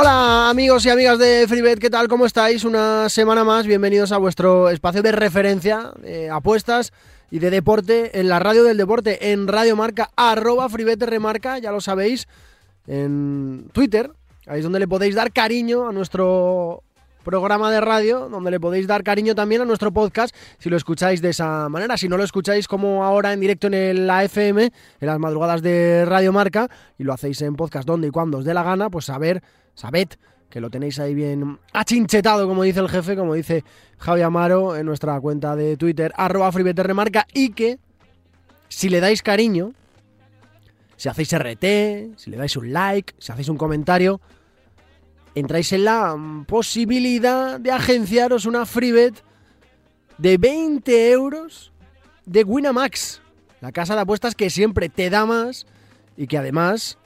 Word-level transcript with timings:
Hola 0.00 0.50
amigos 0.50 0.84
y 0.84 0.90
amigas 0.90 1.18
de 1.18 1.46
FreeBet, 1.48 1.78
¿qué 1.78 1.88
tal? 1.88 2.08
¿Cómo 2.08 2.26
estáis? 2.26 2.64
Una 2.64 3.08
semana 3.08 3.42
más, 3.42 3.66
bienvenidos 3.66 4.12
a 4.12 4.18
vuestro 4.18 4.68
espacio 4.68 5.02
de 5.02 5.12
referencia, 5.12 5.92
de 6.02 6.28
apuestas 6.28 6.92
y 7.30 7.38
de 7.38 7.50
deporte 7.50 8.18
en 8.18 8.28
la 8.28 8.38
radio 8.38 8.64
del 8.64 8.76
deporte, 8.76 9.32
en 9.32 9.48
Radio 9.48 9.76
Marca, 9.76 10.10
arroba 10.16 10.68
FreeBet 10.68 11.02
Remarca, 11.02 11.58
ya 11.58 11.72
lo 11.72 11.80
sabéis, 11.80 12.26
en 12.86 13.68
Twitter, 13.72 14.10
ahí 14.46 14.58
es 14.58 14.64
donde 14.64 14.78
le 14.78 14.88
podéis 14.88 15.14
dar 15.14 15.32
cariño 15.32 15.88
a 15.88 15.92
nuestro 15.92 16.82
programa 17.28 17.70
de 17.70 17.82
radio, 17.82 18.30
donde 18.30 18.50
le 18.50 18.58
podéis 18.58 18.86
dar 18.86 19.02
cariño 19.02 19.34
también 19.34 19.60
a 19.60 19.66
nuestro 19.66 19.92
podcast 19.92 20.34
si 20.58 20.70
lo 20.70 20.78
escucháis 20.78 21.20
de 21.20 21.28
esa 21.28 21.68
manera. 21.68 21.98
Si 21.98 22.08
no 22.08 22.16
lo 22.16 22.24
escucháis 22.24 22.66
como 22.66 23.04
ahora 23.04 23.34
en 23.34 23.40
directo 23.40 23.66
en 23.66 23.74
el 23.74 24.08
AFM, 24.08 24.62
en 24.62 25.06
las 25.06 25.18
madrugadas 25.18 25.60
de 25.60 26.06
Radio 26.06 26.32
Marca, 26.32 26.68
y 26.96 27.04
lo 27.04 27.12
hacéis 27.12 27.42
en 27.42 27.54
podcast 27.54 27.86
donde 27.86 28.08
y 28.08 28.10
cuando 28.10 28.38
os 28.38 28.46
dé 28.46 28.54
la 28.54 28.62
gana, 28.62 28.88
pues 28.88 29.04
saber 29.04 29.42
sabed 29.74 30.08
que 30.50 30.60
lo 30.60 30.70
tenéis 30.70 30.98
ahí 30.98 31.14
bien 31.14 31.58
achinchetado, 31.72 32.48
como 32.48 32.62
dice 32.62 32.80
el 32.80 32.88
jefe, 32.88 33.16
como 33.16 33.34
dice 33.34 33.64
Javi 33.98 34.22
Amaro 34.22 34.76
en 34.76 34.86
nuestra 34.86 35.20
cuenta 35.20 35.56
de 35.56 35.76
Twitter, 35.76 36.12
arroba 36.16 36.50
remarca, 36.50 37.26
y 37.32 37.50
que 37.50 37.78
si 38.68 38.88
le 38.88 39.00
dais 39.00 39.22
cariño, 39.22 39.72
si 40.96 41.08
hacéis 41.08 41.32
RT, 41.32 42.18
si 42.18 42.30
le 42.30 42.36
dais 42.36 42.56
un 42.56 42.72
like, 42.72 43.14
si 43.18 43.32
hacéis 43.32 43.48
un 43.48 43.56
comentario, 43.56 44.20
entráis 45.34 45.72
en 45.72 45.84
la 45.84 46.16
posibilidad 46.46 47.60
de 47.60 47.70
agenciaros 47.70 48.46
una 48.46 48.66
freebet 48.66 49.22
de 50.16 50.36
20 50.38 51.10
euros 51.12 51.72
de 52.24 52.42
Winamax, 52.42 53.20
la 53.60 53.72
casa 53.72 53.94
de 53.94 54.00
apuestas 54.00 54.34
que 54.34 54.50
siempre 54.50 54.88
te 54.88 55.10
da 55.10 55.26
más 55.26 55.66
y 56.16 56.26
que 56.26 56.38
además 56.38 56.98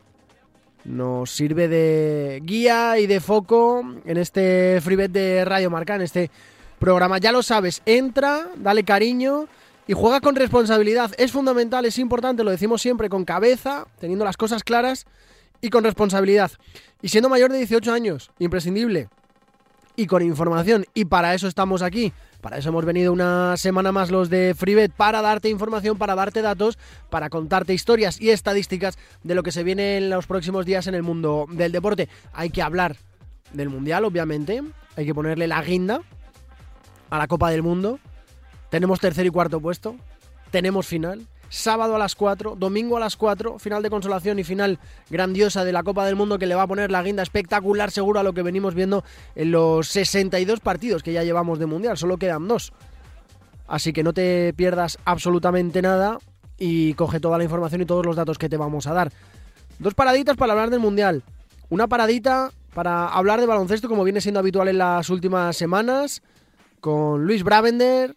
nos 0.84 1.30
sirve 1.30 1.68
de 1.68 2.40
guía 2.44 2.98
y 2.98 3.06
de 3.06 3.20
foco 3.20 3.82
en 4.04 4.16
este 4.16 4.80
freebet 4.80 5.12
de 5.12 5.44
Radio 5.44 5.70
Marca, 5.70 5.94
en 5.94 6.02
este 6.02 6.30
programa. 6.78 7.18
Ya 7.18 7.32
lo 7.32 7.42
sabes, 7.42 7.82
entra, 7.86 8.48
dale 8.56 8.84
cariño 8.84 9.46
y 9.86 9.92
juega 9.92 10.20
con 10.20 10.36
responsabilidad. 10.36 11.12
Es 11.18 11.32
fundamental, 11.32 11.84
es 11.84 11.98
importante, 11.98 12.44
lo 12.44 12.50
decimos 12.50 12.82
siempre, 12.82 13.08
con 13.08 13.24
cabeza, 13.24 13.86
teniendo 14.00 14.24
las 14.24 14.36
cosas 14.36 14.64
claras 14.64 15.06
y 15.60 15.70
con 15.70 15.84
responsabilidad. 15.84 16.50
Y 17.00 17.08
siendo 17.08 17.28
mayor 17.28 17.52
de 17.52 17.58
18 17.58 17.92
años, 17.92 18.30
imprescindible. 18.38 19.08
Y 19.96 20.06
con 20.06 20.22
información. 20.22 20.86
Y 20.94 21.04
para 21.04 21.34
eso 21.34 21.48
estamos 21.48 21.82
aquí. 21.82 22.12
Para 22.40 22.58
eso 22.58 22.70
hemos 22.70 22.84
venido 22.84 23.12
una 23.12 23.56
semana 23.56 23.92
más 23.92 24.10
los 24.10 24.28
de 24.28 24.54
FreeBet 24.56 24.92
para 24.92 25.22
darte 25.22 25.48
información, 25.48 25.96
para 25.96 26.14
darte 26.14 26.42
datos, 26.42 26.76
para 27.08 27.30
contarte 27.30 27.74
historias 27.74 28.20
y 28.20 28.30
estadísticas 28.30 28.98
de 29.22 29.34
lo 29.34 29.42
que 29.42 29.52
se 29.52 29.62
viene 29.62 29.98
en 29.98 30.10
los 30.10 30.26
próximos 30.26 30.66
días 30.66 30.86
en 30.86 30.94
el 30.94 31.02
mundo 31.02 31.46
del 31.50 31.70
deporte. 31.70 32.08
Hay 32.32 32.50
que 32.50 32.62
hablar 32.62 32.96
del 33.52 33.68
Mundial, 33.68 34.04
obviamente. 34.04 34.62
Hay 34.96 35.06
que 35.06 35.14
ponerle 35.14 35.46
la 35.46 35.62
guinda 35.62 36.00
a 37.10 37.18
la 37.18 37.28
Copa 37.28 37.50
del 37.50 37.62
Mundo. 37.62 37.98
Tenemos 38.70 38.98
tercer 38.98 39.26
y 39.26 39.30
cuarto 39.30 39.60
puesto. 39.60 39.96
Tenemos 40.50 40.86
final 40.86 41.26
sábado 41.52 41.96
a 41.96 41.98
las 41.98 42.14
4, 42.16 42.56
domingo 42.56 42.96
a 42.96 43.00
las 43.00 43.16
4, 43.16 43.58
final 43.58 43.82
de 43.82 43.90
consolación 43.90 44.38
y 44.38 44.44
final 44.44 44.78
grandiosa 45.10 45.64
de 45.64 45.72
la 45.72 45.82
Copa 45.82 46.06
del 46.06 46.16
Mundo 46.16 46.38
que 46.38 46.46
le 46.46 46.54
va 46.54 46.62
a 46.62 46.66
poner 46.66 46.90
la 46.90 47.02
guinda 47.02 47.22
espectacular 47.22 47.90
seguro 47.90 48.20
a 48.20 48.22
lo 48.22 48.32
que 48.32 48.40
venimos 48.40 48.74
viendo 48.74 49.04
en 49.34 49.52
los 49.52 49.86
62 49.88 50.60
partidos 50.60 51.02
que 51.02 51.12
ya 51.12 51.22
llevamos 51.24 51.58
de 51.58 51.66
Mundial, 51.66 51.98
solo 51.98 52.16
quedan 52.16 52.48
dos. 52.48 52.72
Así 53.68 53.92
que 53.92 54.02
no 54.02 54.14
te 54.14 54.54
pierdas 54.54 54.98
absolutamente 55.04 55.82
nada 55.82 56.18
y 56.58 56.94
coge 56.94 57.20
toda 57.20 57.36
la 57.36 57.44
información 57.44 57.82
y 57.82 57.86
todos 57.86 58.06
los 58.06 58.16
datos 58.16 58.38
que 58.38 58.48
te 58.48 58.56
vamos 58.56 58.86
a 58.86 58.94
dar. 58.94 59.12
Dos 59.78 59.92
paraditas 59.92 60.38
para 60.38 60.54
hablar 60.54 60.70
del 60.70 60.80
Mundial. 60.80 61.22
Una 61.68 61.86
paradita 61.86 62.50
para 62.72 63.08
hablar 63.08 63.40
de 63.40 63.46
baloncesto 63.46 63.90
como 63.90 64.04
viene 64.04 64.22
siendo 64.22 64.40
habitual 64.40 64.68
en 64.68 64.78
las 64.78 65.10
últimas 65.10 65.54
semanas 65.54 66.22
con 66.80 67.26
Luis 67.26 67.44
Bravender, 67.44 68.16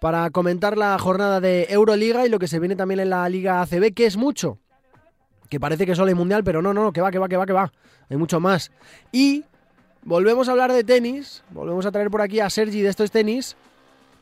para 0.00 0.30
comentar 0.30 0.76
la 0.76 0.98
jornada 0.98 1.40
de 1.40 1.66
Euroliga 1.70 2.26
y 2.26 2.28
lo 2.28 2.38
que 2.38 2.48
se 2.48 2.58
viene 2.58 2.76
también 2.76 3.00
en 3.00 3.10
la 3.10 3.28
Liga 3.28 3.62
ACB, 3.62 3.94
que 3.94 4.06
es 4.06 4.16
mucho. 4.16 4.58
Que 5.48 5.60
parece 5.60 5.86
que 5.86 5.94
solo 5.94 6.08
hay 6.08 6.14
mundial, 6.14 6.44
pero 6.44 6.60
no, 6.60 6.74
no, 6.74 6.92
que 6.92 7.00
va, 7.00 7.10
que 7.10 7.18
va, 7.18 7.28
que 7.28 7.36
va, 7.36 7.46
que 7.46 7.52
va. 7.52 7.72
Hay 8.10 8.16
mucho 8.16 8.40
más. 8.40 8.72
Y 9.12 9.44
volvemos 10.02 10.48
a 10.48 10.52
hablar 10.52 10.72
de 10.72 10.84
tenis. 10.84 11.44
Volvemos 11.50 11.86
a 11.86 11.92
traer 11.92 12.10
por 12.10 12.20
aquí 12.20 12.40
a 12.40 12.50
Sergi 12.50 12.82
de 12.82 12.88
estos 12.88 13.10
tenis 13.10 13.56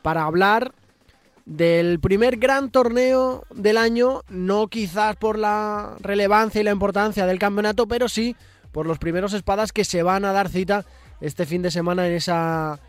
para 0.01 0.23
hablar 0.23 0.73
del 1.45 1.99
primer 1.99 2.37
gran 2.37 2.71
torneo 2.71 3.43
del 3.53 3.77
año, 3.77 4.21
no 4.29 4.67
quizás 4.67 5.15
por 5.15 5.37
la 5.37 5.95
relevancia 5.99 6.61
y 6.61 6.63
la 6.63 6.71
importancia 6.71 7.25
del 7.25 7.39
campeonato, 7.39 7.87
pero 7.87 8.09
sí 8.09 8.35
por 8.71 8.87
los 8.87 8.97
primeros 8.97 9.33
espadas 9.33 9.71
que 9.71 9.85
se 9.85 10.03
van 10.03 10.25
a 10.25 10.33
dar 10.33 10.49
cita 10.49 10.85
este 11.21 11.45
fin 11.45 11.61
de 11.61 11.71
semana 11.71 12.07
en 12.07 12.13
esa 12.13 12.79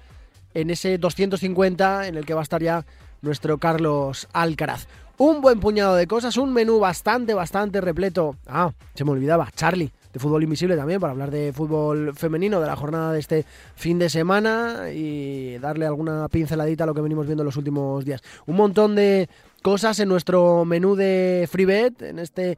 en 0.56 0.70
ese 0.70 0.96
250 0.96 2.08
en 2.08 2.16
el 2.16 2.24
que 2.24 2.32
va 2.32 2.40
a 2.40 2.42
estar 2.42 2.62
ya 2.62 2.86
nuestro 3.20 3.58
Carlos 3.58 4.26
Alcaraz. 4.32 4.86
Un 5.18 5.42
buen 5.42 5.60
puñado 5.60 5.94
de 5.94 6.06
cosas, 6.06 6.36
un 6.38 6.52
menú 6.52 6.78
bastante, 6.78 7.34
bastante 7.34 7.80
repleto. 7.80 8.36
Ah, 8.46 8.72
se 8.94 9.04
me 9.04 9.10
olvidaba, 9.10 9.50
Charlie, 9.54 9.92
de 10.12 10.18
fútbol 10.18 10.42
invisible 10.42 10.74
también, 10.76 10.98
para 10.98 11.12
hablar 11.12 11.30
de 11.30 11.52
fútbol 11.52 12.14
femenino, 12.14 12.60
de 12.60 12.66
la 12.66 12.76
jornada 12.76 13.12
de 13.12 13.20
este 13.20 13.44
fin 13.74 13.98
de 13.98 14.08
semana 14.08 14.90
y 14.94 15.58
darle 15.58 15.86
alguna 15.86 16.26
pinceladita 16.28 16.84
a 16.84 16.86
lo 16.86 16.94
que 16.94 17.02
venimos 17.02 17.26
viendo 17.26 17.42
en 17.42 17.46
los 17.46 17.56
últimos 17.56 18.04
días. 18.06 18.22
Un 18.46 18.56
montón 18.56 18.94
de 18.94 19.28
cosas 19.62 20.00
en 20.00 20.08
nuestro 20.08 20.64
menú 20.64 20.96
de 20.96 21.46
FreeBet, 21.50 22.00
en 22.00 22.18
este 22.18 22.56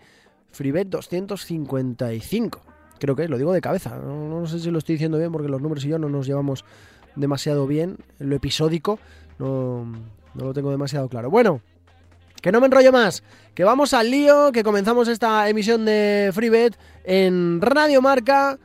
FreeBet 0.53 0.89
255. 0.89 2.61
Creo 3.01 3.17
que 3.17 3.29
lo 3.29 3.39
digo 3.39 3.53
de 3.53 3.61
cabeza. 3.61 3.97
No, 3.97 4.29
no 4.29 4.47
sé 4.47 4.61
si 4.61 4.71
lo 4.71 4.79
estoy 4.79 4.95
diciendo 4.95 5.19
bien 5.19 5.33
porque 5.33 5.49
los 5.49 5.61
números 5.61 5.85
y 5.85 5.89
yo 5.89 5.99
no 5.99 6.09
nos 6.09 6.27
llevamos 6.27 6.65
demasiado 7.17 7.67
bien, 7.67 7.99
lo 8.19 8.37
episódico, 8.37 8.99
no, 9.39 9.85
no 10.35 10.45
lo 10.45 10.55
tengo 10.55 10.71
demasiado 10.71 11.09
claro. 11.09 11.31
Bueno, 11.31 11.61
que 12.41 12.53
no 12.53 12.61
me 12.61 12.67
enrollo 12.67 12.93
más, 12.93 13.23
que 13.55 13.65
vamos 13.65 13.95
al 13.95 14.11
lío, 14.11 14.53
que 14.53 14.63
comenzamos 14.63 15.09
esta 15.09 15.49
emisión 15.49 15.85
de 15.85 16.31
FreeBet 16.33 16.79
en 17.05 17.61
Radio 17.61 18.01
Marca, 18.01 18.59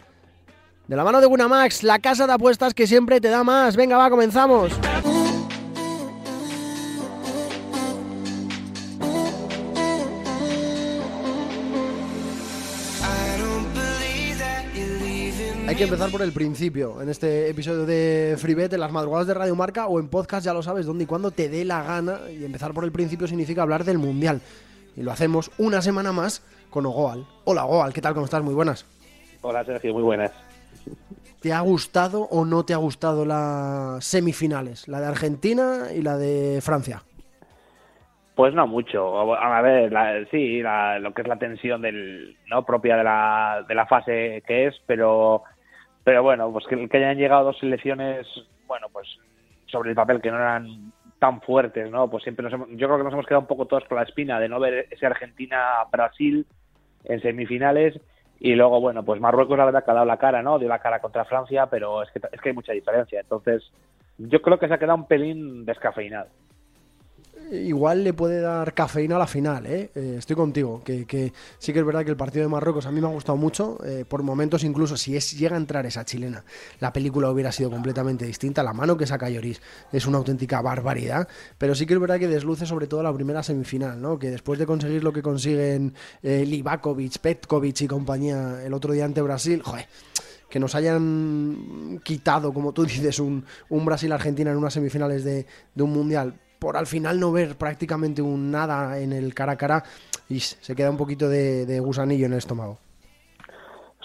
de 0.88 0.96
la 0.96 1.04
mano 1.04 1.22
de 1.22 1.28
Winamax, 1.28 1.84
la 1.84 2.00
casa 2.00 2.28
de 2.28 2.34
apuestas 2.34 2.74
que 2.74 2.88
siempre 2.88 3.22
te 3.22 3.30
da 3.30 3.44
más. 3.44 3.76
Venga, 3.76 3.98
va, 3.98 4.10
comenzamos. 4.10 4.74
Hay 15.74 15.78
que 15.78 15.86
empezar 15.86 16.12
por 16.12 16.22
el 16.22 16.32
principio, 16.32 17.02
en 17.02 17.10
este 17.10 17.50
episodio 17.50 17.88
de 17.88 18.36
FreeBet, 18.38 18.74
en 18.74 18.80
las 18.80 18.92
madrugadas 18.92 19.26
de 19.26 19.34
Radio 19.34 19.56
Marca 19.56 19.88
o 19.88 20.00
en 20.00 20.08
podcast, 20.08 20.46
ya 20.46 20.54
lo 20.54 20.62
sabes, 20.62 20.86
donde 20.86 21.06
y 21.06 21.08
cuando 21.08 21.32
te 21.32 21.50
dé 21.50 21.66
la 21.66 21.82
gana. 21.82 22.20
Y 22.30 22.46
empezar 22.46 22.76
por 22.76 22.84
el 22.84 22.92
principio 22.92 23.26
significa 23.26 23.64
hablar 23.64 23.84
del 23.84 23.98
Mundial. 23.98 24.40
Y 24.96 25.02
lo 25.02 25.12
hacemos 25.12 25.50
una 25.58 25.82
semana 25.82 26.12
más 26.12 26.46
con 26.70 26.86
Ogoal. 26.86 27.26
Hola 27.46 27.66
Ogoal, 27.66 27.92
¿qué 27.92 28.02
tal? 28.02 28.14
¿Cómo 28.14 28.26
estás? 28.26 28.44
Muy 28.44 28.54
buenas. 28.54 28.86
Hola 29.42 29.66
Sergio, 29.66 29.96
muy 29.96 30.04
buenas. 30.04 30.32
¿Te 31.42 31.52
ha 31.52 31.62
gustado 31.62 32.22
o 32.30 32.46
no 32.46 32.64
te 32.66 32.76
ha 32.76 32.78
gustado 32.78 33.26
las 33.26 34.06
semifinales? 34.06 34.88
La 34.88 35.00
de 35.00 35.08
Argentina 35.08 35.88
y 35.92 36.04
la 36.04 36.18
de 36.18 36.60
Francia. 36.62 37.02
Pues 38.36 38.54
no 38.54 38.68
mucho. 38.68 39.34
A 39.36 39.62
ver, 39.62 40.28
sí, 40.30 40.62
lo 40.62 41.14
que 41.16 41.24
es 41.24 41.28
la 41.28 41.40
tensión 41.40 41.82
del, 41.82 42.38
no 42.48 42.64
propia 42.64 42.96
de 42.96 43.04
la, 43.04 43.66
de 43.68 43.74
la 43.74 43.88
fase 43.88 44.44
que 44.46 44.68
es, 44.68 44.76
pero 44.86 45.44
pero 46.04 46.24
bueno, 46.24 46.52
pues 46.52 46.66
que, 46.68 46.98
hayan 46.98 47.18
llegado 47.18 47.46
dos 47.46 47.60
selecciones, 47.60 48.28
bueno, 48.68 48.88
pues 48.92 49.08
sobre 49.68 49.92
el 49.92 49.96
papel 49.96 50.22
que 50.22 50.32
no 50.32 50.38
eran 50.38 50.92
tan 51.20 51.42
fuertes, 51.42 51.90
¿no? 51.90 52.10
Pues 52.10 52.24
siempre 52.24 52.44
nos 52.44 52.54
hemos, 52.54 52.70
yo 52.72 52.88
creo 52.88 52.98
que 52.98 53.04
nos 53.06 53.14
hemos 53.14 53.26
quedado 53.26 53.42
un 53.42 53.48
poco 53.48 53.66
todos 53.66 53.86
con 53.86 53.98
la 53.98 54.04
espina 54.04 54.40
de 54.40 54.50
no 54.50 54.60
ver 54.60 54.88
ese 54.92 55.06
Argentina-Brasil 55.06 56.46
en 57.06 57.22
semifinales 57.22 58.00
y 58.40 58.56
luego, 58.56 58.82
bueno, 58.82 59.04
pues 59.04 59.22
Marruecos 59.22 59.58
la 59.58 59.66
verdad 59.66 59.86
que 59.86 59.92
ha 59.92 59.94
dado 59.94 60.06
la 60.06 60.18
cara, 60.18 60.42
¿no? 60.42 60.60
Dio 60.60 60.68
la 60.68 60.80
cara 60.80 61.00
contra 61.00 61.24
Francia, 61.24 61.68
pero 61.68 62.04
es 62.04 62.12
que, 62.12 62.20
es 62.32 62.42
que 62.42 62.50
hay 62.50 62.56
mucha 62.56 62.74
diferencia. 62.74 63.22
Entonces, 63.22 63.64
yo 64.18 64.42
creo 64.42 64.60
que 64.60 64.68
se 64.68 64.74
ha 64.74 64.80
quedado 64.80 64.98
un 64.98 65.08
pelín 65.08 65.66
descafeinado. 65.66 66.28
Igual 67.52 68.04
le 68.04 68.14
puede 68.14 68.42
dar 68.42 68.74
cafeína 68.74 69.16
a 69.16 69.20
la 69.20 69.28
final, 69.28 69.66
¿eh? 69.66 69.92
eh 69.96 70.16
estoy 70.18 70.36
contigo, 70.36 70.82
que, 70.84 71.34
sí 71.60 71.74
que 71.74 71.80
es 71.80 71.86
verdad 71.86 72.04
que 72.04 72.12
el 72.12 72.18
partido 72.18 72.44
de 72.44 72.50
Marruecos 72.50 72.86
a 72.86 72.92
mí 72.92 73.02
me 73.02 73.08
ha 73.08 73.12
gustado 73.12 73.38
mucho, 73.38 73.80
eh, 73.86 74.06
por 74.08 74.24
momentos 74.24 74.64
incluso 74.64 74.98
si 74.98 75.16
es, 75.16 75.38
llega 75.38 75.56
a 75.56 75.60
entrar 75.60 75.86
esa 75.86 76.06
chilena, 76.06 76.44
la 76.80 76.94
película 76.94 77.30
hubiera 77.30 77.52
sido 77.52 77.70
completamente 77.70 78.26
distinta, 78.26 78.64
la 78.64 78.74
mano 78.74 78.98
que 78.98 79.06
saca 79.06 79.30
Lloris 79.30 79.62
es 79.92 80.06
una 80.06 80.18
auténtica 80.18 80.62
barbaridad, 80.62 81.28
pero 81.58 81.76
sí 81.76 81.86
que 81.86 81.94
es 81.94 82.00
verdad 82.00 82.20
que 82.20 82.28
desluce 82.28 82.66
sobre 82.66 82.88
todo 82.88 83.04
la 83.04 83.14
primera 83.14 83.44
semifinal, 83.44 84.02
¿no? 84.02 84.18
Que 84.18 84.32
después 84.32 84.60
de 84.60 84.66
conseguir 84.66 85.04
lo 85.04 85.14
que 85.14 85.22
consiguen 85.22 85.94
eh, 86.22 86.46
Livakovic, 86.46 87.20
Petkovic 87.20 87.82
y 87.82 87.88
compañía 87.88 88.64
el 88.66 88.74
otro 88.74 88.94
día 88.94 89.06
ante 89.06 89.22
Brasil, 89.22 89.62
joder 89.64 89.88
que 90.54 90.60
nos 90.60 90.76
hayan 90.76 92.00
quitado, 92.04 92.54
como 92.54 92.74
tú 92.74 92.86
dices, 92.86 93.18
un, 93.18 93.44
un 93.70 93.86
Brasil-Argentina 93.86 94.52
en 94.52 94.58
unas 94.58 94.72
semifinales 94.72 95.24
de, 95.24 95.48
de, 95.74 95.82
un 95.82 95.92
mundial 95.92 96.36
por 96.64 96.78
al 96.78 96.88
final 96.88 97.20
no 97.20 97.34
ver 97.34 97.58
prácticamente 97.58 98.22
un 98.22 98.50
nada 98.50 98.98
en 98.98 99.12
el 99.12 99.34
cara 99.34 99.52
a 99.52 99.58
cara 99.58 99.84
y 100.30 100.40
se 100.40 100.74
queda 100.74 100.90
un 100.90 100.96
poquito 100.96 101.28
de, 101.28 101.78
gusanillo 101.82 102.26
en 102.26 102.32
el 102.32 102.38
estómago. 102.38 102.78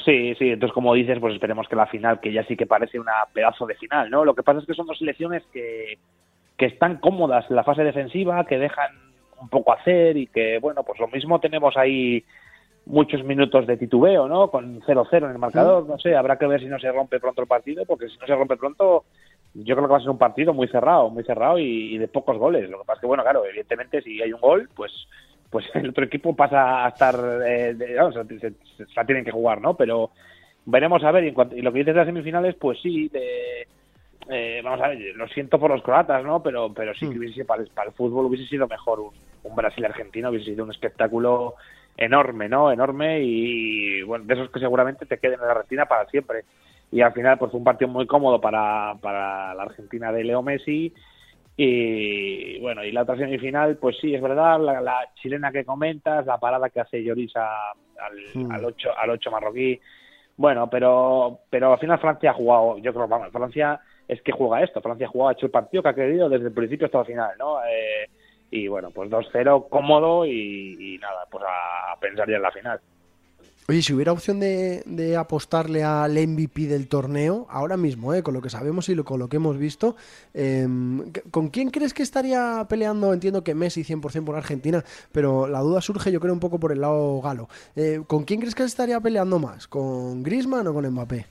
Sí, 0.05 0.34
sí, 0.34 0.50
entonces 0.50 0.75
como 0.75 0.93
dices, 0.94 1.20
pues 1.20 1.34
esperemos 1.34 1.69
que 1.69 1.76
la 1.76 1.87
final, 1.87 2.19
que 2.19 2.32
ya 2.32 2.43
sí 2.46 2.56
que 2.56 2.66
parece 2.66 2.99
una 2.99 3.12
pedazo 3.32 3.64
de 3.64 3.76
final, 3.76 4.10
¿no? 4.10 4.25
Lo 4.25 4.34
que 4.34 4.43
pasa 4.43 4.58
es 4.58 4.66
que 4.66 4.75
son 4.75 4.88
dos 4.88 4.99
selecciones 4.99 5.44
que, 5.52 5.99
que 6.56 6.66
están 6.66 6.96
cómodas 6.96 7.49
en 7.49 7.55
la 7.55 7.62
fase 7.62 7.84
defensiva, 7.84 8.44
que 8.44 8.58
dejan 8.58 8.90
un 9.40 9.49
poco 9.49 9.72
hacer 9.72 10.16
y 10.16 10.26
que, 10.26 10.58
bueno, 10.58 10.82
pues 10.82 10.99
lo 10.99 11.06
mismo 11.06 11.38
tenemos 11.38 11.76
ahí 11.76 12.25
muchos 12.87 13.22
minutos 13.22 13.69
de 13.69 13.76
titubeo, 13.76 14.26
¿no? 14.26 14.50
Con 14.50 14.81
0-0 14.81 15.16
en 15.26 15.31
el 15.31 15.38
marcador, 15.38 15.87
no 15.87 15.96
sé, 15.99 16.16
habrá 16.16 16.38
que 16.38 16.46
ver 16.46 16.61
si 16.61 16.66
no 16.66 16.81
se 16.81 16.90
rompe 16.90 17.20
pronto 17.20 17.43
el 17.43 17.46
partido, 17.46 17.84
porque 17.87 18.08
si 18.08 18.19
no 18.19 18.26
se 18.26 18.34
rompe 18.34 18.56
pronto, 18.56 19.04
yo 19.54 19.74
creo 19.74 19.86
que 19.86 19.92
va 19.92 19.98
a 19.98 20.00
ser 20.00 20.10
un 20.10 20.18
partido 20.18 20.52
muy 20.52 20.68
cerrado, 20.68 21.10
muy 21.10 21.24
cerrado 21.24 21.58
y, 21.58 21.98
de 21.98 22.08
pocos 22.08 22.38
goles. 22.38 22.68
Lo 22.68 22.78
que 22.80 22.84
pasa 22.84 22.98
es 22.98 23.00
que, 23.00 23.06
bueno, 23.06 23.22
claro, 23.22 23.44
evidentemente 23.44 24.02
si 24.02 24.22
hay 24.22 24.32
un 24.32 24.40
gol, 24.40 24.68
pues 24.74 24.92
pues 25.50 25.64
el 25.74 25.90
otro 25.90 26.04
equipo 26.04 26.36
pasa 26.36 26.84
a 26.84 26.88
estar, 26.88 27.14
eh, 27.46 27.74
se, 27.76 28.86
la 28.94 29.04
tienen 29.04 29.24
que 29.24 29.30
jugar, 29.30 29.60
¿no? 29.60 29.74
Pero 29.74 30.10
veremos 30.66 31.02
a 31.02 31.10
ver, 31.10 31.24
y, 31.24 31.30
lo 31.62 31.72
que 31.72 31.78
dices 31.78 31.94
de 31.94 32.00
las 32.00 32.06
semifinales, 32.06 32.54
pues 32.56 32.78
sí, 32.82 33.10
eh, 34.30 34.60
vamos 34.62 34.80
a 34.82 34.88
ver, 34.88 34.98
lo 35.16 35.26
siento 35.28 35.58
por 35.58 35.70
los 35.70 35.82
croatas, 35.82 36.22
¿no? 36.22 36.42
Pero 36.42 36.72
pero 36.74 36.92
sí 36.94 37.08
que 37.08 37.14
hmm. 37.14 37.18
hubiese, 37.18 37.44
para, 37.44 37.64
para 37.74 37.88
el 37.88 37.94
fútbol 37.94 38.26
hubiese 38.26 38.46
sido 38.46 38.68
mejor 38.68 39.00
un, 39.00 39.12
un 39.44 39.56
Brasil-Argentina, 39.56 40.28
hubiese 40.30 40.50
sido 40.50 40.64
un 40.64 40.70
espectáculo 40.70 41.54
enorme, 41.96 42.48
¿no? 42.48 42.70
Enorme 42.70 43.20
y, 43.20 44.02
bueno, 44.02 44.24
de 44.24 44.34
esos 44.34 44.50
que 44.50 44.60
seguramente 44.60 45.06
te 45.06 45.18
queden 45.18 45.40
en 45.40 45.48
la 45.48 45.54
retina 45.54 45.86
para 45.86 46.08
siempre 46.08 46.44
y 46.90 47.00
al 47.00 47.12
final 47.12 47.38
pues 47.38 47.50
fue 47.50 47.58
un 47.58 47.64
partido 47.64 47.90
muy 47.90 48.06
cómodo 48.06 48.40
para, 48.40 48.94
para 49.00 49.55
la 49.55 49.62
Argentina 49.62 50.12
de 50.12 50.25
Leo 50.25 50.43
Messi. 50.43 50.93
Y 51.61 52.61
bueno 52.61 52.85
y 52.85 52.93
la 52.93 53.02
otra 53.02 53.17
semifinal 53.17 53.76
pues 53.79 53.96
sí 54.00 54.14
es 54.14 54.23
verdad 54.23 54.61
la, 54.61 55.11
chilena 55.20 55.50
que 55.50 55.64
comentas 55.64 56.25
la 56.25 56.38
parada 56.38 56.70
que 56.70 56.79
hace 56.79 57.02
Lloris 57.02 57.35
al, 57.35 58.52
al 58.52 58.64
8 58.64 58.90
al 58.96 59.11
8 59.11 59.31
marroquí. 59.31 59.81
Bueno 60.37 60.70
pero 60.70 61.40
pero 61.50 61.73
al 61.73 61.81
final 61.81 61.99
Francia 61.99 62.31
ha 62.31 62.35
jugado 62.35 62.79
yo 62.79 62.94
creo 62.94 63.08
vamos 63.08 63.32
Francia 63.32 63.81
es 64.06 64.23
que 64.23 64.31
juega 64.31 64.62
esto 64.62 64.81
Francia 64.81 65.08
ha 65.08 65.11
jugado 65.11 65.31
ha 65.31 65.32
hecho 65.32 65.46
el 65.46 65.52
partido 65.52 65.82
que 65.82 65.88
ha 65.88 65.94
querido 65.94 66.29
desde 66.29 66.46
el 66.46 66.55
principio 66.55 66.87
hasta 66.87 67.00
el 67.00 67.06
final 67.06 67.32
no 67.40 67.58
eh, 67.64 68.08
y 68.52 68.69
bueno 68.69 68.93
pues 68.93 69.11
2-0 69.11 69.69
cómodo 69.69 70.25
y, 70.25 70.94
y, 70.94 70.99
nada 70.99 71.26
pues 71.29 71.43
a 71.44 71.99
pensar 71.99 72.31
ya 72.31 72.37
en 72.37 72.43
la 72.43 72.52
final 72.52 72.81
Oye, 73.70 73.82
si 73.82 73.92
hubiera 73.92 74.12
opción 74.12 74.40
de, 74.40 75.14
apostarle 75.18 75.84
al 75.84 76.12
MVP 76.12 76.68
del 76.68 76.88
torneo, 76.88 77.46
ahora 77.50 77.76
mismo, 77.76 78.14
eh, 78.14 78.22
con 78.22 78.32
lo 78.32 78.40
que 78.40 78.48
sabemos 78.48 78.88
y 78.88 78.96
con 78.96 79.18
lo 79.18 79.28
que 79.28 79.36
hemos 79.36 79.58
visto, 79.58 79.94
em, 80.32 81.12
¿con 81.30 81.50
quién 81.50 81.68
crees 81.68 81.92
que 81.92 82.02
estaría 82.02 82.64
peleando? 82.66 83.12
Entiendo 83.12 83.44
que 83.44 83.54
Messi 83.54 83.84
100% 83.84 84.24
por 84.24 84.36
Argentina, 84.36 84.82
pero 85.12 85.48
la 85.48 85.60
duda 85.60 85.82
surge 85.82 86.10
yo 86.10 86.18
creo 86.18 86.32
un 86.32 86.40
poco 86.40 86.58
por 86.58 86.72
el 86.72 86.80
lado 86.80 87.20
galo. 87.20 87.48
Eh, 87.76 88.00
¿Con 88.06 88.24
quién 88.24 88.40
crees 88.40 88.54
que 88.54 88.62
estaría 88.62 88.98
peleando 89.00 89.38
más? 89.38 89.68
¿Con 89.68 90.22
Grisman 90.22 90.66
o 90.66 90.72
con 90.72 90.88
Mbappé? 90.88 91.26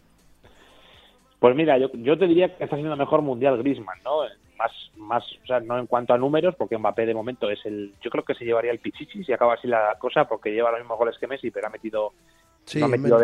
Pues 1.40 1.56
mira, 1.56 1.80
yo, 1.80 1.88
yo 1.94 2.20
te 2.20 2.28
diría 2.28 2.56
que 2.56 2.66
está 2.66 2.76
siendo 2.76 2.96
mejor 2.96 3.24
mundial 3.24 3.58
Grisman, 3.58 3.98
¿no? 4.04 4.22
Más, 4.58 4.72
más, 4.98 5.24
o 5.44 5.46
sea, 5.46 5.60
no 5.60 5.78
en 5.78 5.86
cuanto 5.86 6.14
a 6.14 6.18
números, 6.18 6.56
porque 6.56 6.78
Mbappé 6.78 7.06
de 7.06 7.14
momento 7.14 7.50
es 7.50 7.64
el, 7.66 7.94
yo 8.02 8.10
creo 8.10 8.26
que 8.26 8.34
se 8.34 8.44
llevaría 8.44 8.72
el 8.72 8.80
Pichichi 8.80 9.24
si 9.24 9.32
acaba 9.32 9.54
así 9.54 9.68
la 9.68 9.96
cosa, 10.00 10.28
porque 10.28 10.52
lleva 10.52 10.72
los 10.72 10.80
mismos 10.80 10.98
goles 10.98 11.16
que 11.20 11.28
Messi, 11.28 11.52
pero 11.52 11.68
ha 11.68 11.70
metido 11.70 12.14
Sí, 12.68 12.82
no, 12.82 12.90
metido 12.90 13.18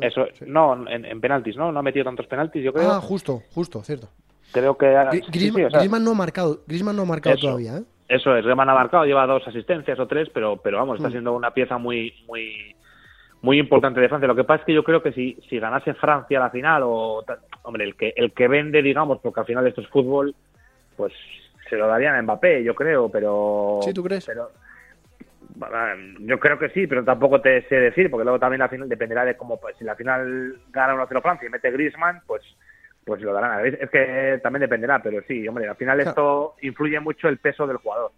eso, 0.00 0.26
no 0.46 0.88
en, 0.88 1.20
penaltis, 1.20 1.56
¿no? 1.56 1.72
No 1.72 1.80
ha 1.80 1.82
metido 1.82 2.04
tantos 2.04 2.28
penaltis, 2.28 2.62
yo 2.62 2.72
creo. 2.72 2.92
Ah, 2.92 3.00
justo, 3.00 3.42
justo, 3.52 3.82
cierto. 3.82 4.08
Creo 4.52 4.78
que. 4.78 4.86
Griezmann, 5.32 6.04
no 6.04 6.12
ha 6.12 6.14
marcado, 6.14 6.60
Griezmann 6.64 6.94
no 6.94 7.02
ha 7.02 7.06
marcado 7.06 7.36
todavía, 7.36 7.78
¿eh? 7.78 7.82
Eso 8.08 8.36
es, 8.36 8.44
Griezmann 8.44 8.70
ha 8.70 8.74
marcado, 8.74 9.04
lleva 9.04 9.26
dos 9.26 9.42
asistencias 9.48 9.98
o 9.98 10.06
tres, 10.06 10.28
pero, 10.32 10.58
pero 10.58 10.78
vamos, 10.78 10.96
está 10.96 11.08
mm. 11.08 11.12
siendo 11.12 11.32
una 11.34 11.50
pieza 11.50 11.76
muy, 11.76 12.14
muy, 12.28 12.76
muy 13.42 13.58
importante 13.58 14.00
de 14.00 14.08
Francia. 14.08 14.28
Lo 14.28 14.36
que 14.36 14.44
pasa 14.44 14.60
es 14.60 14.66
que 14.66 14.74
yo 14.74 14.84
creo 14.84 15.02
que 15.02 15.12
si, 15.12 15.36
si 15.50 15.58
ganase 15.58 15.94
Francia 15.94 16.38
la 16.38 16.50
final, 16.50 16.84
o 16.84 17.24
hombre, 17.64 17.84
el 17.84 17.96
que, 17.96 18.14
el 18.16 18.32
que 18.32 18.46
vende, 18.46 18.80
digamos, 18.80 19.18
porque 19.20 19.40
al 19.40 19.46
final 19.46 19.66
esto 19.66 19.80
es 19.80 19.88
fútbol, 19.88 20.36
pues 20.98 21.14
se 21.70 21.76
lo 21.76 21.86
darían 21.86 22.16
a 22.16 22.22
Mbappé, 22.22 22.62
yo 22.62 22.74
creo, 22.74 23.08
pero. 23.08 23.78
Sí, 23.82 23.94
¿tú 23.94 24.02
crees? 24.02 24.26
Pero, 24.26 24.50
yo 26.20 26.38
creo 26.38 26.58
que 26.58 26.68
sí, 26.70 26.86
pero 26.86 27.04
tampoco 27.04 27.40
te 27.40 27.62
sé 27.68 27.76
decir, 27.76 28.10
porque 28.10 28.24
luego 28.24 28.38
también 28.38 28.60
la 28.60 28.68
final 28.68 28.88
dependerá 28.88 29.24
de 29.24 29.36
cómo, 29.36 29.58
pues, 29.58 29.76
si 29.78 29.84
la 29.84 29.96
final 29.96 30.60
gana 30.70 30.94
1-0 30.94 31.22
Francia 31.22 31.46
y 31.46 31.50
mete 31.50 31.70
Griezmann, 31.70 32.20
pues 32.26 32.42
pues 33.08 33.22
lo 33.22 33.32
darán. 33.32 33.66
Es 33.66 33.88
que 33.90 34.38
también 34.42 34.60
dependerá, 34.60 35.02
pero 35.02 35.22
sí, 35.26 35.48
hombre, 35.48 35.66
al 35.66 35.76
final 35.76 35.98
esto 36.00 36.56
influye 36.60 37.00
mucho 37.00 37.28
el 37.28 37.38
peso 37.38 37.66
del 37.66 37.78
jugador. 37.78 38.12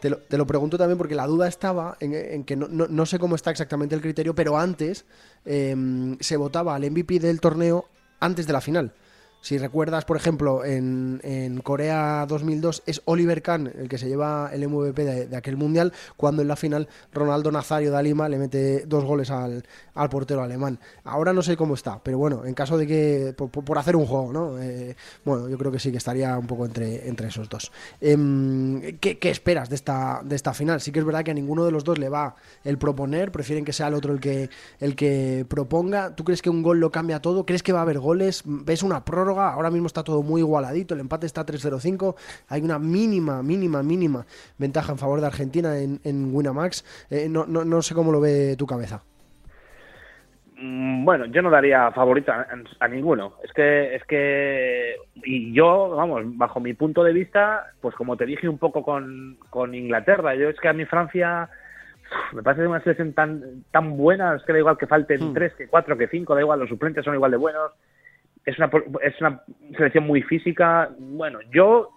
Te 0.00 0.08
lo, 0.08 0.18
te 0.18 0.38
lo 0.38 0.46
pregunto 0.46 0.78
también 0.78 0.96
porque 0.96 1.16
la 1.16 1.26
duda 1.26 1.48
estaba 1.48 1.96
en, 1.98 2.44
que 2.44 2.54
no, 2.54 2.68
no, 2.68 3.06
sé 3.06 3.18
cómo 3.18 3.34
está 3.34 3.50
exactamente 3.50 3.96
el 3.96 4.00
criterio, 4.00 4.36
pero 4.36 4.56
antes 4.56 5.04
em, 5.44 6.16
se 6.20 6.36
votaba 6.36 6.76
al 6.76 6.88
MVP 6.88 7.18
del 7.18 7.40
torneo 7.40 7.86
antes 8.20 8.46
de 8.46 8.52
la 8.52 8.60
final. 8.60 8.92
Si 9.40 9.56
recuerdas, 9.56 10.04
por 10.04 10.16
ejemplo, 10.16 10.64
en, 10.64 11.20
en, 11.22 11.60
Corea 11.60 12.26
2002 12.26 12.82
es 12.86 13.02
Oliver 13.04 13.40
Kahn 13.40 13.72
el 13.78 13.88
que 13.88 13.96
se 13.96 14.08
lleva 14.08 14.50
el 14.52 14.66
MVP 14.66 15.04
de, 15.04 15.36
aquel 15.36 15.56
mundial, 15.56 15.92
cuando 16.16 16.42
en 16.42 16.48
la 16.48 16.56
final 16.56 16.88
Ronaldo 17.12 17.52
Nazario 17.52 17.92
de 17.92 18.02
Lima 18.02 18.28
le 18.28 18.36
mete 18.36 18.84
dos 18.86 19.04
goles 19.04 19.30
al, 19.30 19.64
al, 19.94 20.08
portero 20.08 20.42
alemán. 20.42 20.80
Ahora 21.04 21.32
no 21.32 21.42
sé 21.42 21.56
cómo 21.56 21.74
está, 21.74 22.02
pero 22.02 22.18
bueno, 22.18 22.44
en 22.44 22.54
caso 22.54 22.76
de 22.76 22.86
que, 22.86 23.34
por, 23.36 23.78
hacer 23.78 23.94
un 23.94 24.06
juego, 24.06 24.32
¿no? 24.32 24.58
Eh, 24.58 24.96
bueno, 25.24 25.48
yo 25.48 25.56
creo 25.56 25.70
que 25.70 25.78
sí 25.78 25.92
que 25.92 25.98
estaría 25.98 26.36
un 26.36 26.46
poco 26.46 26.66
entre, 26.66 27.08
entre 27.08 27.28
esos 27.28 27.48
dos. 27.48 27.70
Em, 28.00 28.98
¿qué, 28.98 29.18
¿qué, 29.18 29.30
esperas 29.30 29.68
de 29.68 29.76
esta, 29.76 30.20
de 30.24 30.34
esta 30.34 30.52
final? 30.52 30.80
Sí 30.80 30.90
que 30.90 30.98
es 30.98 31.04
verdad 31.04 31.22
que 31.22 31.30
a 31.30 31.34
ninguno 31.34 31.64
de 31.64 31.70
los 31.70 31.84
dos 31.84 31.98
le 31.98 32.08
va 32.08 32.34
el 32.64 32.76
proponer, 32.76 33.30
prefieren 33.30 33.64
que 33.64 33.72
sea 33.72 33.86
el 33.86 33.94
otro 33.94 34.12
el 34.12 34.20
que, 34.20 34.50
el 34.80 34.96
que 34.96 35.46
proponga. 35.48 36.16
¿Tú 36.16 36.24
crees 36.24 36.42
que 36.42 36.50
un 36.50 36.62
gol 36.62 36.80
lo 36.80 36.90
cambia 36.90 37.22
todo? 37.22 37.46
¿Crees 37.46 37.62
que 37.62 37.72
va 37.72 37.78
a 37.80 37.82
haber 37.82 38.00
goles? 38.00 38.42
¿Ves 38.44 38.82
una 38.82 39.04
prórroga? 39.04 39.27
Ahora 39.30 39.70
mismo 39.70 39.86
está 39.86 40.02
todo 40.02 40.22
muy 40.22 40.40
igualadito, 40.40 40.94
el 40.94 41.00
empate 41.00 41.26
está 41.26 41.44
3-0-5, 41.44 42.14
hay 42.48 42.62
una 42.62 42.78
mínima, 42.78 43.42
mínima, 43.42 43.82
mínima 43.82 44.26
ventaja 44.58 44.92
en 44.92 44.98
favor 44.98 45.20
de 45.20 45.26
Argentina 45.26 45.78
en, 45.78 46.00
en 46.04 46.34
Winamax. 46.34 47.06
Eh, 47.10 47.28
no, 47.28 47.46
no, 47.46 47.64
no 47.64 47.82
sé 47.82 47.94
cómo 47.94 48.12
lo 48.12 48.20
ve 48.20 48.56
tu 48.56 48.66
cabeza. 48.66 49.02
Mm, 50.60 51.04
bueno, 51.04 51.26
yo 51.26 51.40
no 51.40 51.50
daría 51.50 51.90
favorita 51.92 52.48
a, 52.80 52.88
ninguno. 52.88 53.34
Es 53.44 53.52
que, 53.52 53.94
es 53.94 54.04
que, 54.04 54.96
y 55.22 55.52
yo, 55.52 55.90
vamos, 55.90 56.22
bajo 56.36 56.58
mi 56.58 56.74
punto 56.74 57.04
de 57.04 57.12
vista, 57.12 57.66
pues 57.80 57.94
como 57.94 58.16
te 58.16 58.26
dije 58.26 58.48
un 58.48 58.58
poco 58.58 58.82
con, 58.82 59.38
con 59.50 59.74
Inglaterra, 59.74 60.34
yo 60.34 60.48
es 60.48 60.58
que 60.58 60.68
a 60.68 60.72
mi 60.72 60.84
Francia 60.84 61.48
me 62.32 62.42
parece 62.42 62.66
una 62.66 62.80
selección 62.80 63.12
tan 63.12 63.62
tan 63.70 63.96
buena, 63.96 64.34
es 64.34 64.42
que 64.42 64.52
da 64.52 64.58
igual 64.58 64.78
que 64.78 64.86
falten 64.86 65.30
hmm. 65.30 65.34
tres, 65.34 65.54
que 65.54 65.68
cuatro, 65.68 65.96
que 65.96 66.08
cinco, 66.08 66.34
da 66.34 66.40
igual, 66.40 66.58
los 66.58 66.68
suplentes 66.68 67.04
son 67.04 67.14
igual 67.14 67.30
de 67.30 67.36
buenos 67.36 67.72
es 68.48 68.58
una, 68.58 68.70
es 69.02 69.20
una 69.20 69.42
selección 69.76 70.06
muy 70.06 70.22
física. 70.22 70.88
Bueno, 70.98 71.40
yo, 71.52 71.90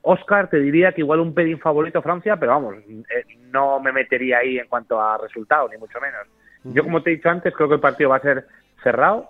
Oscar, 0.00 0.48
te 0.48 0.58
diría 0.58 0.92
que 0.92 1.02
igual 1.02 1.20
un 1.20 1.34
pedín 1.34 1.58
favorito 1.58 2.00
Francia, 2.00 2.36
pero 2.38 2.52
vamos, 2.52 2.76
eh, 2.78 3.24
no 3.52 3.78
me 3.80 3.92
metería 3.92 4.38
ahí 4.38 4.58
en 4.58 4.68
cuanto 4.68 4.98
a 4.98 5.18
resultados, 5.18 5.70
ni 5.70 5.76
mucho 5.76 6.00
menos. 6.00 6.26
Yo, 6.64 6.82
como 6.82 7.02
te 7.02 7.10
he 7.10 7.16
dicho 7.16 7.28
antes, 7.28 7.54
creo 7.54 7.68
que 7.68 7.74
el 7.74 7.80
partido 7.80 8.10
va 8.10 8.16
a 8.16 8.22
ser 8.22 8.46
cerrado. 8.82 9.28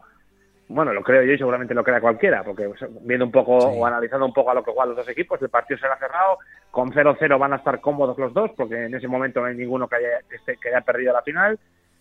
Bueno, 0.69 0.93
lo 0.93 1.03
creo 1.03 1.23
yo 1.23 1.33
y 1.33 1.39
seguramente 1.39 1.75
lo 1.75 1.83
crea 1.83 2.01
cualquiera, 2.01 2.45
porque 2.45 2.71
viendo 3.01 3.25
un 3.25 3.33
poco 3.33 3.57
o 3.57 3.85
analizando 3.85 4.27
un 4.27 4.33
poco 4.33 4.51
a 4.51 4.55
lo 4.55 4.63
que 4.63 4.71
juegan 4.71 4.91
los 4.91 4.99
dos 4.99 5.09
equipos, 5.09 5.43
el 5.43 5.49
partido 5.49 5.81
será 5.81 5.99
cerrado. 5.99 6.39
Con 6.71 6.93
0-0 6.93 7.39
van 7.39 7.55
a 7.55 7.57
estar 7.57 7.81
cómodos 7.81 8.19
los 8.19 8.33
dos, 8.33 8.53
porque 8.57 8.85
en 8.85 8.95
ese 8.95 9.09
momento 9.09 9.41
no 9.41 9.47
hay 9.47 9.57
ninguno 9.57 9.89
que 9.89 9.97
haya, 9.97 10.21
que 10.45 10.69
haya 10.69 10.83
perdido 10.83 11.13
la 11.13 11.23
final. 11.23 11.59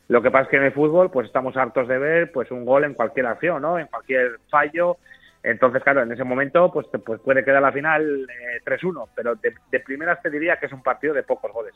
Lo 0.07 0.21
que 0.21 0.31
pasa 0.31 0.43
es 0.43 0.49
que 0.49 0.57
en 0.57 0.63
el 0.63 0.71
fútbol 0.71 1.11
pues 1.11 1.27
estamos 1.27 1.57
hartos 1.57 1.87
de 1.87 1.97
ver 1.97 2.31
pues 2.31 2.49
un 2.51 2.65
gol 2.65 2.85
en 2.85 2.93
cualquier 2.93 3.25
acción, 3.25 3.61
¿no? 3.61 3.77
En 3.77 3.87
cualquier 3.87 4.39
fallo. 4.49 4.97
Entonces, 5.43 5.83
claro, 5.83 6.01
en 6.01 6.11
ese 6.11 6.23
momento 6.23 6.71
pues, 6.71 6.87
pues 7.05 7.19
puede 7.21 7.43
quedar 7.43 7.61
la 7.61 7.71
final 7.71 8.27
3-1, 8.65 9.05
eh, 9.05 9.11
pero 9.15 9.35
de, 9.35 9.79
primeras 9.81 10.21
te 10.21 10.29
diría 10.29 10.57
que 10.57 10.65
es 10.65 10.73
un 10.73 10.83
partido 10.83 11.13
de 11.13 11.23
pocos 11.23 11.51
goles. 11.51 11.73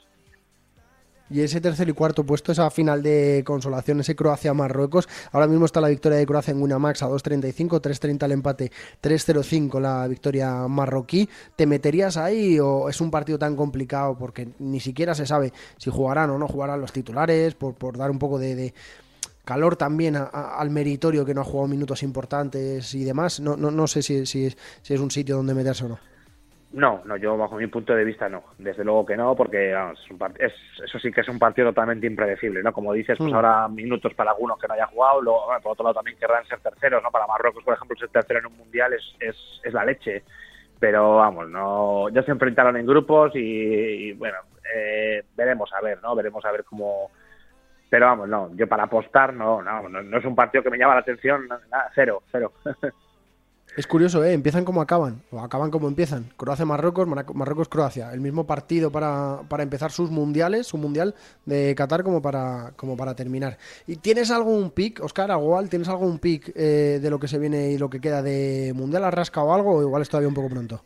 Y 1.32 1.42
ese 1.42 1.62
tercer 1.62 1.88
y 1.90 1.94
cuarto 1.94 2.26
puesto, 2.26 2.52
esa 2.52 2.70
final 2.70 3.02
de 3.02 3.44
consolación, 3.46 4.00
ese 4.02 4.16
Croacia-Marruecos. 4.16 5.08
Ahora 5.32 5.48
mismo 5.48 5.66
está 5.66 5.80
la 5.82 5.88
victoria 5.88 6.18
de 6.18 6.26
Croacia 6.26 6.52
en 6.52 6.62
Winamax 6.62 7.04
a 7.04 7.08
2.35, 7.08 7.82
3.30 7.82 8.26
el 8.26 8.32
empate, 8.34 8.72
3.05 9.02 9.80
la 9.80 10.08
victoria 10.08 10.68
marroquí. 10.68 11.30
¿Te 11.56 11.66
meterías 11.66 12.18
ahí 12.18 12.60
o 12.60 12.90
es 12.90 13.00
un 13.00 13.12
partido 13.12 13.40
tan 13.40 13.56
complicado 13.56 14.18
porque 14.18 14.50
ni 14.60 14.80
siquiera 14.80 15.16
se 15.16 15.26
sabe 15.26 15.54
si 15.78 15.90
jugarán 15.90 16.30
o 16.32 16.38
no 16.38 16.48
jugarán 16.48 16.82
los 16.82 16.92
titulares, 16.92 17.56
por, 17.56 17.76
por 17.76 17.98
dar 17.98 18.12
un 18.12 18.20
poco 18.20 18.38
de, 18.38 18.74
calor 19.46 19.76
también 19.76 20.16
al 20.16 20.70
meritorio 20.70 21.26
que 21.26 21.34
no 21.34 21.42
ha 21.42 21.46
jugado 21.46 21.68
minutos 21.68 22.04
importantes 22.04 22.94
y 22.94 23.04
demás? 23.04 23.40
No, 23.40 23.56
no, 23.56 23.72
no 23.72 23.88
sé 23.88 24.02
si, 24.02 24.26
si, 24.26 24.54
si 24.82 24.94
es 24.94 25.00
un 25.00 25.12
sitio 25.12 25.38
donde 25.38 25.54
meterse 25.54 25.86
o 25.86 25.90
no. 25.90 26.11
No, 26.74 27.02
no, 27.04 27.18
yo 27.18 27.38
bajo 27.38 27.58
mi 27.58 27.68
punto 27.68 27.94
de 27.94 28.06
vista 28.06 28.30
no. 28.30 28.44
Desde 28.58 28.86
luego 28.86 29.06
que 29.06 29.18
no, 29.18 29.36
porque 29.36 29.76
es 30.40 30.54
eso 30.84 31.00
sí 31.00 31.12
que 31.12 31.22
es 31.22 31.28
un 31.28 31.38
partido 31.38 31.70
totalmente 31.70 32.08
impredecible, 32.08 32.64
¿no? 32.64 32.72
Como 32.72 32.94
dices, 32.94 33.18
pues 33.18 33.32
mm. 33.32 33.36
ahora 33.36 33.68
minutos 33.68 34.14
para 34.14 34.32
algunos 34.32 34.58
que 34.58 34.68
no 34.68 34.76
haya 34.76 34.88
jugado, 34.88 35.22
luego, 35.22 35.48
por 35.62 35.74
otro 35.74 35.84
lado 35.84 35.96
también 35.96 36.18
querrán 36.18 36.46
ser 36.46 36.60
terceros, 36.60 37.04
¿no? 37.04 37.12
Para 37.12 37.28
Marruecos, 37.28 37.64
por 37.64 37.74
ejemplo, 37.74 37.98
ser 37.98 38.10
tercero 38.10 38.40
en 38.40 38.46
un 38.46 38.58
mundial 38.58 38.94
es, 38.94 39.04
es, 39.20 39.36
es 39.64 39.74
la 39.74 39.84
leche. 39.84 40.24
Pero 40.80 41.18
vamos, 41.18 41.50
no, 41.50 42.10
ya 42.10 42.24
se 42.24 42.32
enfrentaron 42.32 42.78
en 42.78 42.86
grupos 42.86 43.34
y, 43.36 44.14
bueno, 44.14 44.38
eh, 44.74 45.24
veremos 45.36 45.70
a 45.74 45.82
ver, 45.82 46.02
¿no? 46.02 46.16
Veremos 46.16 46.44
a 46.46 46.52
ver 46.52 46.64
cómo. 46.64 47.12
Pero 47.90 48.06
vamos, 48.06 48.30
no, 48.30 48.50
yo 48.56 48.68
para 48.68 48.84
apostar 48.84 49.34
no, 49.34 49.62
no, 49.62 49.90
no, 49.90 50.02
no 50.02 50.18
es 50.18 50.26
un 50.26 50.36
partido 50.36 50.64
que 50.64 50.70
me 50.70 50.78
llama 50.78 50.94
la 50.94 51.02
atención, 51.02 51.48
nada, 51.48 51.92
cero, 51.94 52.24
cero. 52.32 52.54
Es 53.78 53.88
curioso, 53.88 54.22
¿eh? 54.26 54.34
Empiezan 54.34 54.66
como 54.66 54.82
acaban, 54.82 55.22
o 55.32 55.40
acaban 55.40 55.72
como 55.72 55.88
empiezan. 55.88 56.26
Croacia-Marruecos, 56.36 57.08
Marruecos-Croacia. 57.08 58.12
El 58.12 58.20
mismo 58.20 58.46
partido 58.46 58.92
para, 58.92 59.40
para, 59.48 59.64
empezar 59.64 59.92
sus 59.92 60.12
mundiales, 60.12 60.68
su 60.68 60.78
mundial 60.78 61.16
de 61.46 61.74
Qatar 61.74 62.04
como 62.04 62.22
para, 62.22 62.72
como 62.76 62.98
para 62.98 63.16
terminar. 63.16 63.58
¿Y 63.88 63.96
tienes 63.96 64.30
algún 64.30 64.72
pick, 64.72 65.02
Oscar 65.02 65.32
Agual? 65.32 65.70
¿Tienes 65.70 65.88
algún 65.88 66.20
pick 66.20 66.52
eh, 66.54 67.00
de 67.02 67.10
lo 67.10 67.18
que 67.18 67.30
se 67.30 67.40
viene 67.40 67.72
y 67.72 67.78
lo 67.78 67.90
que 67.90 68.02
queda 68.02 68.22
de 68.22 68.74
mundial? 68.76 69.06
¿Has 69.06 69.14
rascado 69.14 69.54
algo 69.54 69.78
o 69.78 69.82
igual 69.82 70.02
es 70.02 70.10
todavía 70.10 70.28
un 70.28 70.36
poco 70.36 70.50
pronto? 70.50 70.82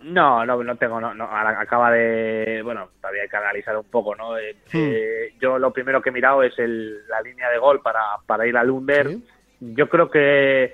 No, 0.00 0.44
no, 0.44 0.64
no 0.64 0.76
tengo, 0.76 1.00
no, 1.00 1.14
no, 1.14 1.28
acaba 1.30 1.92
de, 1.92 2.62
bueno, 2.64 2.88
todavía 3.00 3.22
hay 3.22 3.28
que 3.28 3.36
analizar 3.36 3.76
un 3.76 3.84
poco, 3.84 4.16
¿no? 4.16 4.36
Eh, 4.36 4.56
hmm. 4.72 4.78
eh, 4.78 5.34
yo 5.40 5.58
lo 5.58 5.72
primero 5.72 6.00
que 6.00 6.08
he 6.08 6.12
mirado 6.12 6.42
es 6.42 6.58
el, 6.58 7.06
la 7.06 7.20
línea 7.20 7.50
de 7.50 7.58
gol 7.58 7.82
para, 7.82 8.00
para 8.26 8.46
ir 8.46 8.56
al 8.56 8.70
Under. 8.70 9.18
Yo 9.60 9.90
creo 9.90 10.10
que 10.10 10.72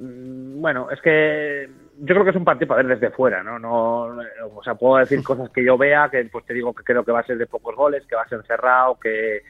bueno, 0.00 0.90
es 0.90 1.00
que 1.02 1.68
yo 1.98 2.14
creo 2.14 2.24
que 2.24 2.30
es 2.30 2.36
un 2.36 2.44
partido 2.44 2.68
para 2.68 2.82
ver 2.82 2.98
desde 2.98 3.14
fuera, 3.14 3.42
¿no? 3.42 3.58
no 3.58 4.16
o 4.54 4.62
sea, 4.64 4.74
puedo 4.74 4.96
decir 4.96 5.22
cosas 5.24 5.50
que 5.50 5.64
yo 5.64 5.76
vea, 5.76 6.08
que 6.10 6.24
pues 6.24 6.46
te 6.46 6.54
digo 6.54 6.74
que 6.74 6.84
creo 6.84 7.04
que 7.04 7.12
va 7.12 7.20
a 7.20 7.26
ser 7.26 7.36
de 7.36 7.46
pocos 7.46 7.76
goles, 7.76 8.06
que 8.06 8.16
va 8.16 8.22
a 8.22 8.28
ser 8.28 8.42
cerrado, 8.46 8.98
que 8.98 9.42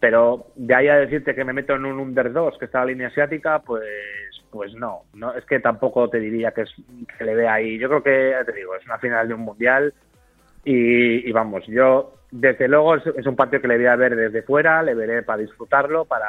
pero 0.00 0.46
de 0.54 0.74
ahí 0.74 0.88
a 0.88 0.96
decirte 0.96 1.34
que 1.34 1.44
me 1.44 1.52
meto 1.52 1.74
en 1.74 1.84
un 1.84 1.98
under 1.98 2.32
2 2.32 2.56
que 2.58 2.66
está 2.66 2.80
la 2.80 2.86
línea 2.86 3.08
asiática, 3.08 3.60
pues 3.60 3.84
pues 4.50 4.74
no, 4.74 5.02
no 5.14 5.34
es 5.34 5.44
que 5.44 5.60
tampoco 5.60 6.08
te 6.08 6.20
diría 6.20 6.52
que 6.52 6.62
es 6.62 6.74
que 7.18 7.24
le 7.24 7.34
vea 7.34 7.54
ahí. 7.54 7.78
Yo 7.78 7.88
creo 7.88 8.02
que 8.02 8.34
te 8.46 8.52
digo, 8.52 8.74
es 8.74 8.84
una 8.84 8.98
final 8.98 9.28
de 9.28 9.34
un 9.34 9.40
mundial 9.40 9.92
y, 10.64 11.30
vamos, 11.32 11.66
yo 11.66 12.14
desde 12.30 12.68
luego 12.68 12.96
es, 12.96 13.06
es, 13.06 13.26
un 13.26 13.36
partido 13.36 13.62
que 13.62 13.68
le 13.68 13.76
voy 13.76 13.86
a 13.86 13.96
ver 13.96 14.14
desde 14.16 14.42
fuera, 14.42 14.82
le 14.82 14.94
veré 14.94 15.22
para 15.22 15.42
disfrutarlo, 15.42 16.04
para 16.04 16.28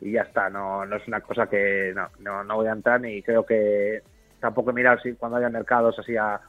y 0.00 0.12
ya 0.12 0.22
está, 0.22 0.48
no, 0.48 0.86
no 0.86 0.96
es 0.96 1.06
una 1.06 1.20
cosa 1.20 1.46
que 1.46 1.94
no, 2.20 2.44
no, 2.44 2.56
voy 2.56 2.68
a 2.68 2.72
entrar 2.72 3.00
ni 3.00 3.22
creo 3.22 3.44
que 3.44 4.02
tampoco 4.40 4.70
he 4.70 4.74
mirado 4.74 4.98
si 5.00 5.12
cuando 5.14 5.36
haya 5.36 5.50
mercados 5.50 5.98
así 5.98 6.16
a, 6.16 6.40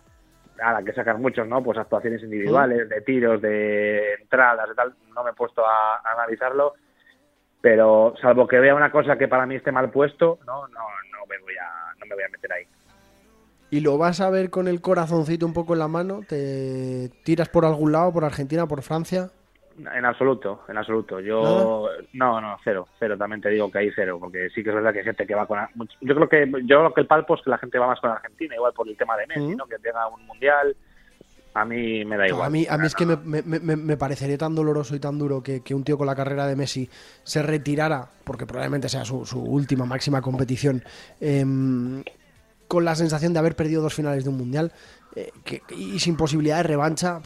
a 0.62 0.74
la 0.74 0.84
que 0.84 0.94
sacan 0.94 1.22
muchos, 1.22 1.48
¿no? 1.48 1.62
Pues 1.62 1.78
actuaciones 1.78 2.24
individuales, 2.24 2.88
de 2.88 3.02
tiros, 3.02 3.42
de 3.42 4.14
entradas, 4.22 4.70
de 4.70 4.76
tal, 4.76 4.94
no 5.14 5.24
me 5.24 5.32
he 5.32 5.34
puesto 5.34 5.66
a, 5.66 6.00
analizarlo, 6.04 6.74
pero 7.60 8.14
salvo 8.22 8.48
que 8.48 8.60
vea 8.60 8.76
una 8.76 8.92
cosa 8.92 9.18
que 9.18 9.28
para 9.28 9.46
mí 9.46 9.56
esté 9.56 9.72
mal 9.72 9.92
puesto, 9.92 10.40
no, 10.46 10.68
no, 10.68 10.80
no 11.12 11.26
me 11.28 11.38
voy 11.40 11.56
a, 11.56 11.94
no 12.00 12.06
me 12.06 12.16
voy 12.16 12.24
a 12.24 12.30
meter 12.30 12.54
ahí. 12.54 12.68
¿Y 13.70 13.80
lo 13.80 13.98
vas 13.98 14.20
a 14.20 14.30
ver 14.30 14.50
con 14.50 14.68
el 14.68 14.82
corazoncito 14.82 15.46
un 15.46 15.54
poco 15.54 15.74
en 15.74 15.80
la 15.80 15.88
mano? 15.88 16.22
¿Te 16.28 17.10
tiras 17.24 17.48
por 17.50 17.66
algún 17.66 17.94
lado, 17.94 18.12
por 18.12 18.26
Argentina, 18.26 18.68
por 18.68 18.82
Francia? 18.82 19.30
En 19.78 20.06
absoluto, 20.06 20.64
en 20.68 20.78
absoluto. 20.78 21.20
Yo 21.20 21.90
no, 22.14 22.42
no, 22.42 22.58
cero, 22.64 22.88
cero. 23.00 23.18
También 23.18 23.42
te 23.42 23.50
digo 23.50 23.72
que 23.72 23.80
hay 23.80 23.92
cero, 23.96 24.18
porque 24.20 24.50
sí 24.50 24.64
que 24.64 24.70
es 24.70 24.76
verdad 24.76 24.92
que 24.92 25.00
hay 25.00 25.06
gente 25.06 25.26
que 25.26 25.36
va 25.36 25.48
con. 25.48 25.60
Yo 26.02 26.16
creo 26.16 26.30
que 26.30 26.52
yo 26.66 26.80
creo 26.80 26.94
que 26.94 27.02
el 27.02 27.08
palpo 27.08 27.36
es 27.36 27.42
que 27.42 27.50
la 27.50 27.58
gente 27.58 27.80
va 27.80 27.88
más 27.88 28.00
con 28.00 28.12
Argentina, 28.12 28.56
igual 28.56 28.74
por 28.74 28.88
el 28.88 28.98
tema 28.98 29.16
de 29.18 29.28
Messi, 29.28 29.56
¿no? 29.56 29.66
Que 29.66 29.80
tenga 29.80 30.08
un 30.08 30.26
mundial. 30.26 30.76
A 31.54 31.66
mí 31.66 32.06
me 32.06 32.16
da 32.16 32.28
igual. 32.28 32.48
a 32.48 32.50
mí, 32.50 32.66
a 32.70 32.78
mí 32.78 32.88
es 32.88 32.96
que 32.96 33.06
me, 33.06 33.18
me, 33.42 33.98
parecería 33.98 34.38
tan 34.38 34.56
doloroso 34.56 34.96
y 34.96 35.00
tan 35.00 35.20
duro 35.20 35.44
que, 35.44 35.62
un 35.74 35.84
tío 35.84 35.98
con 35.98 36.08
la 36.08 36.16
carrera 36.16 36.48
de 36.48 36.56
Messi 36.56 36.90
se 37.24 37.42
retirara, 37.42 38.08
porque 38.24 38.46
probablemente 38.46 38.88
sea 38.88 39.04
su, 39.04 39.26
su 39.26 39.42
última 39.42 39.86
máxima 39.86 40.22
competición, 40.22 40.82
em, 41.20 42.04
con 42.70 42.86
la 42.86 42.96
sensación 42.96 43.34
de 43.34 43.40
haber 43.40 43.58
perdido 43.58 43.82
dos 43.82 43.94
finales 43.94 44.24
de 44.24 44.30
un 44.30 44.38
mundial 44.38 44.72
eh, 45.14 45.32
y 45.76 46.00
sin 46.00 46.16
posibilidad 46.16 46.58
de 46.58 46.64
revancha. 46.64 47.20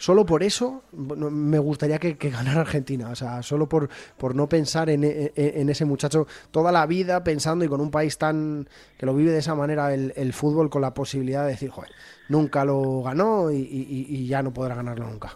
Solo 0.00 0.24
por 0.24 0.42
eso 0.42 0.82
me 0.92 1.58
gustaría 1.58 1.98
que, 1.98 2.14
ganara 2.14 2.62
Argentina. 2.62 3.10
O 3.10 3.14
sea, 3.14 3.42
solo 3.42 3.68
por, 3.68 3.88
por 4.18 4.34
no 4.34 4.48
pensar 4.48 4.90
en, 4.90 5.04
ese 5.04 5.84
muchacho 5.84 6.26
toda 6.50 6.72
la 6.72 6.86
vida 6.86 7.22
pensando 7.22 7.64
y 7.64 7.68
con 7.68 7.80
un 7.80 7.90
país 7.90 8.18
tan 8.18 8.66
que 8.98 9.06
lo 9.06 9.14
vive 9.14 9.30
de 9.30 9.38
esa 9.38 9.54
manera 9.54 9.94
el, 9.94 10.32
fútbol 10.32 10.70
con 10.70 10.82
la 10.82 10.94
posibilidad 10.94 11.44
de 11.44 11.50
decir, 11.50 11.70
joder, 11.70 11.90
nunca 12.28 12.64
lo 12.64 13.02
ganó 13.02 13.50
y, 13.52 14.26
ya 14.26 14.42
no 14.42 14.52
podrá 14.52 14.74
ganarlo 14.74 15.06
nunca. 15.06 15.28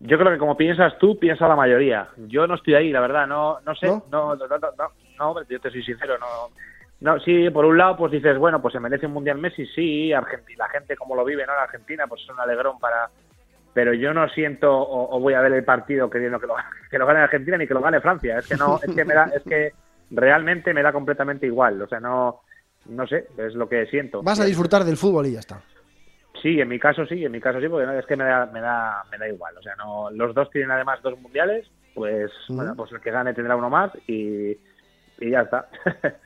Yo 0.00 0.18
creo 0.18 0.30
que 0.32 0.38
como 0.38 0.56
piensas 0.56 0.98
tú, 0.98 1.18
piensa 1.18 1.48
la 1.48 1.56
mayoría. 1.56 2.08
Yo 2.26 2.46
no 2.46 2.54
estoy 2.54 2.74
ahí, 2.74 2.90
la 2.90 3.00
verdad, 3.00 3.26
no, 3.26 3.60
no 3.60 3.74
sé, 3.74 3.86
no, 3.86 4.04
no, 4.10 4.36
no, 4.36 4.46
no, 4.58 4.92
no 5.18 5.42
yo 5.48 5.60
te 5.60 5.70
soy 5.70 5.82
sincero, 5.82 6.18
no 6.18 6.50
no, 7.00 7.20
sí, 7.20 7.50
por 7.50 7.66
un 7.66 7.76
lado, 7.76 7.96
pues 7.96 8.12
dices, 8.12 8.38
bueno, 8.38 8.62
pues 8.62 8.72
se 8.72 8.80
merece 8.80 9.06
un 9.06 9.12
Mundial 9.12 9.38
Messi, 9.38 9.66
sí, 9.66 10.12
Argentina, 10.12 10.64
la 10.64 10.70
gente 10.70 10.96
como 10.96 11.14
lo 11.14 11.24
vive, 11.24 11.44
¿no? 11.46 11.52
En 11.52 11.60
Argentina, 11.60 12.06
pues 12.06 12.22
es 12.22 12.30
un 12.30 12.40
alegrón 12.40 12.78
para... 12.78 13.10
Pero 13.76 13.92
yo 13.92 14.14
no 14.14 14.26
siento 14.30 14.72
o, 14.72 15.20
voy 15.20 15.34
a 15.34 15.42
ver 15.42 15.52
el 15.52 15.62
partido 15.62 16.08
queriendo 16.08 16.40
que 16.40 16.46
lo, 16.46 16.54
que 16.90 16.98
lo 16.98 17.04
gane 17.04 17.20
Argentina 17.20 17.58
ni 17.58 17.66
que 17.66 17.74
lo 17.74 17.82
gane 17.82 18.00
Francia. 18.00 18.38
Es 18.38 18.48
que 18.48 18.56
no, 18.56 18.80
es 18.82 18.94
que 18.94 19.04
me 19.04 19.12
da, 19.12 19.30
es 19.36 19.42
que 19.42 19.72
realmente 20.10 20.72
me 20.72 20.82
da 20.82 20.94
completamente 20.94 21.44
igual. 21.44 21.82
O 21.82 21.86
sea, 21.86 22.00
no, 22.00 22.40
no 22.86 23.06
sé, 23.06 23.26
es 23.36 23.54
lo 23.54 23.68
que 23.68 23.84
siento. 23.84 24.22
Vas 24.22 24.40
a 24.40 24.46
disfrutar 24.46 24.82
del 24.82 24.96
fútbol 24.96 25.26
y 25.26 25.32
ya 25.32 25.40
está. 25.40 25.60
Sí, 26.40 26.58
en 26.58 26.68
mi 26.68 26.78
caso 26.78 27.04
sí, 27.04 27.22
en 27.22 27.32
mi 27.32 27.38
caso 27.38 27.60
sí, 27.60 27.68
porque 27.68 27.98
es 27.98 28.06
que 28.06 28.16
me 28.16 28.24
da, 28.24 28.46
me 28.46 28.62
da, 28.62 29.04
me 29.10 29.18
da 29.18 29.28
igual. 29.28 29.54
O 29.58 29.62
sea, 29.62 29.74
no, 29.76 30.10
los 30.10 30.34
dos 30.34 30.48
tienen 30.50 30.70
además 30.70 31.02
dos 31.02 31.20
mundiales, 31.20 31.70
pues, 31.94 32.30
bueno, 32.48 32.74
pues 32.74 32.90
el 32.92 33.02
que 33.02 33.10
gane 33.10 33.34
tendrá 33.34 33.56
uno 33.56 33.68
más 33.68 33.92
y, 34.06 34.56
y 35.20 35.30
ya 35.30 35.42
está. 35.42 35.68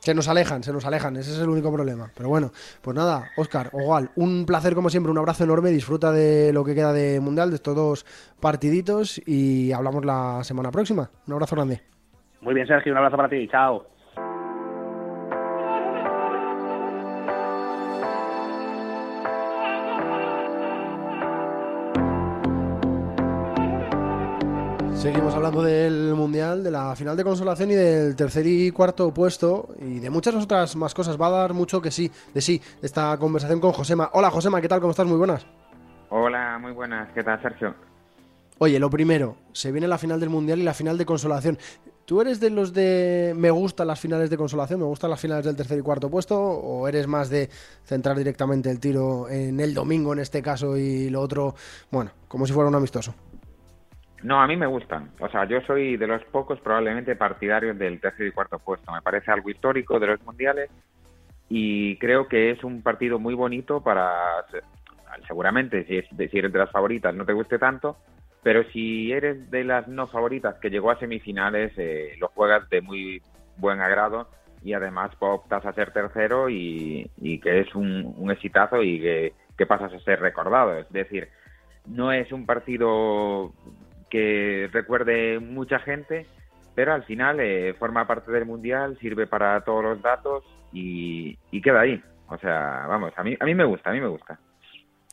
Se 0.00 0.14
nos 0.14 0.28
alejan, 0.28 0.62
se 0.62 0.72
nos 0.72 0.86
alejan, 0.86 1.16
ese 1.16 1.32
es 1.32 1.40
el 1.40 1.48
único 1.48 1.72
problema. 1.72 2.10
Pero 2.16 2.28
bueno, 2.28 2.50
pues 2.82 2.96
nada, 2.96 3.30
Oscar, 3.36 3.70
igual, 3.78 4.10
un 4.16 4.46
placer 4.46 4.74
como 4.74 4.90
siempre, 4.90 5.10
un 5.10 5.18
abrazo 5.18 5.44
enorme, 5.44 5.70
disfruta 5.70 6.12
de 6.12 6.52
lo 6.52 6.64
que 6.64 6.74
queda 6.74 6.92
de 6.92 7.20
Mundial, 7.20 7.50
de 7.50 7.56
estos 7.56 7.74
dos 7.74 8.06
partiditos 8.40 9.20
y 9.26 9.72
hablamos 9.72 10.04
la 10.04 10.44
semana 10.44 10.70
próxima. 10.70 11.10
Un 11.26 11.34
abrazo 11.34 11.56
grande. 11.56 11.82
Muy 12.40 12.54
bien, 12.54 12.66
Sergio, 12.66 12.92
un 12.92 12.98
abrazo 12.98 13.16
para 13.16 13.28
ti, 13.28 13.48
chao. 13.48 13.97
Seguimos 25.08 25.34
hablando 25.34 25.62
del 25.62 26.12
Mundial, 26.14 26.62
de 26.62 26.70
la 26.70 26.94
final 26.94 27.16
de 27.16 27.24
consolación 27.24 27.70
y 27.70 27.74
del 27.74 28.14
tercer 28.14 28.46
y 28.46 28.70
cuarto 28.70 29.10
puesto 29.14 29.70
y 29.80 30.00
de 30.00 30.10
muchas 30.10 30.34
otras 30.34 30.76
más 30.76 30.92
cosas. 30.92 31.18
Va 31.18 31.28
a 31.28 31.30
dar 31.30 31.54
mucho 31.54 31.80
que 31.80 31.90
sí, 31.90 32.12
de 32.34 32.42
sí, 32.42 32.60
esta 32.82 33.16
conversación 33.16 33.58
con 33.58 33.72
Josema. 33.72 34.10
Hola 34.12 34.30
Josema, 34.30 34.60
¿qué 34.60 34.68
tal? 34.68 34.80
¿Cómo 34.80 34.90
estás? 34.90 35.06
Muy 35.06 35.16
buenas. 35.16 35.46
Hola, 36.10 36.58
muy 36.60 36.72
buenas. 36.72 37.08
¿Qué 37.14 37.24
tal, 37.24 37.40
Sergio? 37.40 37.74
Oye, 38.58 38.78
lo 38.78 38.90
primero, 38.90 39.36
se 39.52 39.72
viene 39.72 39.88
la 39.88 39.96
final 39.96 40.20
del 40.20 40.28
Mundial 40.28 40.58
y 40.58 40.62
la 40.62 40.74
final 40.74 40.98
de 40.98 41.06
consolación. 41.06 41.56
¿Tú 42.04 42.20
eres 42.20 42.38
de 42.38 42.50
los 42.50 42.74
de 42.74 43.32
me 43.34 43.50
gustan 43.50 43.86
las 43.86 43.98
finales 43.98 44.28
de 44.28 44.36
consolación, 44.36 44.80
me 44.80 44.86
gustan 44.86 45.08
las 45.08 45.20
finales 45.20 45.46
del 45.46 45.56
tercer 45.56 45.78
y 45.78 45.82
cuarto 45.82 46.10
puesto 46.10 46.38
o 46.38 46.86
eres 46.86 47.06
más 47.06 47.30
de 47.30 47.48
centrar 47.86 48.18
directamente 48.18 48.70
el 48.70 48.78
tiro 48.78 49.26
en 49.30 49.58
el 49.58 49.72
domingo 49.72 50.12
en 50.12 50.18
este 50.18 50.42
caso 50.42 50.76
y 50.76 51.08
lo 51.08 51.22
otro, 51.22 51.54
bueno, 51.90 52.10
como 52.28 52.46
si 52.46 52.52
fuera 52.52 52.68
un 52.68 52.74
amistoso? 52.74 53.14
No, 54.22 54.40
a 54.40 54.46
mí 54.46 54.56
me 54.56 54.66
gustan. 54.66 55.10
O 55.20 55.28
sea, 55.28 55.44
yo 55.44 55.60
soy 55.62 55.96
de 55.96 56.06
los 56.06 56.24
pocos 56.24 56.60
probablemente 56.60 57.14
partidarios 57.14 57.78
del 57.78 58.00
tercer 58.00 58.26
y 58.26 58.32
cuarto 58.32 58.58
puesto. 58.58 58.92
Me 58.92 59.02
parece 59.02 59.30
algo 59.30 59.50
histórico 59.50 60.00
de 60.00 60.08
los 60.08 60.22
mundiales 60.24 60.70
y 61.48 61.96
creo 61.98 62.26
que 62.28 62.50
es 62.50 62.64
un 62.64 62.82
partido 62.82 63.18
muy 63.18 63.34
bonito 63.34 63.80
para, 63.80 64.44
seguramente, 65.26 65.84
si, 65.84 66.28
si 66.28 66.38
eres 66.38 66.52
de 66.52 66.58
las 66.58 66.70
favoritas 66.70 67.14
no 67.14 67.24
te 67.24 67.32
guste 67.32 67.58
tanto, 67.58 67.96
pero 68.42 68.64
si 68.70 69.12
eres 69.12 69.50
de 69.50 69.64
las 69.64 69.88
no 69.88 70.08
favoritas 70.08 70.56
que 70.56 70.70
llegó 70.70 70.90
a 70.90 70.98
semifinales, 70.98 71.72
eh, 71.76 72.16
lo 72.18 72.28
juegas 72.28 72.68
de 72.70 72.80
muy 72.80 73.22
buen 73.56 73.80
agrado 73.80 74.28
y 74.62 74.72
además 74.72 75.12
optas 75.20 75.64
a 75.64 75.72
ser 75.72 75.92
tercero 75.92 76.50
y, 76.50 77.08
que 77.42 77.60
es 77.60 77.74
un, 77.74 78.14
un 78.16 78.30
exitazo 78.30 78.82
y 78.82 79.00
que, 79.00 79.32
que 79.56 79.66
pasas 79.66 79.92
a 79.92 80.00
ser 80.00 80.20
recordado. 80.20 80.78
Es 80.78 80.90
decir, 80.90 81.28
no 81.86 82.12
es 82.12 82.30
un 82.32 82.46
partido 82.46 83.52
que 84.10 84.68
recuerde 84.72 85.38
mucha 85.38 85.78
gente, 85.78 86.26
pero 86.74 86.92
al 86.92 87.04
final 87.04 87.40
eh, 87.40 87.74
forma 87.78 88.06
parte 88.06 88.32
del 88.32 88.46
Mundial, 88.46 88.96
sirve 89.00 89.26
para 89.26 89.60
todos 89.62 89.82
los 89.82 90.02
datos 90.02 90.44
y, 90.72 91.38
y 91.50 91.60
queda 91.60 91.80
ahí. 91.80 92.02
O 92.28 92.38
sea, 92.38 92.86
vamos, 92.88 93.12
a 93.16 93.22
mí, 93.22 93.36
a 93.38 93.44
mí 93.44 93.54
me 93.54 93.64
gusta, 93.64 93.90
a 93.90 93.92
mí 93.92 94.00
me 94.00 94.08
gusta. 94.08 94.38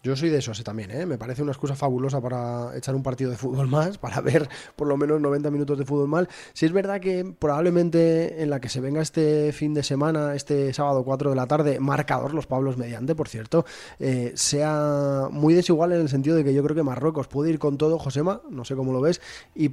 Yo 0.06 0.16
soy 0.16 0.30
de 0.30 0.38
esos 0.38 0.64
también, 0.64 0.92
¿eh? 0.92 1.08
me 1.08 1.18
parece 1.18 1.42
una 1.42 1.52
excusa 1.52 1.76
fabulosa 1.76 2.22
para 2.22 2.78
echar 2.78 2.94
un 2.94 3.02
partido 3.02 3.32
de 3.32 3.38
fútbol 3.38 3.68
más, 3.68 3.98
para 4.06 4.22
ver 4.22 4.48
por 4.76 4.88
lo 4.88 4.98
menos 4.98 5.20
90 5.20 5.50
minutos 5.50 5.80
de 5.80 5.84
fútbol 5.84 6.08
más. 6.08 6.28
Si 6.54 6.68
es 6.68 6.72
verdad 6.72 7.02
que 7.02 7.34
probablemente 7.40 8.44
en 8.44 8.52
la 8.52 8.62
que 8.62 8.70
se 8.70 8.82
venga 8.82 9.02
este 9.02 9.52
fin 9.52 9.74
de 9.74 9.82
semana, 9.82 10.36
este 10.36 10.72
sábado 10.76 11.04
4 11.04 11.32
de 11.32 11.36
la 11.36 11.48
tarde, 11.48 11.80
marcador 11.80 12.36
los 12.36 12.46
Pablos 12.46 12.78
mediante, 12.78 13.16
por 13.16 13.28
cierto, 13.28 13.66
eh, 13.98 14.32
sea 14.36 15.28
muy 15.32 15.56
desigual 15.56 15.92
en 15.92 16.02
el 16.02 16.10
sentido 16.10 16.36
de 16.36 16.44
que 16.44 16.54
yo 16.54 16.62
creo 16.62 16.76
que 16.76 16.84
Marruecos 16.84 17.28
puede 17.28 17.50
ir 17.50 17.58
con 17.58 17.80
todo, 17.80 17.98
Josema, 17.98 18.44
no 18.48 18.64
sé 18.64 18.76
cómo 18.76 18.94
lo 18.94 19.02
ves, 19.02 19.22
y 19.56 19.72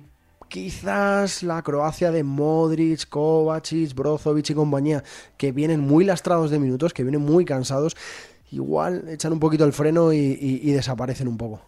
quizás 0.49 1.43
la 1.43 1.63
Croacia 1.63 2.11
de 2.11 2.25
Modric, 2.25 3.09
Kovacic, 3.09 3.95
Brozovic 3.95 4.51
y 4.51 4.55
compañía, 4.55 5.05
que 5.37 5.53
vienen 5.53 5.81
muy 5.81 6.05
lastrados 6.05 6.51
de 6.51 6.59
minutos, 6.59 6.93
que 6.93 7.05
vienen 7.05 7.23
muy 7.23 7.45
cansados, 7.45 7.97
igual 8.53 9.05
echan 9.09 9.33
un 9.33 9.41
poquito 9.41 9.65
el 9.65 9.73
freno 9.73 10.13
y, 10.13 10.73
desaparecen 10.73 11.29
un 11.29 11.37
poco. 11.37 11.63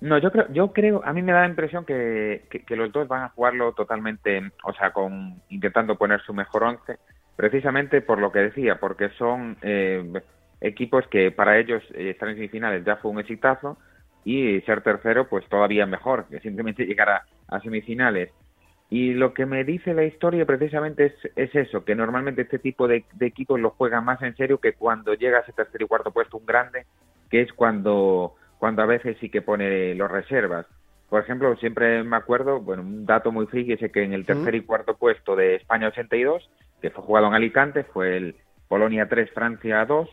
No, 0.00 0.16
yo 0.16 0.30
creo, 0.30 0.46
yo 0.50 0.72
creo, 0.72 1.02
a 1.04 1.12
mí 1.12 1.20
me 1.20 1.32
da 1.32 1.40
la 1.40 1.48
impresión 1.48 1.84
que, 1.84 2.42
los 2.68 2.90
dos 2.90 3.06
van 3.06 3.24
a 3.24 3.28
jugarlo 3.30 3.72
totalmente, 3.72 4.50
o 4.64 4.72
sea, 4.72 4.92
con 4.92 5.42
intentando 5.50 5.96
poner 5.96 6.22
su 6.22 6.32
mejor 6.32 6.64
once, 6.64 6.98
precisamente 7.36 8.00
por 8.00 8.18
lo 8.18 8.32
que 8.32 8.38
decía, 8.38 8.76
porque 8.80 9.10
son 9.10 9.58
eh, 9.60 10.10
equipos 10.60 11.06
que 11.08 11.30
para 11.30 11.58
ellos 11.58 11.82
eh, 11.92 12.10
estar 12.10 12.28
en 12.28 12.36
semifinales 12.36 12.84
ya 12.84 12.96
fue 12.96 13.10
un 13.10 13.20
exitazo 13.20 13.76
y 14.24 14.60
ser 14.62 14.82
tercero, 14.82 15.28
pues 15.28 15.46
todavía 15.48 15.84
mejor 15.84 16.26
que 16.30 16.40
simplemente 16.40 16.84
llegar 16.86 17.22
a 17.48 17.60
semifinales. 17.60 18.30
Y 18.90 19.14
lo 19.14 19.32
que 19.34 19.46
me 19.46 19.62
dice 19.62 19.94
la 19.94 20.04
historia 20.04 20.44
precisamente 20.44 21.06
es, 21.06 21.14
es 21.36 21.54
eso, 21.54 21.84
que 21.84 21.94
normalmente 21.94 22.42
este 22.42 22.58
tipo 22.58 22.88
de, 22.88 23.04
equipos 23.20 23.60
lo 23.60 23.70
juegan 23.70 24.04
más 24.04 24.20
en 24.20 24.36
serio 24.36 24.58
que 24.58 24.72
cuando 24.72 25.14
llega 25.14 25.38
a 25.38 25.40
ese 25.42 25.52
tercer 25.52 25.82
y 25.82 25.86
cuarto 25.86 26.10
puesto 26.10 26.36
un 26.36 26.44
grande, 26.44 26.86
que 27.30 27.40
es 27.40 27.52
cuando, 27.52 28.34
cuando 28.58 28.82
a 28.82 28.86
veces 28.86 29.16
sí 29.20 29.30
que 29.30 29.42
pone 29.42 29.94
los 29.94 30.10
reservas. 30.10 30.66
Por 31.08 31.22
ejemplo, 31.22 31.56
siempre 31.56 32.02
me 32.02 32.16
acuerdo, 32.16 32.60
bueno, 32.60 32.82
un 32.82 33.06
dato 33.06 33.30
muy 33.30 33.46
friki 33.46 33.74
es 33.74 33.92
que 33.92 34.02
en 34.02 34.12
el 34.12 34.26
tercer 34.26 34.56
y 34.56 34.62
cuarto 34.62 34.96
puesto 34.96 35.36
de 35.36 35.54
España 35.54 35.88
82, 35.88 36.50
que 36.82 36.90
fue 36.90 37.04
jugado 37.04 37.28
en 37.28 37.34
Alicante, 37.34 37.84
fue 37.84 38.16
el 38.16 38.36
Polonia 38.66 39.08
3, 39.08 39.30
Francia 39.32 39.84
2, 39.84 40.08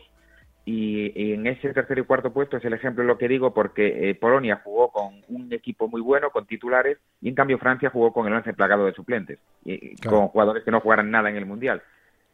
y, 0.64 1.32
en 1.32 1.46
ese 1.46 1.72
tercer 1.72 1.98
y 1.98 2.02
cuarto 2.02 2.32
puesto 2.32 2.58
es 2.58 2.64
el 2.64 2.74
ejemplo 2.74 3.02
lo 3.04 3.16
que 3.16 3.28
digo 3.28 3.54
porque 3.54 4.10
eh, 4.10 4.14
Polonia 4.14 4.60
jugó 4.62 4.90
con 4.90 5.22
un 5.28 5.52
equipo 5.52 5.88
muy 5.88 6.00
bueno, 6.00 6.30
con 6.30 6.46
titulares, 6.46 6.98
y 7.20 7.28
en 7.28 7.34
cambio 7.34 7.58
Francia 7.58 7.90
jugó 7.90 8.12
con 8.12 8.26
el 8.26 8.34
once 8.34 8.52
plagado 8.52 8.84
de 8.84 8.92
suplentes, 8.92 9.38
y, 9.64 9.96
con 9.96 10.28
jugadores 10.28 10.64
que 10.64 10.70
no 10.70 10.80
jugaran 10.80 11.10
nada 11.10 11.30
en 11.30 11.36
el 11.36 11.46
Mundial. 11.46 11.82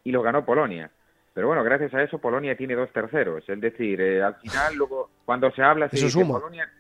Y 0.03 0.13
lo 0.13 0.23
ganó 0.23 0.45
Polonia. 0.45 0.91
Pero 1.35 1.49
bueno, 1.49 1.65
gracias 1.65 1.93
a 1.95 2.03
eso 2.03 2.19
Polonia 2.19 2.57
tiene 2.57 2.75
dos 2.75 2.93
terceros. 2.93 3.49
Es 3.49 3.61
decir, 3.61 4.01
eh, 4.01 4.23
al 4.23 4.37
final, 4.37 4.77
luego, 4.77 5.11
cuando 5.25 5.51
se 5.51 5.63
habla, 5.63 5.89
se 5.89 5.97
dice 5.97 6.25
Polonia. 6.25 6.71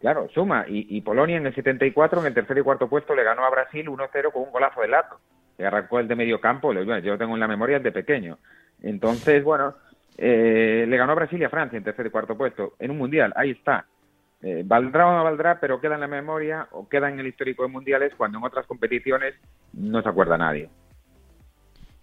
Claro, 0.00 0.28
suma. 0.32 0.64
Y, 0.68 1.00
Polonia 1.00 1.36
en 1.36 1.46
el 1.46 1.54
74, 1.54 2.20
en 2.20 2.26
el 2.26 2.34
tercer 2.34 2.58
y 2.58 2.62
cuarto 2.62 2.88
puesto, 2.88 3.14
le 3.14 3.24
ganó 3.24 3.44
a 3.44 3.50
Brasil 3.50 3.88
1-0 3.88 4.32
con 4.32 4.42
un 4.42 4.52
golazo 4.52 4.80
de 4.82 4.88
lato. 4.88 5.18
Que 5.56 5.66
arrancó 5.66 5.98
el 5.98 6.06
de 6.06 6.14
medio 6.14 6.40
campo. 6.40 6.72
Yo 6.72 7.18
tengo 7.18 7.34
en 7.34 7.40
la 7.40 7.48
memoria 7.48 7.78
el 7.78 7.82
de 7.82 7.90
pequeño. 7.90 8.38
Entonces, 8.82 9.42
bueno, 9.42 9.74
eh, 10.16 10.84
le 10.88 10.96
ganó 10.96 11.12
a 11.12 11.16
Brasil 11.16 11.40
y 11.40 11.44
a 11.44 11.50
Francia 11.50 11.76
en 11.76 11.84
tercer 11.84 12.06
y 12.06 12.10
cuarto 12.10 12.36
puesto 12.36 12.74
en 12.78 12.90
un 12.90 12.98
mundial. 12.98 13.32
Ahí 13.36 13.50
está. 13.50 13.86
Eh, 14.42 14.62
valdrá 14.64 15.06
o 15.08 15.16
no 15.16 15.24
valdrá, 15.24 15.58
pero 15.58 15.80
queda 15.80 15.94
en 15.94 16.00
la 16.00 16.06
memoria 16.06 16.68
o 16.72 16.88
queda 16.88 17.08
en 17.08 17.18
el 17.18 17.26
histórico 17.26 17.62
de 17.62 17.68
mundiales 17.68 18.12
cuando 18.16 18.38
en 18.38 18.44
otras 18.44 18.66
competiciones 18.66 19.34
no 19.72 20.02
se 20.02 20.08
acuerda 20.08 20.36
nadie. 20.36 20.68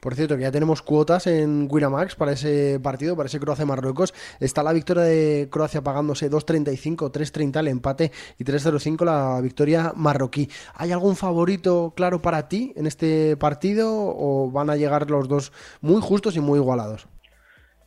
Por 0.01 0.15
cierto, 0.15 0.36
que 0.36 0.41
ya 0.41 0.51
tenemos 0.51 0.82
cuotas 0.82 1.27
en 1.27 1.68
Winamax 1.70 2.15
para 2.15 2.32
ese 2.32 2.80
partido, 2.82 3.15
para 3.15 3.27
ese 3.27 3.39
Croacia-Marruecos. 3.39 4.15
Está 4.39 4.63
la 4.63 4.74
victoria 4.74 5.03
de 5.03 5.48
Croacia 5.51 5.84
pagándose 5.84 6.32
2.35, 6.32 7.12
3.30 7.12 7.60
el 7.60 7.68
empate 7.68 8.12
y 8.39 8.44
3.05 8.44 9.06
la 9.06 9.39
victoria 9.41 9.94
marroquí. 9.96 10.50
¿Hay 10.74 10.91
algún 10.91 11.15
favorito 11.15 11.94
claro 11.96 12.20
para 12.20 12.50
ti 12.50 12.74
en 12.75 12.88
este 12.88 13.38
partido 13.38 13.91
o 13.94 14.50
van 14.50 14.72
a 14.72 14.75
llegar 14.75 15.12
los 15.12 15.27
dos 15.27 15.53
muy 15.82 16.01
justos 16.01 16.36
y 16.36 16.39
muy 16.39 16.58
igualados? 16.58 17.08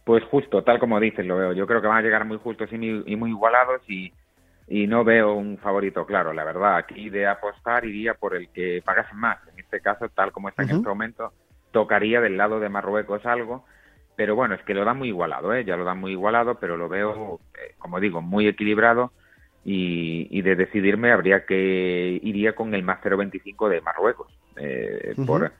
Pues 0.05 0.23
justo, 0.25 0.63
tal 0.63 0.79
como 0.79 1.01
dices, 1.01 1.25
lo 1.25 1.39
veo. 1.39 1.53
Yo 1.55 1.67
creo 1.67 1.81
que 1.81 1.89
van 1.89 1.99
a 1.99 2.03
llegar 2.03 2.27
muy 2.27 2.37
justos 2.37 2.71
y 2.71 2.77
muy, 3.17 3.31
igualados 3.31 3.81
y, 3.89 4.13
no 4.69 5.03
veo 5.03 5.35
un 5.35 5.57
favorito 5.59 6.05
claro, 6.05 6.33
la 6.35 6.45
verdad. 6.45 6.77
Aquí 6.77 7.09
de 7.09 7.27
apostar 7.27 7.87
iría 7.87 8.15
por 8.15 8.37
el 8.37 8.51
que 8.51 8.83
pagase 8.85 9.15
más. 9.15 9.39
En 9.49 9.59
este 9.59 9.81
caso, 9.81 10.09
tal 10.11 10.31
como 10.31 10.51
está 10.51 10.63
en 10.63 10.71
este 10.71 10.89
momento, 10.89 11.33
tocaría 11.73 12.21
del 12.21 12.37
lado 12.37 12.61
de 12.61 12.69
Marruecos 12.69 13.25
algo. 13.25 13.65
Pero 14.17 14.37
bueno, 14.37 14.55
es 14.55 14.63
que 14.63 14.75
lo 14.75 14.85
dan 14.85 14.99
muy 14.99 15.09
igualado, 15.09 15.53
¿eh? 15.55 15.65
ya 15.65 15.77
lo 15.77 15.85
dan 15.85 15.99
muy 15.99 16.13
igualado, 16.13 16.55
pero 16.61 16.77
lo 16.77 16.89
veo, 16.89 17.41
eh, 17.55 17.75
como 17.79 17.99
digo, 17.99 18.21
muy 18.21 18.47
equilibrado. 18.47 19.11
Y, 19.65 20.43
de 20.43 20.57
decidirme 20.57 21.11
habría 21.11 21.47
que 21.47 22.21
iría 22.23 22.55
con 22.55 22.75
el 22.75 22.83
más 22.83 23.01
0.25 23.03 23.71
de 23.71 23.81
Marruecos. 23.81 24.31
Eh, 24.57 25.15
por, 25.27 25.51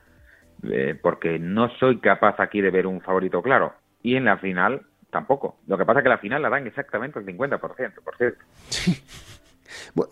eh, 0.71 0.97
porque 1.01 1.39
no 1.39 1.69
soy 1.79 1.97
capaz 1.97 2.39
aquí 2.39 2.61
de 2.61 2.69
ver 2.69 2.85
un 2.85 3.01
favorito 3.01 3.41
claro 3.41 3.73
y 4.05 4.15
en 4.15 4.25
la 4.25 4.37
final 4.37 4.83
tampoco. 5.09 5.57
Lo 5.65 5.79
que 5.79 5.85
pasa 5.85 5.99
es 5.99 6.03
que 6.03 6.09
la 6.09 6.19
final 6.19 6.39
la 6.43 6.49
dan 6.49 6.67
exactamente 6.67 7.17
el 7.17 7.25
50%, 7.25 7.59
por 7.59 8.15
cierto. 8.15 8.45
Sí. 8.69 8.93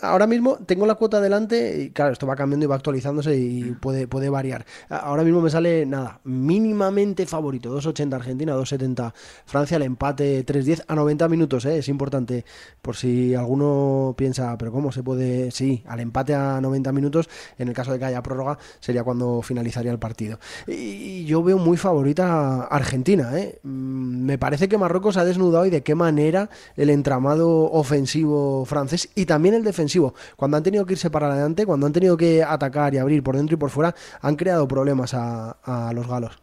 ahora 0.02 0.28
mismo 0.28 0.58
tengo 0.65 0.86
la 0.86 0.95
cuota 0.95 1.21
delante 1.21 1.84
y 1.84 1.89
claro, 1.91 2.13
esto 2.13 2.28
va 2.28 2.36
cambiando 2.36 2.65
y 2.65 2.67
va 2.67 2.76
actualizándose 2.76 3.38
y 3.38 3.63
mm. 3.63 3.80
puede, 3.80 4.08
puede 4.08 4.30
variar. 4.30 4.65
Ahora 4.89 5.23
mismo 5.23 5.41
me 5.41 5.49
sale 5.49 5.86
nada, 5.86 6.19
mínimamente 6.23 7.26
favorito, 7.26 7.78
2.80 7.78 8.13
Argentina, 8.13 8.56
2.70 8.56 9.13
Francia, 9.45 9.78
el 9.78 9.84
empate 9.84 10.45
3.10 10.45 10.86
a 10.88 10.95
90 10.95 11.28
minutos, 11.30 11.65
¿eh? 11.65 11.78
es 11.78 11.88
importante 11.88 12.45
por 12.82 12.95
si 12.95 13.36
alguno 13.36 14.13
piensa, 14.17 14.58
pero 14.58 14.71
¿cómo 14.71 14.91
se 14.91 15.04
puede? 15.04 15.52
Sí, 15.52 15.84
al 15.88 15.99
empate 15.99 16.34
a 16.34 16.60
90 16.62 16.91
minutos, 16.91 17.30
en 17.58 17.67
el 17.67 17.73
caso 17.73 17.91
de 17.91 17.99
que 17.99 18.06
haya 18.06 18.23
prórroga, 18.23 18.58
sería 18.80 19.04
cuando 19.04 19.41
finalizaría 19.41 19.91
el 19.91 19.99
partido. 19.99 20.39
Y 20.67 21.26
yo 21.26 21.43
veo 21.43 21.58
muy 21.58 21.78
favorita 21.78 22.63
Argentina, 22.63 23.38
¿eh? 23.38 23.60
Mm, 23.63 24.26
me 24.26 24.38
parece 24.38 24.67
que 24.67 24.78
Marruecos 24.78 25.17
ha 25.17 25.26
desnudado 25.26 25.65
y 25.65 25.69
de 25.69 25.84
qué 25.84 25.95
manera 25.95 26.49
el 26.76 26.89
entramado 26.89 27.71
ofensivo 27.71 28.65
francés 28.65 29.10
y 29.15 29.26
también 29.26 29.53
el 29.54 29.63
defensivo. 29.63 30.13
Cuando 30.36 30.58
han 30.58 30.63
tenido 30.63 30.86
que 30.86 30.94
irse 30.94 31.10
para 31.10 31.28
adelante, 31.28 31.66
cuando 31.66 31.86
han 31.86 31.94
tenido 31.94 32.18
que 32.18 32.44
atacar 32.44 32.94
y 32.94 32.98
abrir 32.98 33.24
por 33.24 33.36
dentro 33.36 33.56
y 33.56 33.60
por 33.60 33.70
fuera, 33.70 33.94
han 34.22 34.36
creado 34.36 34.68
problemas 34.68 35.13
a, 35.13 35.92
los 35.94 36.08
galos. 36.08 36.42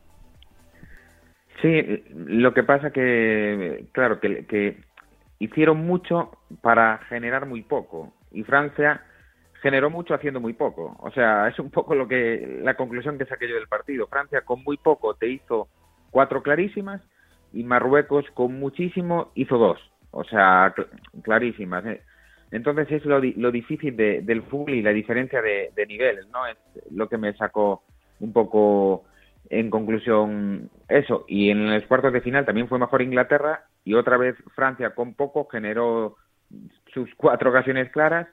Sí, 1.62 2.04
lo 2.14 2.54
que 2.54 2.62
pasa 2.62 2.90
que, 2.90 3.86
claro, 3.92 4.18
que, 4.20 4.80
hicieron 5.38 5.78
mucho 5.86 6.30
para 6.60 6.98
generar 7.08 7.46
muy 7.46 7.62
poco. 7.62 8.12
Y 8.30 8.44
Francia 8.44 9.02
generó 9.62 9.90
mucho 9.90 10.14
haciendo 10.14 10.40
muy 10.40 10.52
poco. 10.52 10.96
O 11.00 11.10
sea, 11.10 11.48
es 11.48 11.58
un 11.58 11.70
poco 11.70 11.94
lo 11.94 12.08
que 12.08 12.60
la 12.62 12.74
conclusión 12.74 13.18
que 13.18 13.26
saqué 13.26 13.48
yo 13.48 13.54
del 13.54 13.68
partido. 13.68 14.06
Francia 14.06 14.42
con 14.42 14.62
muy 14.62 14.76
poco 14.76 15.14
te 15.14 15.28
hizo 15.28 15.68
cuatro 16.10 16.42
clarísimas 16.42 17.00
y 17.52 17.64
Marruecos 17.64 18.24
con 18.34 18.58
muchísimo 18.58 19.30
hizo 19.34 19.58
dos. 19.58 19.80
O 20.10 20.24
sea, 20.24 20.74
clarísimas. 21.22 21.84
¿eh? 21.86 22.02
Entonces 22.50 22.90
es 22.90 23.04
lo, 23.04 23.20
lo 23.20 23.50
difícil 23.52 23.96
del 23.96 24.42
fútbol 24.42 24.74
y 24.74 24.82
la 24.82 24.90
diferencia 24.90 25.40
de, 25.40 25.70
niveles, 25.86 26.26
¿no? 26.28 26.46
Es 26.46 26.56
lo 26.90 27.08
que 27.08 27.16
me 27.16 27.32
sacó 27.34 27.84
un 28.18 28.32
poco 28.32 29.04
en 29.48 29.70
conclusión 29.70 30.68
eso. 30.88 31.24
Y 31.28 31.50
en 31.50 31.72
los 31.72 31.84
cuartos 31.84 32.12
de 32.12 32.20
final 32.20 32.44
también 32.44 32.68
fue 32.68 32.78
mejor 32.78 33.02
Inglaterra 33.02 33.66
y 33.84 33.94
otra 33.94 34.16
vez 34.16 34.36
Francia 34.54 34.94
con 34.94 35.14
poco 35.14 35.46
generó 35.46 36.16
sus 36.92 37.08
cuatro 37.16 37.50
ocasiones 37.50 37.90
claras. 37.92 38.26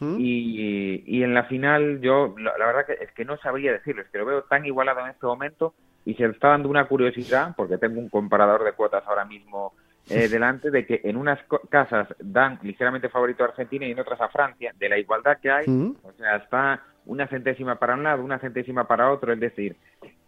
¿Mm? 0.00 0.16
Y, 0.20 1.02
y, 1.06 1.22
en 1.24 1.34
la 1.34 1.44
final 1.44 2.00
yo 2.00 2.32
la, 2.38 2.52
verdad 2.56 2.86
que 2.86 3.02
es 3.02 3.10
que 3.12 3.24
no 3.24 3.36
sabría 3.38 3.72
decirlo, 3.72 4.02
es 4.02 4.08
que 4.10 4.18
lo 4.18 4.26
veo 4.26 4.42
tan 4.42 4.64
igualado 4.64 5.00
en 5.00 5.08
este 5.08 5.26
momento 5.26 5.74
y 6.04 6.14
se 6.14 6.24
está 6.26 6.50
dando 6.50 6.68
una 6.68 6.86
curiosidad 6.86 7.54
porque 7.56 7.78
tengo 7.78 7.98
un 7.98 8.08
comparador 8.08 8.62
de 8.62 8.74
cuotas 8.74 9.02
ahora 9.08 9.24
mismo 9.24 9.74
eh, 10.10 10.28
delante 10.28 10.70
de 10.70 10.86
que 10.86 11.00
en 11.04 11.16
unas 11.16 11.38
casas 11.68 12.08
dan 12.18 12.58
ligeramente 12.62 13.08
favorito 13.08 13.44
a 13.44 13.48
Argentina 13.48 13.86
y 13.86 13.92
en 13.92 14.00
otras 14.00 14.20
a 14.20 14.28
Francia, 14.28 14.72
de 14.78 14.88
la 14.88 14.98
igualdad 14.98 15.38
que 15.40 15.50
hay, 15.50 15.66
mm. 15.68 15.96
o 16.02 16.12
sea, 16.12 16.36
está 16.36 16.82
una 17.06 17.26
centésima 17.26 17.76
para 17.76 17.94
un 17.94 18.02
lado, 18.02 18.22
una 18.22 18.38
centésima 18.38 18.86
para 18.86 19.10
otro, 19.10 19.32
es 19.32 19.40
decir, 19.40 19.76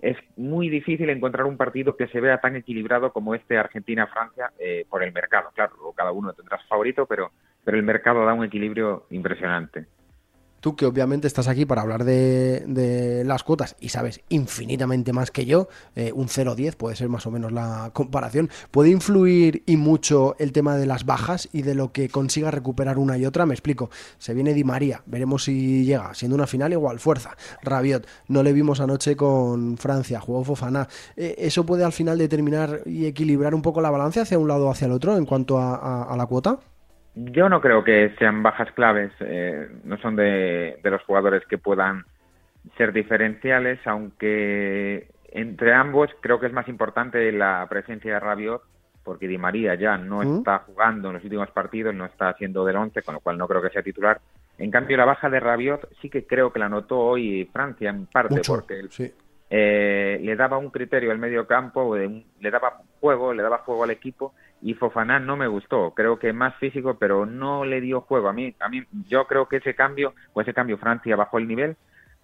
es 0.01 0.17
muy 0.37 0.71
difícil 0.71 1.11
encontrar 1.11 1.47
un 1.47 1.57
partido 1.57 1.97
que 1.97 2.09
se 2.09 2.21
vea 2.21 2.41
tan 2.41 2.57
equilibrado 2.57 3.13
como 3.13 3.35
este 3.35 3.59
Argentina-Francia 3.59 4.51
eh, 4.59 4.87
por 4.89 5.03
el 5.03 5.13
mercado. 5.13 5.51
Claro, 5.55 5.75
cada 5.95 6.11
uno 6.11 6.33
tendrá 6.33 6.59
su 6.59 6.67
favorito, 6.69 7.05
pero, 7.07 7.33
pero 7.65 7.77
el 7.77 7.83
mercado 7.83 8.25
da 8.25 8.33
un 8.33 8.45
equilibrio 8.45 9.07
impresionante. 9.11 9.87
Tú 10.61 10.77
que 10.77 10.87
obviamente 10.87 11.27
estás 11.27 11.49
aquí 11.49 11.65
para 11.65 11.83
hablar 11.83 12.05
de, 12.05 13.23
las 13.27 13.43
cuotas 13.43 13.77
y 13.81 13.89
sabes 13.89 14.21
infinitamente 14.29 15.13
más 15.13 15.31
que 15.31 15.47
yo, 15.47 15.69
eh, 15.97 16.13
un 16.15 16.29
0-10 16.29 16.77
puede 16.77 16.97
ser 16.97 17.09
más 17.09 17.27
o 17.27 17.31
menos 17.31 17.53
la 17.53 17.91
comparación, 17.93 18.51
¿puede 18.71 18.91
influir 18.91 19.63
y 19.67 19.77
mucho 19.77 20.37
el 20.39 20.53
tema 20.53 20.77
de 20.77 20.87
las 20.87 21.05
bajas 21.05 21.49
y 21.53 21.63
de 21.63 21.75
lo 21.75 21.93
que 21.93 22.09
consiga 22.09 22.51
recuperar 22.51 22.99
una 22.99 23.19
y 23.19 23.27
otra? 23.27 23.47
Me 23.47 23.55
explico, 23.55 23.91
se 24.19 24.35
viene 24.35 24.55
Di 24.55 24.65
María, 24.65 25.03
veremos 25.07 25.45
si 25.45 25.85
llega, 25.85 26.15
siendo 26.15 26.35
una 26.35 26.47
final 26.47 26.73
igual, 26.73 27.01
fuerza, 27.01 27.37
Rabiot, 27.63 28.07
no 28.29 28.43
le 28.43 28.53
vimos 28.53 28.81
anoche 28.81 29.17
con 29.17 29.77
Francia, 29.79 30.21
jugó 30.21 30.45
Fofana, 30.45 30.89
eh, 31.17 31.35
¿eso 31.39 31.65
puede 31.65 31.85
al 31.85 31.93
final 31.93 32.19
determinar 32.19 32.83
y 32.87 33.07
equilibrar 33.07 33.55
un 33.55 33.63
poco 33.63 33.81
la 33.81 33.91
balanza 33.91 34.23
hacia 34.23 34.39
un 34.39 34.49
lado 34.49 34.67
o 34.67 34.71
hacia 34.71 34.87
el 34.87 34.93
otro 34.93 35.17
en 35.17 35.27
cuanto 35.27 35.59
a 35.59 36.15
la 36.17 36.27
cuota? 36.27 36.61
Yo 37.15 37.49
no 37.49 37.61
creo 37.61 37.83
que 37.83 38.15
sean 38.19 38.43
bajas 38.43 38.71
claves, 38.73 39.13
eh, 39.21 39.69
no 39.85 39.99
son 39.99 40.17
de, 40.17 40.79
los 40.83 41.03
jugadores 41.03 41.45
que 41.47 41.59
puedan 41.59 42.05
ser 42.77 42.93
diferenciales, 42.93 43.81
aunque 43.87 45.09
entre 45.33 45.75
ambos 45.75 46.11
creo 46.21 46.39
que 46.39 46.47
es 46.47 46.53
más 46.53 46.69
importante 46.69 47.33
la 47.33 47.67
presencia 47.69 48.15
de 48.15 48.21
Rabiot, 48.21 48.63
porque 49.03 49.27
Di 49.27 49.39
María 49.39 49.75
ya 49.75 49.97
no 49.97 50.19
mm. 50.19 50.39
está 50.39 50.59
jugando 50.61 51.09
en 51.09 51.15
los 51.15 51.25
últimos 51.25 51.51
partidos, 51.51 51.95
no 51.95 52.05
está 52.05 52.29
haciendo 52.29 52.65
del 52.65 52.77
11, 52.77 53.03
con 53.03 53.15
lo 53.15 53.21
cual 53.21 53.39
no 53.39 53.49
creo 53.49 53.63
que 53.63 53.71
sea 53.71 53.83
titular. 53.83 54.21
En 54.59 54.71
cambio, 54.71 54.97
la 54.97 55.07
baja 55.07 55.29
de 55.29 55.41
Rabiot 55.41 55.89
sí 56.01 56.11
que 56.11 56.27
creo 56.27 56.53
que 56.53 56.59
la 56.59 56.69
notó 56.69 56.99
hoy 56.99 57.49
Francia, 57.53 57.91
en 57.91 58.07
parte, 58.07 58.41
porque 58.47 58.85
eh, 59.49 60.21
le 60.23 60.37
daba 60.37 60.59
un 60.59 60.71
criterio 60.71 61.11
al 61.11 61.19
medio 61.19 61.47
campo, 61.47 61.97
le 61.97 62.51
daba 62.51 62.83
juego, 63.01 63.33
le 63.33 63.43
daba 63.43 63.59
juego 63.59 63.83
al 63.83 63.91
equipo 63.91 64.35
y 64.63 64.75
Fofana 64.75 65.19
no 65.19 65.37
me 65.37 65.47
gustó, 65.47 65.93
creo 65.95 66.19
que 66.19 66.33
más 66.33 66.55
físico, 66.57 66.97
pero 66.99 67.25
no 67.25 67.65
le 67.65 67.81
dio 67.81 68.03
juego 68.03 68.29
a 68.29 68.33
mí. 68.33 68.55
A 68.61 68.69
mí 68.69 68.83
yo 69.09 69.27
creo 69.27 69.47
que 69.47 69.57
ese 69.57 69.75
cambio, 69.75 70.15
pues 70.33 70.47
ese 70.47 70.55
cambio 70.55 70.79
Francia 70.79 71.17
bajó 71.17 71.39
el 71.39 71.49
nivel 71.49 71.77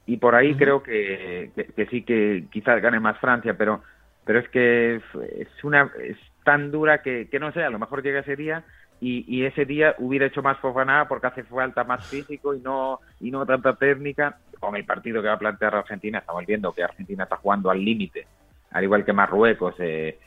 y 0.04 0.18
por 0.18 0.34
ahí 0.34 0.54
creo 0.54 0.82
que, 0.82 1.50
que, 1.74 1.86
sí 1.86 2.02
que 2.02 2.44
quizás 2.50 2.80
gane 2.82 3.00
más 3.00 3.18
Francia, 3.18 3.54
pero 3.56 3.82
pero 4.24 4.40
es 4.40 4.48
que 4.48 4.96
es 4.96 5.64
una 5.64 5.90
es 6.02 6.16
tan 6.44 6.70
dura 6.70 7.00
que, 7.02 7.28
que 7.28 7.40
no 7.40 7.52
sé, 7.52 7.62
a 7.62 7.70
lo 7.70 7.78
mejor 7.78 8.02
llega 8.02 8.20
ese 8.20 8.36
día 8.36 8.64
y, 9.00 9.24
y, 9.28 9.44
ese 9.44 9.64
día 9.66 9.94
hubiera 9.98 10.26
hecho 10.26 10.42
más 10.42 10.58
Fofana 10.58 11.06
porque 11.06 11.26
hace 11.26 11.42
falta 11.44 11.84
más 11.84 12.06
físico 12.06 12.54
y 12.54 12.60
no 12.60 13.00
y 13.20 13.30
no 13.30 13.44
tanta 13.46 13.74
técnica. 13.74 14.38
Con 14.58 14.74
el 14.74 14.86
partido 14.86 15.20
que 15.20 15.28
va 15.28 15.34
a 15.34 15.38
plantear 15.38 15.74
Argentina 15.74 16.18
estamos 16.18 16.46
viendo 16.46 16.72
que 16.72 16.82
Argentina 16.82 17.24
está 17.24 17.36
jugando 17.36 17.70
al 17.70 17.84
límite, 17.84 18.26
al 18.70 18.84
igual 18.84 19.04
que 19.04 19.12
Marruecos. 19.12 19.74
Eh, 19.78 20.18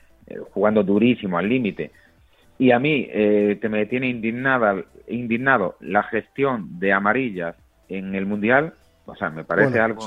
jugando 0.52 0.84
durísimo 0.84 1.38
al 1.38 1.50
límite. 1.50 1.92
Y 2.58 2.72
a 2.72 2.80
mí 2.80 3.08
eh, 3.10 3.58
que 3.62 3.70
me 3.70 3.86
tiene 3.86 4.10
indignada, 4.10 4.84
indignado 5.08 5.78
la 5.80 6.04
gestión 6.04 6.80
de 6.80 6.92
amarillas 6.92 7.56
en 7.88 8.16
el 8.16 8.26
Mundial, 8.26 8.74
o 9.06 9.16
sea, 9.16 9.30
me 9.30 9.44
parece 9.44 9.80
algo... 9.80 10.06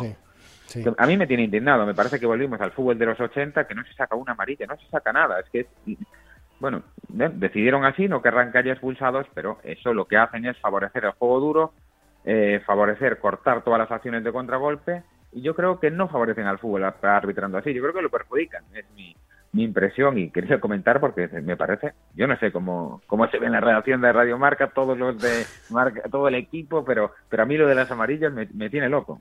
A 0.97 1.07
mí 1.07 1.19
me 1.19 1.27
tiene 1.27 1.43
indignado, 1.43 1.85
me 1.85 1.95
parece 1.95 2.19
que 2.19 2.25
volvimos 2.25 2.59
al 2.61 2.73
fútbol 2.73 2.99
de 2.99 3.05
los 3.05 3.21
80, 3.21 3.67
que 3.67 3.75
no 3.75 3.85
se 3.85 3.93
saca 3.93 4.17
una 4.17 4.33
amarilla, 4.33 4.67
no 4.67 4.77
se 4.79 4.89
saca 4.89 5.13
nada, 5.13 5.41
es 5.41 5.51
que 5.51 5.67
bueno, 6.63 6.85
decidieron 7.09 7.85
así, 7.85 8.07
no 8.07 8.23
querrán 8.23 8.53
que 8.53 8.59
haya 8.59 8.71
expulsados, 8.71 9.27
pero 9.35 9.59
eso 9.65 9.93
lo 9.93 10.05
que 10.05 10.17
hacen 10.17 10.47
es 10.47 10.57
favorecer 10.59 11.05
el 11.05 11.11
juego 11.11 11.41
duro, 11.41 11.73
eh, 12.25 12.63
favorecer 12.65 13.19
cortar 13.19 13.65
todas 13.65 13.81
las 13.81 13.91
acciones 13.91 14.23
de 14.23 14.31
contragolpe, 14.31 15.03
y 15.33 15.43
yo 15.43 15.57
creo 15.57 15.81
que 15.81 15.91
no 15.91 16.07
favorecen 16.07 16.47
al 16.47 16.61
fútbol 16.61 16.85
arbitrando 16.85 17.59
así, 17.59 17.75
yo 17.75 17.83
creo 17.83 17.95
que 17.95 18.03
lo 18.03 18.11
perjudican, 18.11 18.63
es 18.75 18.89
mi, 18.95 19.17
mi 19.53 19.65
impresión 19.65 20.19
y 20.19 20.31
quería 20.31 20.61
comentar 20.61 20.99
porque 20.99 21.29
me 21.29 21.57
parece, 21.57 21.93
yo 22.15 22.27
no 22.27 22.39
sé 22.39 22.51
cómo, 22.53 23.03
cómo 23.07 23.29
se 23.29 23.39
ve 23.39 23.47
en 23.47 23.53
la 23.53 23.61
redacción 23.61 24.01
de 24.01 24.13
Radio 24.13 24.39
Marca, 24.39 24.69
todos 24.69 24.97
los 24.97 25.21
de 25.21 25.45
Marca, 25.71 26.03
todo 26.11 26.29
el 26.29 26.35
equipo, 26.35 26.85
pero, 26.85 27.13
pero 27.29 27.43
a 27.43 27.47
mí 27.47 27.57
lo 27.57 27.67
de 27.67 27.75
las 27.75 27.91
amarillas 27.91 28.33
me, 28.33 28.71
tiene 28.71 28.89
loco. 28.89 29.21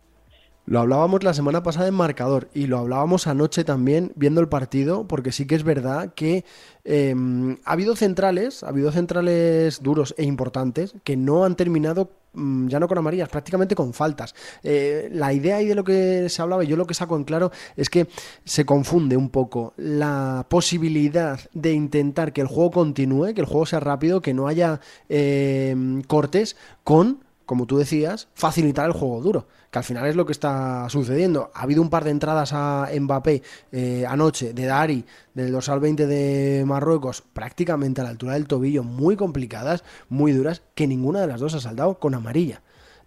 Lo 0.71 0.79
hablábamos 0.79 1.21
la 1.25 1.33
semana 1.33 1.63
pasada 1.63 1.89
en 1.89 1.93
marcador 1.93 2.47
y 2.53 2.67
lo 2.67 2.77
hablábamos 2.77 3.27
anoche 3.27 3.65
también 3.65 4.13
viendo 4.15 4.39
el 4.39 4.47
partido, 4.47 5.05
porque 5.05 5.33
sí 5.33 5.45
que 5.45 5.55
es 5.55 5.65
verdad 5.65 6.13
que 6.15 6.45
em, 6.85 7.57
ha 7.65 7.73
habido 7.73 7.97
centrales, 7.97 8.63
ha 8.63 8.69
habido 8.69 8.89
centrales 8.93 9.83
duros 9.83 10.15
e 10.17 10.23
importantes 10.23 10.93
que 11.03 11.17
no 11.17 11.43
han 11.43 11.57
terminado 11.57 12.11
Mm, 12.33 12.69
ya 12.69 12.79
no 12.79 12.87
con 12.87 12.97
amarillas, 12.97 13.27
prácticamente 13.29 13.75
con 13.75 13.93
faltas. 13.93 14.33
Eh, 14.63 15.09
la 15.11 15.33
idea 15.33 15.57
ahí 15.57 15.65
de 15.65 15.75
lo 15.75 15.83
que 15.83 16.29
se 16.29 16.41
hablaba, 16.41 16.63
yo 16.63 16.77
lo 16.77 16.87
que 16.87 16.93
saco 16.93 17.17
en 17.17 17.25
claro 17.25 17.51
es 17.75 17.89
que 17.89 18.07
se 18.45 18.65
confunde 18.65 19.17
un 19.17 19.29
poco 19.29 19.73
la 19.75 20.45
posibilidad 20.49 21.39
de 21.53 21.73
intentar 21.73 22.31
que 22.31 22.41
el 22.41 22.47
juego 22.47 22.71
continúe, 22.71 23.33
que 23.33 23.41
el 23.41 23.47
juego 23.47 23.65
sea 23.65 23.81
rápido, 23.81 24.21
que 24.21 24.33
no 24.33 24.47
haya 24.47 24.79
eh, 25.09 25.75
cortes, 26.07 26.55
con 26.83 27.23
como 27.51 27.65
tú 27.65 27.77
decías, 27.77 28.29
facilitar 28.33 28.85
el 28.85 28.93
juego 28.93 29.19
duro, 29.19 29.45
que 29.71 29.79
al 29.79 29.83
final 29.83 30.05
es 30.05 30.15
lo 30.15 30.25
que 30.25 30.31
está 30.31 30.87
sucediendo. 30.87 31.51
Ha 31.53 31.63
habido 31.63 31.81
un 31.81 31.89
par 31.89 32.05
de 32.05 32.11
entradas 32.11 32.53
a 32.53 32.87
Mbappé 32.97 33.43
eh, 33.73 34.05
anoche 34.07 34.53
de 34.53 34.65
Dari, 34.65 35.03
del 35.33 35.51
dorsal 35.51 35.81
20 35.81 36.07
de 36.07 36.63
Marruecos, 36.65 37.21
prácticamente 37.33 37.99
a 37.99 38.05
la 38.05 38.11
altura 38.11 38.35
del 38.35 38.47
tobillo, 38.47 38.83
muy 38.83 39.17
complicadas, 39.17 39.83
muy 40.07 40.31
duras, 40.31 40.61
que 40.75 40.87
ninguna 40.87 41.19
de 41.19 41.27
las 41.27 41.41
dos 41.41 41.53
ha 41.53 41.59
saldado 41.59 41.99
con 41.99 42.15
amarilla. 42.15 42.61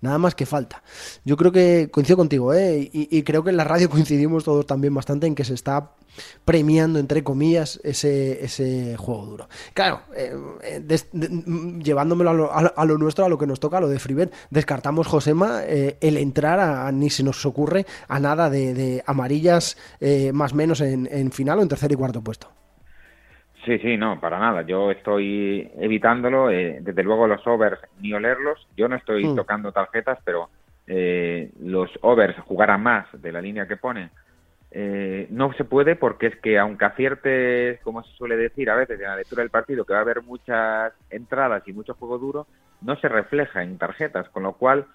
Nada 0.04 0.18
más 0.18 0.34
que 0.34 0.44
falta. 0.44 0.82
Yo 1.24 1.38
creo 1.38 1.50
que 1.50 1.88
coincido 1.90 2.18
contigo, 2.18 2.52
¿eh? 2.52 2.90
y, 2.92 3.22
creo 3.22 3.42
que 3.42 3.48
en 3.48 3.56
la 3.56 3.64
radio 3.64 3.88
coincidimos 3.96 4.44
todos 4.44 4.66
también 4.66 4.92
bastante 4.92 5.26
en 5.26 5.34
que 5.34 5.44
se 5.44 5.54
está 5.54 5.92
premiando, 6.44 6.98
entre 6.98 7.24
comillas, 7.24 7.80
ese, 7.82 8.44
ese 8.44 8.98
juego 8.98 9.24
duro. 9.24 9.48
Claro, 9.72 10.02
eh, 10.14 10.36
eh, 10.62 10.98
llevándomelo 11.82 12.52
a 12.52 12.84
lo, 12.84 12.98
nuestro, 12.98 13.24
a 13.24 13.30
lo 13.30 13.38
que 13.38 13.46
nos 13.46 13.60
toca, 13.60 13.78
a 13.78 13.80
lo 13.80 13.88
de 13.88 13.98
Freebet, 13.98 14.30
descartamos, 14.50 15.06
Josema, 15.06 15.62
el 15.64 16.18
entrar 16.18 16.60
a, 16.60 16.92
ni 16.92 17.08
se 17.08 17.22
nos 17.22 17.46
ocurre 17.46 17.86
a 18.06 18.20
nada 18.20 18.50
de, 18.50 19.02
amarillas 19.06 19.78
más 20.34 20.52
menos 20.52 20.82
en, 20.82 21.08
en 21.10 21.32
final 21.32 21.60
o 21.60 21.62
en 21.62 21.68
tercer 21.68 21.90
y 21.92 21.94
cuarto 21.94 22.22
puesto. 22.22 22.63
Sí, 23.64 23.78
sí, 23.78 23.96
no, 23.96 24.20
para 24.20 24.38
nada. 24.38 24.62
Yo 24.62 24.90
estoy 24.90 25.70
evitándolo. 25.78 26.50
Eh, 26.50 26.78
desde 26.82 27.02
luego 27.02 27.26
los 27.26 27.46
overs 27.46 27.80
ni 28.00 28.12
olerlos. 28.12 28.66
Yo 28.76 28.88
no 28.88 28.96
estoy 28.96 29.24
hmm. 29.24 29.36
tocando 29.36 29.72
tarjetas, 29.72 30.18
pero 30.24 30.50
eh, 30.86 31.50
los 31.60 31.90
overs 32.02 32.38
jugarán 32.40 32.82
más 32.82 33.06
de 33.20 33.32
la 33.32 33.40
línea 33.40 33.66
que 33.66 33.76
pone. 33.76 34.10
Eh, 34.70 35.28
no 35.30 35.52
se 35.54 35.64
puede 35.64 35.94
porque 35.94 36.26
es 36.26 36.36
que 36.36 36.58
aunque 36.58 36.84
acierte, 36.84 37.78
como 37.84 38.02
se 38.02 38.12
suele 38.16 38.36
decir 38.36 38.68
a 38.68 38.74
veces 38.74 38.98
en 38.98 39.06
la 39.06 39.16
lectura 39.16 39.42
del 39.42 39.50
partido, 39.50 39.84
que 39.84 39.92
va 39.92 40.00
a 40.00 40.02
haber 40.02 40.22
muchas 40.22 40.92
entradas 41.10 41.62
y 41.66 41.72
mucho 41.72 41.94
juego 41.94 42.18
duro, 42.18 42.46
no 42.82 42.96
se 42.96 43.08
refleja 43.08 43.62
en 43.62 43.78
tarjetas, 43.78 44.28
con 44.30 44.42
lo 44.42 44.54
cual, 44.54 44.86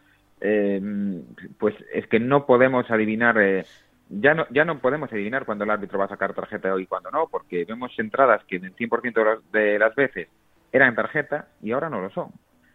pues 1.57 1.75
es 1.93 2.07
que 2.07 2.19
no 2.19 2.45
podemos 2.45 2.91
adivinar 2.91 3.37
ya 4.09 4.33
no, 4.33 4.45
ya 4.49 4.65
no 4.65 4.79
podemos 4.79 5.11
adivinar 5.11 5.45
cuándo 5.45 5.63
el 5.63 5.69
árbitro 5.69 5.99
va 5.99 6.05
a 6.05 6.09
sacar 6.09 6.33
tarjeta 6.33 6.69
y 6.79 6.87
cuándo 6.87 7.11
no, 7.11 7.27
porque 7.27 7.65
vemos 7.65 7.91
entradas 7.97 8.43
que 8.45 8.57
en 8.57 8.65
el 8.65 8.75
100% 8.75 9.41
de 9.51 9.79
las 9.79 9.95
veces 9.95 10.27
eran 10.71 10.95
tarjeta 10.95 11.47
y 11.61 11.71
ahora 11.71 11.89
no 11.89 12.01
lo 12.01 12.09
son. 12.09 12.31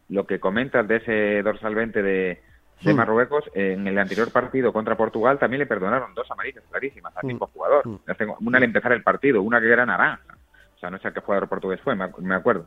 Lo 0.08 0.26
que 0.26 0.38
comentas 0.38 0.86
de 0.86 0.96
ese 0.96 1.42
dorsal 1.42 1.74
20 1.74 2.02
de, 2.02 2.40
de 2.82 2.92
mm. 2.92 2.96
Marruecos, 2.96 3.44
en 3.54 3.86
el 3.86 3.98
anterior 3.98 4.30
partido 4.30 4.72
contra 4.72 4.96
Portugal 4.96 5.38
también 5.38 5.60
le 5.60 5.66
perdonaron 5.66 6.14
dos 6.14 6.30
amarillas 6.30 6.62
clarísimas 6.70 7.16
al 7.16 7.24
mm. 7.24 7.26
mismo 7.26 7.46
jugador. 7.46 7.86
Mm. 7.86 7.98
Una 8.40 8.58
al 8.58 8.64
empezar 8.64 8.92
el 8.92 9.02
partido, 9.02 9.42
una 9.42 9.60
que 9.60 9.72
era 9.72 9.84
naranja. 9.84 10.36
O 10.76 10.78
sea, 10.78 10.90
no 10.90 10.98
sé 10.98 11.08
a 11.08 11.12
qué 11.12 11.20
jugador 11.20 11.48
portugués 11.48 11.80
fue, 11.80 11.96
me 11.96 12.34
acuerdo. 12.34 12.66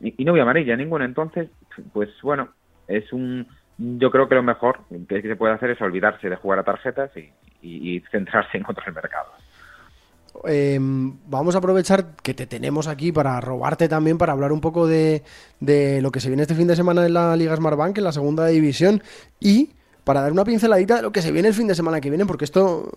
Y, 0.00 0.14
y 0.22 0.24
no 0.24 0.32
vi 0.32 0.40
amarilla 0.40 0.76
ninguna. 0.76 1.04
Entonces, 1.04 1.50
pues 1.92 2.08
bueno, 2.22 2.50
es 2.86 3.12
un, 3.12 3.46
yo 3.78 4.10
creo 4.10 4.28
que 4.28 4.34
lo 4.34 4.42
mejor 4.42 4.80
que 5.08 5.22
se 5.22 5.36
puede 5.36 5.54
hacer 5.54 5.70
es 5.70 5.80
olvidarse 5.80 6.30
de 6.30 6.36
jugar 6.36 6.60
a 6.60 6.64
tarjetas 6.64 7.14
y, 7.16 7.32
centrarse 8.10 8.58
en 8.58 8.64
otros 8.66 8.94
mercados. 8.94 9.32
Em, 10.44 11.16
vamos 11.26 11.54
a 11.54 11.58
aprovechar 11.58 12.14
que 12.22 12.34
te 12.34 12.46
tenemos 12.46 12.86
aquí 12.86 13.10
para 13.10 13.40
robarte 13.40 13.88
también, 13.88 14.18
para 14.18 14.32
hablar 14.32 14.52
un 14.52 14.60
poco 14.60 14.86
de, 14.86 15.22
de, 15.58 16.00
lo 16.00 16.12
que 16.12 16.20
se 16.20 16.28
viene 16.28 16.42
este 16.42 16.54
fin 16.54 16.68
de 16.68 16.76
semana 16.76 17.06
en 17.06 17.14
la 17.14 17.34
Liga 17.36 17.56
Smartbank, 17.56 17.98
en 17.98 18.04
la 18.04 18.12
segunda 18.12 18.46
división, 18.46 19.02
y 19.40 19.70
para 20.08 20.22
dar 20.22 20.32
una 20.32 20.42
pinceladita 20.42 20.96
de 20.96 21.02
lo 21.02 21.12
que 21.12 21.20
se 21.20 21.30
viene 21.30 21.48
el 21.48 21.54
fin 21.54 21.66
de 21.66 21.74
semana 21.74 22.00
que 22.00 22.08
viene, 22.08 22.24
porque 22.24 22.46
esto, 22.46 22.90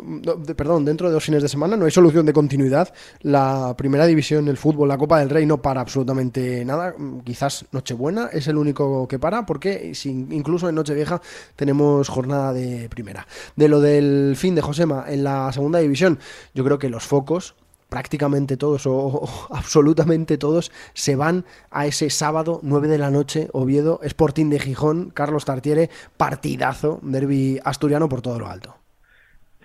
perdón, 0.56 0.86
dentro 0.86 1.10
de 1.10 1.14
dos 1.14 1.26
fines 1.26 1.44
de 1.44 1.50
semana 1.50 1.76
no 1.76 1.84
hay 1.84 1.92
solución 1.92 2.26
de 2.26 2.32
continuidad. 2.32 2.94
La 3.20 3.76
primera 3.78 4.06
división, 4.06 4.48
el 4.48 4.56
fútbol, 4.56 4.88
la 4.88 4.98
Copa 4.98 5.20
del 5.20 5.30
Rey 5.30 5.46
no 5.46 5.62
para 5.62 5.82
absolutamente 5.82 6.64
nada. 6.64 6.96
Quizás 7.26 7.66
Nochebuena 7.74 8.30
es 8.32 8.48
el 8.48 8.56
único 8.56 9.10
que 9.10 9.20
para, 9.20 9.46
porque 9.46 9.92
incluso 10.06 10.70
en 10.70 10.76
Nochevieja 10.76 11.22
tenemos 11.58 12.08
jornada 12.08 12.54
de 12.54 12.88
primera. 12.88 13.28
De 13.58 13.68
lo 13.68 13.82
del 13.82 14.36
fin 14.38 14.56
de 14.56 14.62
Josema 14.62 15.04
en 15.10 15.26
la 15.26 15.52
segunda 15.52 15.80
división, 15.80 16.18
yo 16.54 16.64
creo 16.64 16.80
que 16.80 16.88
los 16.88 17.04
focos 17.04 17.56
prácticamente 17.92 18.56
todos 18.56 18.88
o, 18.88 19.28
absolutamente 19.54 20.38
todos 20.38 20.72
se 20.94 21.18
van 21.18 21.44
a 21.70 21.86
ese 21.86 22.10
sábado 22.10 22.62
9 22.64 22.88
de 22.88 22.98
la 22.98 23.12
noche, 23.12 23.50
Oviedo, 23.52 24.00
Sporting 24.02 24.50
de 24.50 24.60
Gijón, 24.60 25.12
Carlos 25.12 25.46
Tartiere, 25.46 25.90
partidazo, 26.18 27.00
derby 27.04 27.60
asturiano 27.64 28.08
por 28.08 28.22
todo 28.22 28.40
lo 28.40 28.48
alto. 28.48 28.76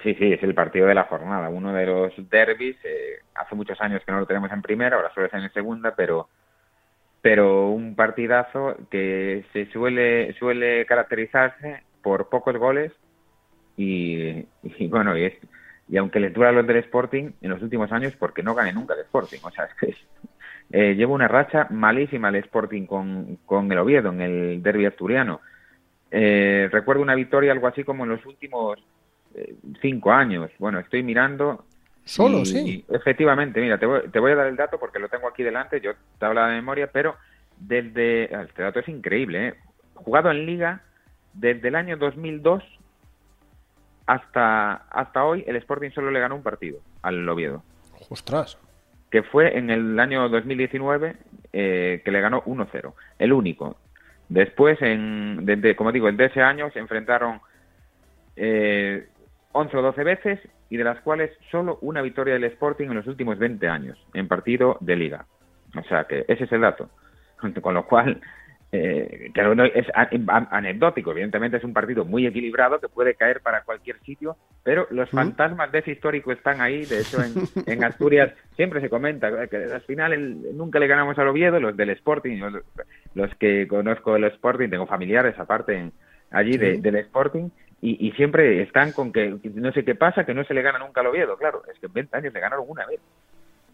Sí, 0.02 0.14
sí, 0.14 0.32
es 0.32 0.42
el 0.42 0.54
partido 0.54 0.86
de 0.86 0.94
la 0.94 1.04
jornada, 1.04 1.48
uno 1.48 1.72
de 1.72 1.86
los 1.86 2.12
derbis, 2.28 2.76
eh, 2.84 3.20
hace 3.34 3.54
muchos 3.54 3.80
años 3.80 4.02
que 4.04 4.12
no 4.12 4.20
lo 4.20 4.26
tenemos 4.26 4.50
en 4.52 4.62
primera, 4.62 4.96
ahora 4.96 5.12
suele 5.14 5.30
ser 5.30 5.40
en 5.40 5.52
segunda, 5.52 5.94
pero 5.96 6.28
pero 7.22 7.70
un 7.70 7.96
partidazo 7.96 8.76
que 8.88 9.44
se 9.52 9.66
suele 9.72 10.32
suele 10.34 10.86
caracterizarse 10.86 11.82
por 12.02 12.28
pocos 12.28 12.56
goles 12.56 12.92
y, 13.76 14.46
bueno, 14.88 15.18
y, 15.18 15.32
y 15.88 15.96
aunque 15.96 16.20
le 16.20 16.30
dura 16.30 16.52
los 16.52 16.66
del 16.66 16.78
Sporting 16.78 17.32
en 17.40 17.50
los 17.50 17.62
últimos 17.62 17.92
años, 17.92 18.14
porque 18.18 18.42
no 18.42 18.54
gane 18.54 18.72
nunca 18.72 18.94
el 18.94 19.00
Sporting. 19.00 19.38
O 19.42 19.50
sea, 19.50 19.64
es 19.64 19.74
que 19.74 19.96
eh, 20.72 20.94
lleva 20.94 21.12
una 21.12 21.28
racha 21.28 21.68
malísima 21.70 22.28
el 22.28 22.36
Sporting 22.36 22.86
con, 22.86 23.38
con 23.46 23.70
el 23.70 23.78
Oviedo 23.78 24.10
en 24.10 24.20
el 24.20 24.62
derby 24.62 24.86
asturiano. 24.86 25.40
Eh, 26.10 26.68
recuerdo 26.72 27.02
una 27.02 27.14
victoria 27.14 27.52
algo 27.52 27.68
así 27.68 27.84
como 27.84 28.04
en 28.04 28.10
los 28.10 28.26
últimos 28.26 28.78
eh, 29.34 29.54
cinco 29.80 30.10
años. 30.10 30.50
Bueno, 30.58 30.80
estoy 30.80 31.02
mirando. 31.02 31.64
Solo, 32.04 32.44
sí. 32.44 32.84
Efectivamente, 32.88 33.60
mira, 33.60 33.78
te 33.78 33.86
voy, 33.86 34.08
te 34.10 34.18
voy, 34.18 34.32
a 34.32 34.36
dar 34.36 34.46
el 34.46 34.56
dato 34.56 34.78
porque 34.78 34.98
lo 34.98 35.08
tengo 35.08 35.28
aquí 35.28 35.42
delante, 35.42 35.80
yo 35.80 35.92
te 36.18 36.26
hablo 36.26 36.44
de 36.44 36.54
memoria, 36.54 36.88
pero 36.92 37.16
desde. 37.58 38.24
Este 38.42 38.62
dato 38.62 38.80
es 38.80 38.88
increíble, 38.88 39.48
¿eh? 39.48 39.54
Jugado 39.94 40.30
en 40.30 40.46
Liga 40.46 40.82
desde 41.32 41.68
el 41.68 41.74
año 41.74 41.96
2002 41.96 42.62
hasta, 44.06 44.74
hasta 44.90 45.24
hoy, 45.24 45.44
el 45.46 45.56
Sporting 45.56 45.90
solo 45.90 46.10
le 46.10 46.20
ganó 46.20 46.36
un 46.36 46.42
partido 46.42 46.80
al 47.02 47.28
Oviedo. 47.28 47.62
¡Ostras! 48.08 48.58
Que 49.10 49.22
fue 49.22 49.56
en 49.56 49.70
el 49.70 49.98
año 49.98 50.28
2019 50.28 51.16
eh, 51.52 52.02
que 52.04 52.10
le 52.10 52.20
ganó 52.20 52.42
1-0. 52.44 52.92
El 53.18 53.32
único. 53.32 53.76
Después, 54.28 54.80
en, 54.82 55.44
desde, 55.46 55.76
como 55.76 55.92
digo, 55.92 56.10
de 56.10 56.24
ese 56.24 56.42
año 56.42 56.70
se 56.70 56.80
enfrentaron 56.80 57.40
eh, 58.36 59.08
11 59.52 59.76
o 59.76 59.82
12 59.82 60.04
veces 60.04 60.40
y 60.68 60.76
de 60.76 60.84
las 60.84 61.00
cuales 61.00 61.30
solo 61.50 61.78
una 61.80 62.02
victoria 62.02 62.34
del 62.34 62.44
Sporting 62.44 62.88
en 62.88 62.96
los 62.96 63.06
últimos 63.06 63.38
20 63.38 63.68
años 63.68 63.98
en 64.14 64.28
partido 64.28 64.76
de 64.80 64.96
liga. 64.96 65.26
O 65.76 65.82
sea 65.84 66.04
que 66.04 66.24
ese 66.28 66.44
es 66.44 66.52
el 66.52 66.60
dato. 66.60 66.90
Con 67.62 67.74
lo 67.74 67.86
cual, 67.86 68.20
eh, 68.76 69.32
es 69.74 69.86
anecdótico, 69.94 71.12
evidentemente 71.12 71.56
es 71.56 71.64
un 71.64 71.72
partido 71.72 72.04
muy 72.04 72.26
equilibrado 72.26 72.80
que 72.80 72.88
puede 72.88 73.14
caer 73.14 73.40
para 73.40 73.62
cualquier 73.62 73.98
sitio, 74.00 74.36
pero 74.62 74.86
los 74.90 75.08
fantasmas 75.10 75.72
de 75.72 75.78
ese 75.78 75.92
histórico 75.92 76.32
están 76.32 76.60
ahí, 76.60 76.84
de 76.84 77.00
hecho 77.00 77.18
en, 77.22 77.84
Asturias 77.84 78.32
siempre 78.56 78.80
se 78.80 78.90
comenta 78.90 79.46
que 79.48 79.56
al 79.56 79.80
final 79.82 80.56
nunca 80.56 80.78
le 80.78 80.86
ganamos 80.86 81.18
al 81.18 81.28
Oviedo, 81.28 81.60
los 81.60 81.76
del 81.76 81.90
Sporting, 81.90 82.40
los, 83.14 83.34
que 83.36 83.66
conozco 83.68 84.14
del 84.14 84.24
Sporting, 84.24 84.68
tengo 84.68 84.86
familiares 84.86 85.38
aparte 85.38 85.90
allí 86.30 86.56
del 86.56 86.96
Sporting, 86.96 87.48
y, 87.82 88.10
siempre 88.12 88.62
están 88.62 88.92
con 88.92 89.12
que 89.12 89.38
no 89.54 89.70
sé 89.72 89.84
qué 89.84 89.94
pasa, 89.94 90.24
que 90.24 90.34
no 90.34 90.44
se 90.44 90.54
le 90.54 90.62
gana 90.62 90.78
nunca 90.78 91.02
al 91.02 91.08
Oviedo, 91.08 91.36
claro, 91.36 91.62
es 91.72 91.78
que 91.78 91.86
en 91.86 91.92
20 91.92 92.16
años 92.16 92.32
le 92.32 92.40
ganaron 92.40 92.64
una 92.66 92.86
vez. 92.86 93.00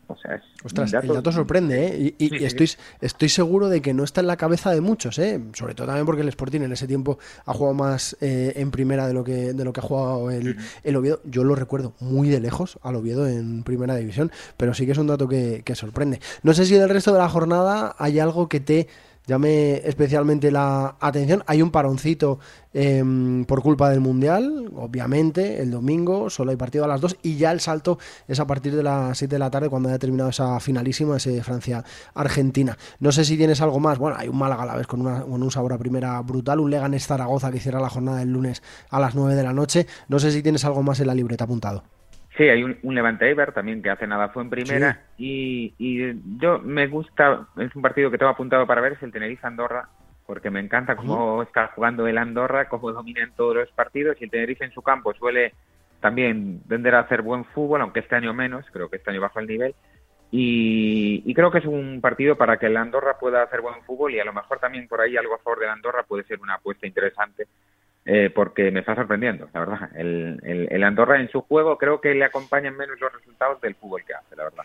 O 0.08 0.16
sea, 0.16 0.42
Ostras, 0.64 0.92
el 0.92 1.08
dato 1.08 1.32
sorprende, 1.32 1.86
¿eh? 1.86 2.14
Y, 2.18 2.44
estoy, 2.44 2.70
estoy 3.00 3.28
seguro 3.28 3.68
de 3.68 3.80
que 3.80 3.94
no 3.94 4.04
está 4.04 4.20
en 4.20 4.26
la 4.26 4.36
cabeza 4.36 4.70
de 4.70 4.80
muchos, 4.80 5.18
¿eh? 5.18 5.40
Sobre 5.54 5.74
todo 5.74 5.86
también 5.86 6.06
porque 6.06 6.22
el 6.22 6.28
Sporting 6.28 6.60
en 6.60 6.72
ese 6.72 6.86
tiempo 6.86 7.18
ha 7.46 7.52
jugado 7.54 7.74
más 7.74 8.16
eh, 8.20 8.52
en 8.56 8.70
primera 8.70 9.06
de 9.06 9.14
lo 9.14 9.24
que 9.24 9.52
de 9.52 9.64
lo 9.64 9.72
que 9.72 9.80
ha 9.80 9.82
jugado 9.82 10.30
el, 10.30 10.56
el, 10.84 10.96
Oviedo. 10.96 11.20
Yo 11.24 11.44
lo 11.44 11.54
recuerdo 11.54 11.94
muy 12.00 12.28
de 12.28 12.40
lejos 12.40 12.78
al 12.82 12.96
Oviedo 12.96 13.26
en 13.26 13.62
primera 13.62 13.96
división, 13.96 14.30
pero 14.56 14.74
sí 14.74 14.86
que 14.86 14.92
es 14.92 14.98
un 14.98 15.06
dato 15.06 15.28
que, 15.28 15.62
que 15.64 15.74
sorprende. 15.74 16.20
No 16.42 16.52
sé 16.52 16.66
si 16.66 16.76
en 16.76 16.82
el 16.82 16.88
resto 16.88 17.12
de 17.12 17.18
la 17.18 17.28
jornada 17.28 17.94
hay 17.98 18.18
algo 18.18 18.48
que 18.48 18.60
te 18.60 18.88
llame 19.26 19.74
especialmente 19.84 20.50
la 20.50 20.96
atención. 21.00 21.42
Hay 21.46 21.62
un 21.62 21.70
paroncito 21.70 22.38
em, 22.72 23.44
por 23.44 23.62
culpa 23.62 23.90
del 23.90 24.00
Mundial, 24.00 24.70
obviamente, 24.76 25.62
el 25.62 25.70
domingo, 25.70 26.30
solo 26.30 26.50
hay 26.50 26.56
partido 26.56 26.84
a 26.84 26.88
las 26.88 27.00
2 27.00 27.18
y 27.22 27.36
ya 27.36 27.52
el 27.52 27.60
salto 27.60 27.98
es 28.26 28.40
a 28.40 28.46
partir 28.46 28.74
de 28.74 28.82
las 28.82 29.18
7 29.18 29.34
de 29.34 29.38
la 29.38 29.50
tarde 29.50 29.68
cuando 29.68 29.88
haya 29.88 29.98
terminado 29.98 30.30
esa 30.30 30.58
finalísima, 30.60 31.16
ese 31.16 31.42
Francia-Argentina. 31.42 32.76
No 33.00 33.12
sé 33.12 33.24
si 33.24 33.36
tienes 33.36 33.60
algo 33.60 33.80
más. 33.80 33.98
Bueno, 33.98 34.16
hay 34.18 34.28
un 34.28 34.38
Málaga 34.38 34.64
a 34.64 34.66
la 34.66 34.76
vez 34.76 34.86
con, 34.86 35.00
una, 35.00 35.22
con 35.22 35.42
un 35.42 35.50
sabor 35.50 35.72
a 35.72 35.78
primera 35.78 36.20
brutal, 36.22 36.60
un 36.60 36.70
Leganés 36.70 37.06
Zaragoza 37.06 37.50
que 37.50 37.60
cierra 37.60 37.80
la 37.80 37.90
jornada 37.90 38.18
del 38.18 38.32
lunes 38.32 38.62
a 38.90 38.98
las 38.98 39.14
9 39.14 39.34
de 39.34 39.42
la 39.42 39.52
noche. 39.52 39.86
No 40.08 40.18
sé 40.18 40.32
si 40.32 40.42
tienes 40.42 40.64
algo 40.64 40.82
más 40.82 40.98
en 41.00 41.06
la 41.06 41.14
libreta 41.14 41.44
apuntado. 41.44 41.84
Sí, 42.42 42.48
hay 42.48 42.64
un, 42.64 42.76
Levante 42.92 43.28
Eibar 43.28 43.52
también 43.52 43.80
que 43.84 43.90
hace 43.90 44.04
nada 44.04 44.30
fue 44.30 44.42
en 44.42 44.50
primera. 44.50 45.00
Y, 45.16 45.74
y, 45.78 46.12
yo 46.40 46.58
me 46.58 46.88
gusta, 46.88 47.46
es 47.56 47.72
un 47.76 47.82
partido 47.82 48.10
que 48.10 48.18
tengo 48.18 48.32
apuntado 48.32 48.66
para 48.66 48.80
ver, 48.80 48.94
es 48.94 49.02
el 49.04 49.12
Tenerife 49.12 49.46
Andorra, 49.46 49.88
porque 50.26 50.50
me 50.50 50.58
encanta 50.58 50.96
cómo 50.96 51.40
está 51.44 51.68
jugando 51.68 52.04
el 52.08 52.18
Andorra, 52.18 52.68
cómo 52.68 52.90
domina 52.90 53.22
en 53.22 53.30
todos 53.36 53.54
los 53.54 53.70
partidos 53.70 54.16
y 54.20 54.24
el 54.24 54.30
Tenerife 54.30 54.64
en 54.64 54.72
su 54.72 54.82
campo 54.82 55.14
suele 55.14 55.54
también 56.00 56.62
tender 56.68 56.96
a 56.96 57.02
hacer 57.02 57.22
buen 57.22 57.44
fútbol, 57.44 57.80
aunque 57.80 58.00
este 58.00 58.16
año 58.16 58.34
menos, 58.34 58.66
creo 58.72 58.90
que 58.90 58.96
este 58.96 59.12
año 59.12 59.20
bajo 59.20 59.38
el 59.38 59.46
nivel. 59.46 59.76
Y, 60.32 61.22
y, 61.24 61.34
creo 61.34 61.52
que 61.52 61.58
es 61.58 61.64
un 61.64 62.00
partido 62.00 62.36
para 62.36 62.56
que 62.56 62.66
el 62.66 62.76
Andorra 62.76 63.20
pueda 63.20 63.44
hacer 63.44 63.60
buen 63.60 63.84
fútbol 63.84 64.14
y 64.14 64.18
a 64.18 64.24
lo 64.24 64.32
mejor 64.32 64.58
también 64.58 64.88
por 64.88 65.00
ahí 65.00 65.16
algo 65.16 65.36
a 65.36 65.38
favor 65.38 65.60
del 65.60 65.70
Andorra 65.70 66.02
puede 66.02 66.24
ser 66.24 66.40
una 66.40 66.54
apuesta 66.54 66.88
interesante 66.88 67.46
eh, 68.04 68.30
porque 68.34 68.70
me 68.72 68.80
está 68.80 68.96
sorprendiendo, 68.96 69.48
la 69.54 69.60
verdad. 69.60 69.90
El, 69.94 70.40
el, 70.42 70.82
Andorra 70.82 71.20
en 71.20 71.30
su 71.30 71.42
juego 71.42 71.78
creo 71.78 72.00
que 72.00 72.14
le 72.14 72.24
acompañan 72.24 72.76
menos 72.76 72.98
los 73.00 73.12
resultados 73.12 73.60
del 73.60 73.76
fútbol 73.76 74.02
que 74.04 74.14
hace, 74.14 74.34
la 74.34 74.44
verdad. 74.44 74.64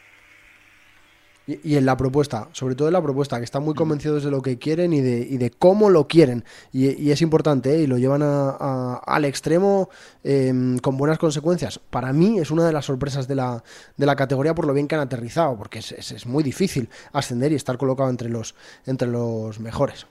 Y, 1.45 1.77
en 1.77 1.85
la 1.85 1.95
propuesta, 1.95 2.49
sobre 2.51 2.75
todo 2.75 2.89
en 2.89 2.93
la 2.93 3.01
propuesta, 3.01 3.37
que 3.37 3.45
están 3.45 3.63
muy 3.63 3.73
mm. 3.73 3.77
convencidos 3.77 4.23
de 4.23 4.31
lo 4.31 4.41
que 4.41 4.57
quieren 4.57 4.91
y 4.91 4.99
de, 5.01 5.19
y 5.19 5.37
de 5.37 5.51
cómo 5.51 5.89
lo 5.89 6.07
quieren. 6.07 6.43
Y, 6.73 7.09
es 7.11 7.21
importante, 7.21 7.75
¿eh? 7.75 7.83
y 7.83 7.87
lo 7.87 7.97
llevan 7.97 8.21
a, 8.23 8.95
al 9.05 9.23
extremo 9.23 9.89
em, 10.23 10.79
con 10.79 10.97
buenas 10.97 11.19
consecuencias. 11.19 11.79
Para 11.79 12.11
mí 12.11 12.39
es 12.39 12.51
una 12.51 12.65
de 12.65 12.73
las 12.73 12.85
sorpresas 12.85 13.27
de 13.27 13.35
la, 13.35 13.63
de 13.95 14.05
la 14.05 14.15
categoría 14.15 14.55
por 14.55 14.65
lo 14.65 14.73
bien 14.73 14.87
que 14.87 14.95
han 14.95 15.01
aterrizado, 15.01 15.55
porque 15.57 15.79
es, 15.79 15.93
es, 15.93 16.11
es 16.11 16.25
muy 16.25 16.43
difícil 16.43 16.89
ascender 17.13 17.51
y 17.51 17.55
estar 17.55 17.77
colocado 17.77 18.09
entre 18.09 18.29
los, 18.29 18.55
entre 18.85 19.07
los 19.07 19.59
mejores. 19.59 20.07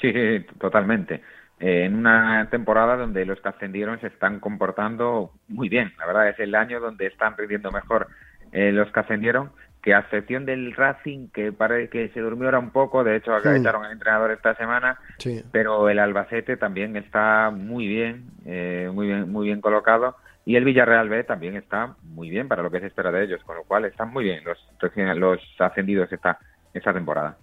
Sí, 0.00 0.12
totalmente. 0.58 1.22
Eh, 1.62 1.84
en 1.84 1.94
una 1.94 2.48
temporada 2.50 2.96
donde 2.96 3.24
los 3.24 3.40
que 3.40 3.48
ascendieron 3.48 4.00
se 4.00 4.08
están 4.08 4.40
comportando 4.40 5.30
muy 5.46 5.68
bien. 5.68 5.92
La 5.96 6.06
verdad 6.06 6.28
es 6.28 6.40
el 6.40 6.56
año 6.56 6.80
donde 6.80 7.06
están 7.06 7.36
rindiendo 7.36 7.70
mejor 7.70 8.08
eh, 8.50 8.72
los 8.72 8.90
que 8.90 8.98
ascendieron, 8.98 9.52
que 9.80 9.94
a 9.94 10.00
excepción 10.00 10.44
del 10.44 10.74
Racing, 10.74 11.28
que 11.28 11.52
parece 11.52 11.88
que 11.88 12.08
se 12.08 12.20
durmió 12.20 12.46
ahora 12.46 12.58
un 12.58 12.70
poco, 12.70 13.04
de 13.04 13.14
hecho 13.14 13.32
acabaron 13.32 13.84
al 13.84 13.92
entrenador 13.92 14.32
esta 14.32 14.56
semana, 14.56 14.98
pero 15.52 15.88
el 15.88 16.00
Albacete 16.00 16.56
también 16.56 16.96
está 16.96 17.52
muy 17.52 17.86
bien, 17.86 18.24
eh, 18.44 18.90
muy 18.92 19.06
bien, 19.06 19.30
muy 19.30 19.46
bien 19.46 19.60
colocado. 19.60 20.16
Y 20.44 20.56
el 20.56 20.64
Villarreal 20.64 21.08
B 21.08 21.22
también 21.22 21.54
está 21.54 21.94
muy 22.02 22.28
bien 22.28 22.48
para 22.48 22.64
lo 22.64 22.72
que 22.72 22.80
se 22.80 22.86
espera 22.86 23.12
de 23.12 23.22
ellos, 23.22 23.40
con 23.44 23.54
lo 23.54 23.62
cual 23.62 23.84
están 23.84 24.12
muy 24.12 24.24
bien 24.24 24.42
los, 24.42 24.58
los 25.16 25.40
ascendidos 25.60 26.12
esta, 26.12 26.40
esta 26.74 26.92
temporada 26.92 27.36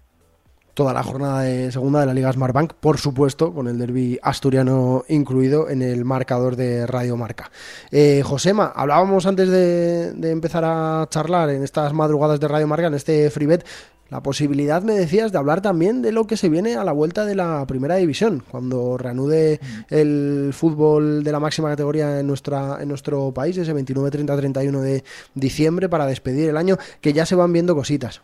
toda 0.79 0.93
la 0.93 1.03
jornada 1.03 1.41
de 1.41 1.73
segunda 1.73 1.99
de 1.99 2.05
la 2.05 2.13
Liga 2.13 2.31
Smartbank, 2.31 2.71
por 2.75 2.99
supuesto, 2.99 3.53
con 3.53 3.67
el 3.67 3.77
derby 3.77 4.17
asturiano 4.23 5.03
incluido 5.09 5.69
en 5.69 5.81
el 5.81 6.05
marcador 6.05 6.55
de 6.55 6.87
Radio 6.87 7.17
Marca. 7.17 7.51
Eh, 7.91 8.21
Josema, 8.23 8.71
hablábamos 8.73 9.25
antes 9.25 9.49
de, 9.49 10.31
empezar 10.31 10.63
a 10.65 11.05
charlar 11.09 11.49
en 11.49 11.63
estas 11.63 11.91
madrugadas 11.91 12.39
de 12.39 12.47
Radio 12.47 12.65
Marca, 12.65 12.87
en 12.87 12.93
este 12.93 13.29
FreeBet, 13.29 13.65
la 14.09 14.23
posibilidad, 14.23 14.81
me 14.81 14.93
decías, 14.93 15.33
de 15.33 15.37
hablar 15.37 15.61
también 15.61 16.01
de 16.01 16.13
lo 16.13 16.23
que 16.27 16.37
se 16.37 16.47
viene 16.47 16.75
a 16.75 16.85
la 16.85 16.93
vuelta 16.93 17.25
de 17.25 17.35
la 17.35 17.65
primera 17.67 17.97
división, 17.97 18.41
cuando 18.49 18.97
reanude 18.97 19.59
el 19.89 20.51
fútbol 20.53 21.25
de 21.25 21.31
la 21.33 21.41
máxima 21.41 21.67
categoría 21.67 22.21
en, 22.21 22.27
nuestra, 22.27 22.77
en 22.79 22.87
nuestro 22.87 23.33
país, 23.33 23.57
ese 23.57 23.73
29, 23.73 24.11
30, 24.11 24.37
31 24.37 24.79
de 24.79 25.03
diciembre, 25.35 25.89
para 25.89 26.05
despedir 26.05 26.47
el 26.47 26.55
año, 26.55 26.77
que 27.01 27.11
ya 27.11 27.25
se 27.25 27.35
van 27.35 27.51
viendo 27.51 27.75
cositas. 27.75 28.23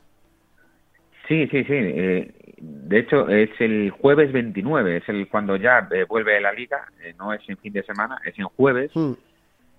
Sí, 1.28 1.48
sí, 1.48 1.64
sí. 1.64 1.74
Eh, 1.74 2.32
de 2.58 3.00
hecho, 3.00 3.28
es 3.28 3.50
el 3.60 3.92
jueves 3.92 4.32
29, 4.32 4.98
es 4.98 5.10
el 5.10 5.28
cuando 5.28 5.56
ya 5.56 5.88
eh, 5.92 6.06
vuelve 6.08 6.40
la 6.40 6.54
liga, 6.54 6.88
eh, 7.04 7.14
no 7.18 7.34
es 7.34 7.42
en 7.48 7.58
fin 7.58 7.74
de 7.74 7.84
semana, 7.84 8.20
es 8.26 8.38
en 8.40 8.46
jueves. 8.46 8.92
Hmm. 8.94 9.14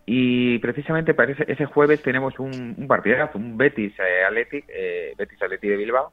Y 0.05 0.59
precisamente 0.59 1.15
para 1.15 1.33
ese, 1.33 1.67
jueves 1.67 2.01
tenemos 2.03 2.39
un, 2.39 2.75
un 2.77 2.87
partidazo, 2.87 3.39
un 3.39 3.57
Betis 3.57 3.93
Athletic, 4.29 4.65
Betis 5.19 5.43
Athletic 5.43 5.71
de 5.71 5.77
Bilbao. 5.77 6.13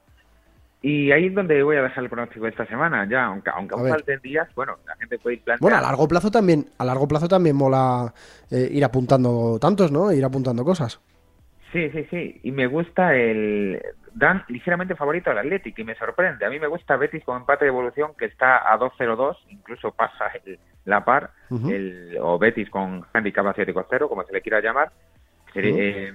Y 0.82 1.12
ahí 1.12 1.26
es 1.26 1.34
donde 1.34 1.62
voy 1.62 1.76
a 1.76 1.82
dejar 1.82 2.02
el 2.02 2.10
pronóstico 2.10 2.44
de 2.44 2.50
esta 2.50 2.66
semana, 2.66 3.08
ya, 3.08 3.26
aunque, 3.26 3.50
aunque 3.50 3.74
aún 3.74 3.88
falten 3.88 4.20
días, 4.20 4.48
bueno, 4.56 4.78
la 4.84 4.96
gente 4.96 5.18
puede 5.18 5.36
ir 5.36 5.42
planteando. 5.42 5.64
Bueno, 5.64 5.76
a 5.78 5.88
largo 5.88 6.08
plazo 6.08 6.30
también, 6.30 6.66
a 6.76 6.84
largo 6.84 7.06
plazo 7.06 7.28
también 7.28 7.56
mola 7.56 8.12
ir 8.50 8.84
apuntando 8.84 9.58
tantos, 9.60 9.92
¿no? 9.92 10.12
Ir 10.12 10.24
apuntando 10.24 10.64
cosas. 10.64 11.00
Sí, 11.74 11.90
sí, 11.90 12.06
sí. 12.08 12.40
Y 12.44 12.52
me 12.52 12.68
gusta 12.68 13.16
el. 13.16 13.82
Dan 14.14 14.44
ligeramente 14.46 14.94
favorito 14.94 15.32
al 15.32 15.38
Athletic 15.38 15.76
y 15.76 15.82
me 15.82 15.96
sorprende. 15.96 16.46
A 16.46 16.50
mí 16.50 16.60
me 16.60 16.68
gusta 16.68 16.96
Betis 16.96 17.24
con 17.24 17.38
empate 17.38 17.64
de 17.64 17.70
evolución 17.70 18.12
que 18.16 18.26
está 18.26 18.72
a 18.72 18.78
2-0-2, 18.78 19.36
incluso 19.48 19.90
pasa 19.90 20.30
la 20.84 21.04
par, 21.04 21.30
el, 21.50 22.16
o 22.20 22.38
Betis 22.38 22.70
con 22.70 23.04
handicap 23.12 23.48
asiático 23.48 23.84
0, 23.90 24.08
como 24.08 24.22
se 24.22 24.32
le 24.32 24.40
quiera 24.40 24.60
llamar. 24.60 24.92
Eh, 25.56 26.12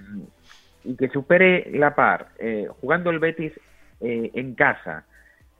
y 0.85 0.95
que 0.95 1.09
supere 1.09 1.69
la 1.73 1.93
par, 1.93 2.29
eh, 2.39 2.69
jugando 2.79 3.09
el 3.09 3.19
Betis 3.19 3.51
eh, 3.99 4.31
en 4.33 4.55
casa 4.55 5.03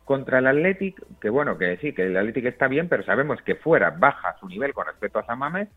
contra 0.05 0.39
el 0.39 0.47
Athletic, 0.47 0.95
que 1.19 1.29
bueno, 1.29 1.57
que 1.57 1.75
sí, 1.77 1.91
que 1.91 2.03
el 2.03 2.15
Athletic 2.15 2.45
está 2.45 2.69
bien, 2.69 2.87
pero 2.87 3.03
sabemos 3.03 3.41
que 3.41 3.55
fuera 3.55 3.89
baja 3.89 4.37
su 4.39 4.47
nivel 4.47 4.73
con 4.73 4.87
respecto 4.87 5.19
a 5.19 5.25
San 5.25 5.39
Mames. 5.39 5.67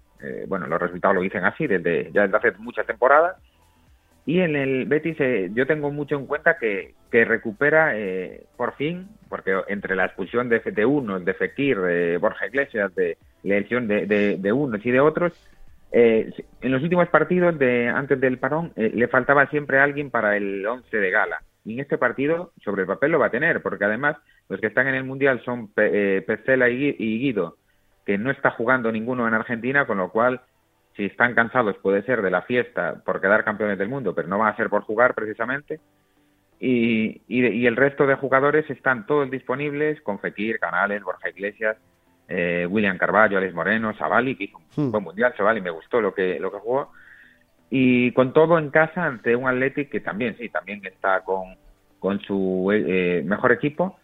bueno, 0.46 0.68
los 0.68 0.80
resultados 0.80 1.16
lo 1.16 1.22
dicen 1.22 1.44
así 1.44 1.66
desde 1.66 2.12
ya 2.12 2.22
desde 2.22 2.36
hace 2.36 2.52
muchas 2.58 2.86
temporadas 2.86 3.36
Y 4.24 4.40
en 4.40 4.54
el 4.54 4.86
Betis 4.86 5.16
eh, 5.18 5.50
yo 5.52 5.66
tengo 5.66 5.90
mucho 5.90 6.16
en 6.16 6.26
cuenta 6.26 6.56
que, 6.56 6.94
que 7.10 7.24
recupera 7.24 7.98
eh, 7.98 8.44
por 8.56 8.74
fin, 8.76 9.08
porque 9.28 9.60
entre 9.66 9.96
la 9.96 10.06
expulsión 10.06 10.48
de, 10.48 10.60
de 10.60 10.84
unos, 10.84 11.24
de 11.24 11.34
Fekir, 11.34 11.80
de 11.80 12.18
Borja 12.18 12.46
Iglesias, 12.46 12.94
de 12.94 13.18
la 13.42 13.56
elección 13.56 13.88
de, 13.88 14.06
de, 14.06 14.52
unos 14.52 14.84
y 14.86 14.90
de 14.92 15.00
otros, 15.00 15.32
eh, 15.90 16.32
en 16.60 16.72
los 16.72 16.82
últimos 16.82 17.08
partidos 17.08 17.58
de 17.58 17.88
antes 17.88 18.20
del 18.20 18.38
parón 18.38 18.72
le 18.76 19.08
faltaba 19.08 19.46
siempre 19.48 19.80
alguien 19.80 20.10
para 20.10 20.36
el 20.36 20.64
once 20.64 20.96
de 20.96 21.10
gala. 21.10 21.42
Y 21.64 21.74
en 21.74 21.80
este 21.80 21.98
partido, 21.98 22.52
sobre 22.64 22.82
el 22.82 22.88
papel, 22.88 23.12
lo 23.12 23.18
va 23.18 23.26
a 23.26 23.30
tener, 23.30 23.60
porque 23.60 23.84
además 23.84 24.16
los 24.48 24.60
que 24.60 24.68
están 24.68 24.86
en 24.88 24.94
el 24.94 25.04
Mundial 25.04 25.42
son 25.44 25.68
Pecela 25.68 26.68
y 26.68 27.18
Guido, 27.18 27.56
que 28.04 28.18
no 28.18 28.30
está 28.30 28.50
jugando 28.50 28.90
ninguno 28.90 29.28
en 29.28 29.34
Argentina, 29.34 29.86
con 29.86 29.98
lo 29.98 30.10
cual 30.10 30.40
si 30.96 31.06
están 31.06 31.34
cansados 31.34 31.76
puede 31.78 32.02
ser 32.02 32.22
de 32.22 32.30
la 32.30 32.42
fiesta 32.42 33.02
por 33.04 33.20
quedar 33.20 33.44
campeones 33.44 33.78
del 33.78 33.88
mundo, 33.88 34.14
pero 34.14 34.28
no 34.28 34.38
va 34.38 34.48
a 34.48 34.56
ser 34.56 34.68
por 34.68 34.82
jugar 34.82 35.14
precisamente. 35.14 35.80
Y, 36.60 37.22
y, 37.26 37.66
el 37.66 37.74
resto 37.74 38.06
de 38.06 38.14
jugadores 38.14 38.70
están 38.70 39.04
todos 39.04 39.28
disponibles, 39.28 40.00
con 40.02 40.20
Fekir, 40.20 40.60
Canales, 40.60 41.02
Borja 41.02 41.28
Iglesias, 41.28 41.76
eh, 42.28 42.68
William 42.70 42.98
Carballo, 42.98 43.36
Alex 43.36 43.52
Moreno, 43.52 43.96
Savali, 43.96 44.36
que 44.36 44.44
hizo 44.44 44.58
un 44.76 44.86
hmm. 44.86 44.92
buen 44.92 45.02
mundial, 45.02 45.34
Savali 45.36 45.60
me 45.60 45.70
gustó 45.70 46.00
lo 46.00 46.14
que, 46.14 46.38
lo 46.38 46.52
que 46.52 46.58
jugó. 46.58 46.92
Y 47.68 48.12
con 48.12 48.32
todo 48.32 48.58
en 48.58 48.70
casa 48.70 49.04
ante 49.04 49.34
un 49.34 49.48
Athletic 49.48 49.90
que 49.90 50.00
también, 50.00 50.36
sí, 50.38 50.50
también 50.50 50.84
está 50.84 51.22
con, 51.24 51.56
con 51.98 52.20
su 52.20 52.70
eh, 52.72 53.22
mejor 53.26 53.50
equipo, 53.50 53.98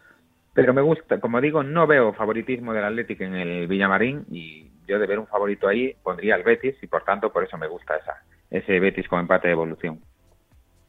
pero 0.52 0.74
me 0.74 0.82
gusta, 0.82 1.20
como 1.20 1.40
digo, 1.40 1.62
no 1.62 1.86
veo 1.86 2.12
favoritismo 2.12 2.72
del 2.72 2.84
Athletic 2.84 3.20
en 3.20 3.36
el 3.36 3.68
Villamarín 3.68 4.24
y 4.32 4.68
yo 4.88 4.98
de 4.98 5.06
ver 5.06 5.18
un 5.18 5.26
favorito 5.26 5.68
ahí 5.68 5.94
pondría 6.02 6.34
el 6.34 6.42
Betis 6.42 6.74
y 6.82 6.86
por 6.86 7.04
tanto 7.04 7.30
por 7.30 7.44
eso 7.44 7.56
me 7.58 7.68
gusta 7.68 7.96
esa, 7.96 8.22
ese 8.50 8.80
Betis 8.80 9.06
con 9.06 9.20
empate 9.20 9.48
de 9.48 9.52
evolución. 9.52 10.00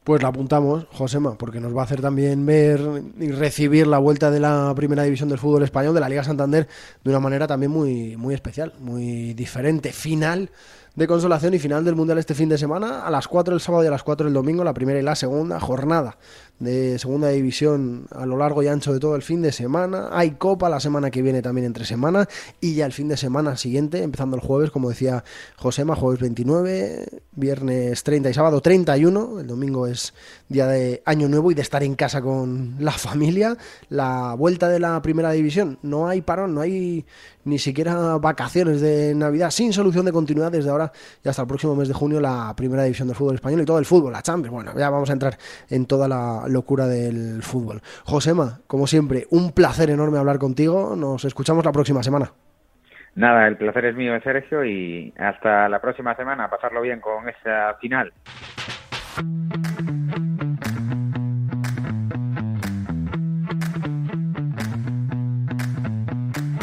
Pues 0.02 0.22
la 0.22 0.28
apuntamos, 0.30 0.86
Josema, 0.92 1.36
porque 1.36 1.60
nos 1.60 1.76
va 1.76 1.82
a 1.82 1.84
hacer 1.84 2.00
también 2.00 2.46
ver 2.46 2.80
y 3.18 3.30
recibir 3.32 3.86
la 3.86 3.98
vuelta 3.98 4.30
de 4.30 4.40
la 4.40 4.72
primera 4.74 5.02
división 5.02 5.28
del 5.28 5.38
fútbol 5.38 5.62
español, 5.62 5.92
de 5.94 6.00
la 6.00 6.08
Liga 6.08 6.24
Santander, 6.24 6.66
de 7.04 7.10
una 7.10 7.20
manera 7.20 7.46
también 7.46 7.70
muy, 7.70 8.16
muy 8.16 8.34
especial, 8.34 8.72
muy 8.78 9.34
diferente. 9.34 9.92
Final 9.92 10.50
de 11.00 11.06
consolación 11.06 11.54
y 11.54 11.58
final 11.58 11.82
del 11.82 11.96
Mundial 11.96 12.18
este 12.18 12.34
fin 12.34 12.50
de 12.50 12.58
semana, 12.58 13.06
a 13.06 13.10
las 13.10 13.26
4 13.26 13.54
el 13.54 13.60
sábado 13.62 13.82
y 13.82 13.86
a 13.86 13.90
las 13.90 14.02
4 14.02 14.28
el 14.28 14.34
domingo, 14.34 14.62
la 14.62 14.74
primera 14.74 14.98
y 14.98 15.02
la 15.02 15.16
segunda 15.16 15.58
jornada 15.58 16.18
de 16.60 16.98
segunda 16.98 17.30
división 17.30 18.06
a 18.10 18.26
lo 18.26 18.36
largo 18.36 18.62
y 18.62 18.68
ancho 18.68 18.92
de 18.92 19.00
todo 19.00 19.16
el 19.16 19.22
fin 19.22 19.40
de 19.40 19.50
semana. 19.50 20.10
Hay 20.12 20.32
copa 20.32 20.68
la 20.68 20.78
semana 20.78 21.10
que 21.10 21.22
viene 21.22 21.40
también 21.40 21.66
entre 21.66 21.86
semana 21.86 22.28
y 22.60 22.74
ya 22.74 22.86
el 22.86 22.92
fin 22.92 23.08
de 23.08 23.16
semana 23.16 23.56
siguiente, 23.56 24.02
empezando 24.02 24.36
el 24.36 24.42
jueves, 24.42 24.70
como 24.70 24.90
decía 24.90 25.24
Josema, 25.56 25.96
jueves 25.96 26.20
29, 26.20 27.22
viernes 27.32 28.04
30 28.04 28.28
y 28.28 28.34
sábado 28.34 28.60
31. 28.60 29.40
El 29.40 29.46
domingo 29.46 29.86
es 29.86 30.12
día 30.50 30.66
de 30.66 31.02
año 31.06 31.28
nuevo 31.28 31.50
y 31.50 31.54
de 31.54 31.62
estar 31.62 31.82
en 31.82 31.94
casa 31.94 32.20
con 32.20 32.76
la 32.78 32.92
familia. 32.92 33.56
La 33.88 34.34
vuelta 34.34 34.68
de 34.68 34.80
la 34.80 35.00
primera 35.00 35.32
división, 35.32 35.78
no 35.82 36.08
hay 36.08 36.20
parón, 36.20 36.54
no 36.54 36.60
hay 36.60 37.06
ni 37.44 37.58
siquiera 37.58 38.16
vacaciones 38.18 38.80
de 38.80 39.14
Navidad, 39.14 39.50
sin 39.50 39.72
solución 39.72 40.04
de 40.04 40.12
continuidad 40.12 40.52
desde 40.52 40.70
ahora 40.70 40.92
y 41.24 41.28
hasta 41.28 41.42
el 41.42 41.48
próximo 41.48 41.74
mes 41.74 41.88
de 41.88 41.94
junio 41.94 42.20
la 42.20 42.54
primera 42.56 42.84
división 42.84 43.08
del 43.08 43.16
fútbol 43.16 43.36
español 43.36 43.60
y 43.60 43.64
todo 43.64 43.78
el 43.78 43.84
fútbol, 43.84 44.12
la 44.12 44.22
Champions. 44.22 44.52
Bueno, 44.52 44.72
ya 44.76 44.90
vamos 44.90 45.10
a 45.10 45.12
entrar 45.12 45.36
en 45.68 45.86
toda 45.86 46.08
la 46.08 46.44
locura 46.48 46.86
del 46.86 47.42
fútbol. 47.42 47.80
Josema, 48.04 48.60
como 48.66 48.86
siempre, 48.86 49.26
un 49.30 49.52
placer 49.52 49.90
enorme 49.90 50.18
hablar 50.18 50.38
contigo. 50.38 50.94
Nos 50.96 51.24
escuchamos 51.24 51.64
la 51.64 51.72
próxima 51.72 52.02
semana. 52.02 52.32
Nada, 53.14 53.48
el 53.48 53.56
placer 53.56 53.86
es 53.86 53.96
mío, 53.96 54.12
Sergio, 54.22 54.64
y 54.64 55.12
hasta 55.18 55.68
la 55.68 55.80
próxima 55.80 56.14
semana. 56.14 56.48
Pasarlo 56.48 56.80
bien 56.80 57.00
con 57.00 57.28
esa 57.28 57.74
final. 57.80 58.12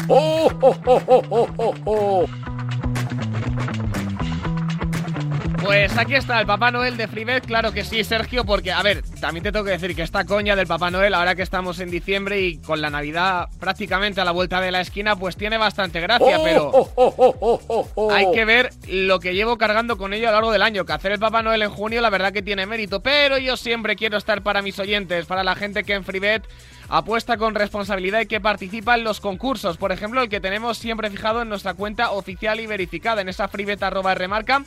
¡Oh, 0.08 0.50
oh, 0.62 0.76
oh, 0.86 1.02
oh, 1.06 1.24
oh, 1.30 1.48
oh! 1.58 1.74
oh! 1.84 2.26
Pues 5.62 5.98
aquí 5.98 6.14
está 6.14 6.40
el 6.40 6.46
Papá 6.46 6.70
Noel 6.70 6.96
de 6.96 7.06
Freebet, 7.08 7.44
claro 7.44 7.72
que 7.72 7.84
sí, 7.84 8.02
Sergio, 8.02 8.46
porque, 8.46 8.72
a 8.72 8.82
ver, 8.82 9.02
también 9.20 9.42
te 9.42 9.52
tengo 9.52 9.66
que 9.66 9.72
decir 9.72 9.94
que 9.94 10.00
esta 10.00 10.24
coña 10.24 10.56
del 10.56 10.66
Papá 10.66 10.90
Noel, 10.90 11.12
ahora 11.12 11.34
que 11.34 11.42
estamos 11.42 11.78
en 11.80 11.90
diciembre 11.90 12.40
y 12.40 12.56
con 12.56 12.80
la 12.80 12.88
Navidad 12.88 13.48
prácticamente 13.60 14.22
a 14.22 14.24
la 14.24 14.30
vuelta 14.30 14.62
de 14.62 14.70
la 14.70 14.80
esquina, 14.80 15.16
pues 15.16 15.36
tiene 15.36 15.58
bastante 15.58 16.00
gracia, 16.00 16.38
pero 16.42 16.72
hay 18.10 18.30
que 18.32 18.46
ver 18.46 18.70
lo 18.88 19.20
que 19.20 19.34
llevo 19.34 19.58
cargando 19.58 19.98
con 19.98 20.14
ello 20.14 20.28
a 20.28 20.30
lo 20.30 20.36
largo 20.36 20.52
del 20.52 20.62
año, 20.62 20.86
que 20.86 20.92
hacer 20.94 21.12
el 21.12 21.18
Papá 21.18 21.42
Noel 21.42 21.60
en 21.60 21.70
junio 21.70 22.00
la 22.00 22.08
verdad 22.08 22.32
que 22.32 22.40
tiene 22.40 22.64
mérito, 22.64 23.02
pero 23.02 23.36
yo 23.36 23.58
siempre 23.58 23.94
quiero 23.94 24.16
estar 24.16 24.42
para 24.42 24.62
mis 24.62 24.78
oyentes, 24.78 25.26
para 25.26 25.44
la 25.44 25.54
gente 25.54 25.84
que 25.84 25.92
en 25.92 26.04
Freebet 26.04 26.48
apuesta 26.88 27.36
con 27.36 27.54
responsabilidad 27.54 28.20
y 28.20 28.26
que 28.26 28.40
participa 28.40 28.94
en 28.94 29.04
los 29.04 29.20
concursos. 29.20 29.76
Por 29.76 29.92
ejemplo, 29.92 30.22
el 30.22 30.28
que 30.28 30.40
tenemos 30.40 30.78
siempre 30.78 31.10
fijado 31.10 31.42
en 31.42 31.48
nuestra 31.48 31.74
cuenta 31.74 32.10
oficial 32.10 32.60
y 32.60 32.66
verificada, 32.66 33.20
en 33.20 33.28
esa 33.28 33.48
freebet 33.48 33.82
arroba 33.82 34.14
remarca 34.14 34.64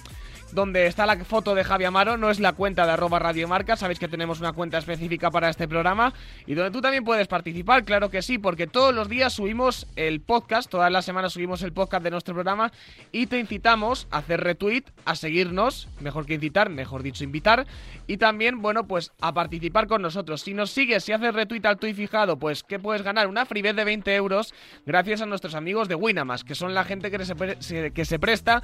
donde 0.54 0.88
está 0.88 1.06
la 1.06 1.18
foto 1.24 1.56
de 1.56 1.64
Javi 1.64 1.86
Amaro, 1.86 2.18
no 2.18 2.30
es 2.30 2.40
la 2.40 2.54
cuenta 2.54 2.86
de 2.86 2.92
arroba 2.92 3.20
radiomarca, 3.20 3.76
sabéis 3.76 4.00
que 4.00 4.08
tenemos 4.08 4.40
una 4.40 4.54
cuenta 4.54 4.78
específica 4.78 5.32
para 5.32 5.50
este 5.50 5.68
programa 5.68 6.14
y 6.46 6.54
donde 6.54 6.72
tú 6.72 6.82
también 6.82 7.04
puedes 7.04 7.28
participar, 7.28 7.84
claro 7.84 8.10
que 8.10 8.22
sí, 8.22 8.38
porque 8.38 8.68
todos 8.68 8.94
los 8.94 9.10
días 9.10 9.34
subimos 9.34 9.88
el 9.96 10.22
podcast, 10.22 10.70
todas 10.70 10.92
las 10.92 11.06
semanas 11.06 11.34
subimos 11.34 11.62
el 11.64 11.74
podcast 11.74 12.04
de 12.04 12.12
nuestro 12.12 12.34
programa 12.34 12.72
y 13.12 13.28
te 13.28 13.40
incitamos 13.40 14.08
a 14.12 14.18
hacer 14.20 14.42
retweet, 14.42 14.84
a 15.06 15.16
seguirnos, 15.16 15.88
mejor 16.00 16.26
que 16.26 16.36
incitar, 16.36 16.70
mejor 16.70 17.04
dicho 17.04 17.24
invitar, 17.24 17.66
y 18.08 18.18
también, 18.18 18.62
bueno, 18.62 18.88
pues 18.88 19.12
a 19.22 19.34
participar 19.34 19.88
con 19.88 20.02
nosotros. 20.02 20.42
Si 20.42 20.54
nos 20.54 20.72
sigues, 20.72 21.04
si 21.04 21.12
haces 21.12 21.34
retweet 21.34 21.66
al 21.66 21.78
tweet 21.78 21.94
fijado, 21.94 22.38
pues 22.38 22.64
que 22.64 22.80
puedes 22.80 23.02
ganar 23.02 23.28
una 23.28 23.46
freebet 23.46 23.76
de 23.76 23.84
20 23.84 24.16
euros 24.16 24.54
gracias 24.86 25.22
a 25.22 25.26
nuestros 25.26 25.56
amigos 25.56 25.88
de 25.88 25.96
Winamax, 25.96 26.44
que 26.44 26.56
son 26.56 26.74
la 26.74 26.84
gente 26.84 27.12
que 27.12 27.26
se, 27.26 27.92
que 27.92 28.06
se 28.06 28.20
presta 28.20 28.62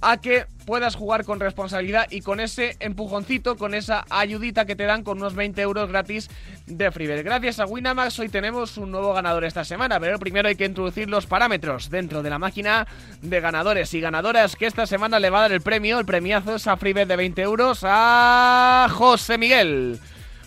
a 0.00 0.20
que 0.20 0.46
puedas 0.66 0.96
jugar 0.96 1.24
con 1.28 1.38
responsabilidad 1.40 2.06
y 2.08 2.22
con 2.22 2.40
ese 2.40 2.78
empujoncito, 2.80 3.58
con 3.58 3.74
esa 3.74 4.06
ayudita 4.08 4.64
que 4.64 4.74
te 4.74 4.84
dan 4.84 5.02
con 5.02 5.18
unos 5.18 5.34
20 5.34 5.60
euros 5.60 5.90
gratis 5.90 6.30
de 6.66 6.90
Freebet. 6.90 7.22
Gracias 7.22 7.60
a 7.60 7.66
Winamax 7.66 8.18
hoy 8.18 8.30
tenemos 8.30 8.78
un 8.78 8.90
nuevo 8.90 9.12
ganador 9.12 9.44
esta 9.44 9.62
semana, 9.62 10.00
pero 10.00 10.18
primero 10.18 10.48
hay 10.48 10.56
que 10.56 10.64
introducir 10.64 11.10
los 11.10 11.26
parámetros 11.26 11.90
dentro 11.90 12.22
de 12.22 12.30
la 12.30 12.38
máquina 12.38 12.86
de 13.20 13.40
ganadores 13.40 13.92
y 13.92 14.00
ganadoras 14.00 14.56
que 14.56 14.64
esta 14.64 14.86
semana 14.86 15.20
le 15.20 15.28
va 15.28 15.40
a 15.40 15.42
dar 15.42 15.52
el 15.52 15.60
premio, 15.60 15.98
el 15.98 16.06
premiazo 16.06 16.54
es 16.54 16.66
a 16.66 16.78
Freebet 16.78 17.06
de 17.06 17.16
20 17.16 17.42
euros 17.42 17.80
a 17.82 18.88
José 18.90 19.36
Miguel. 19.36 20.00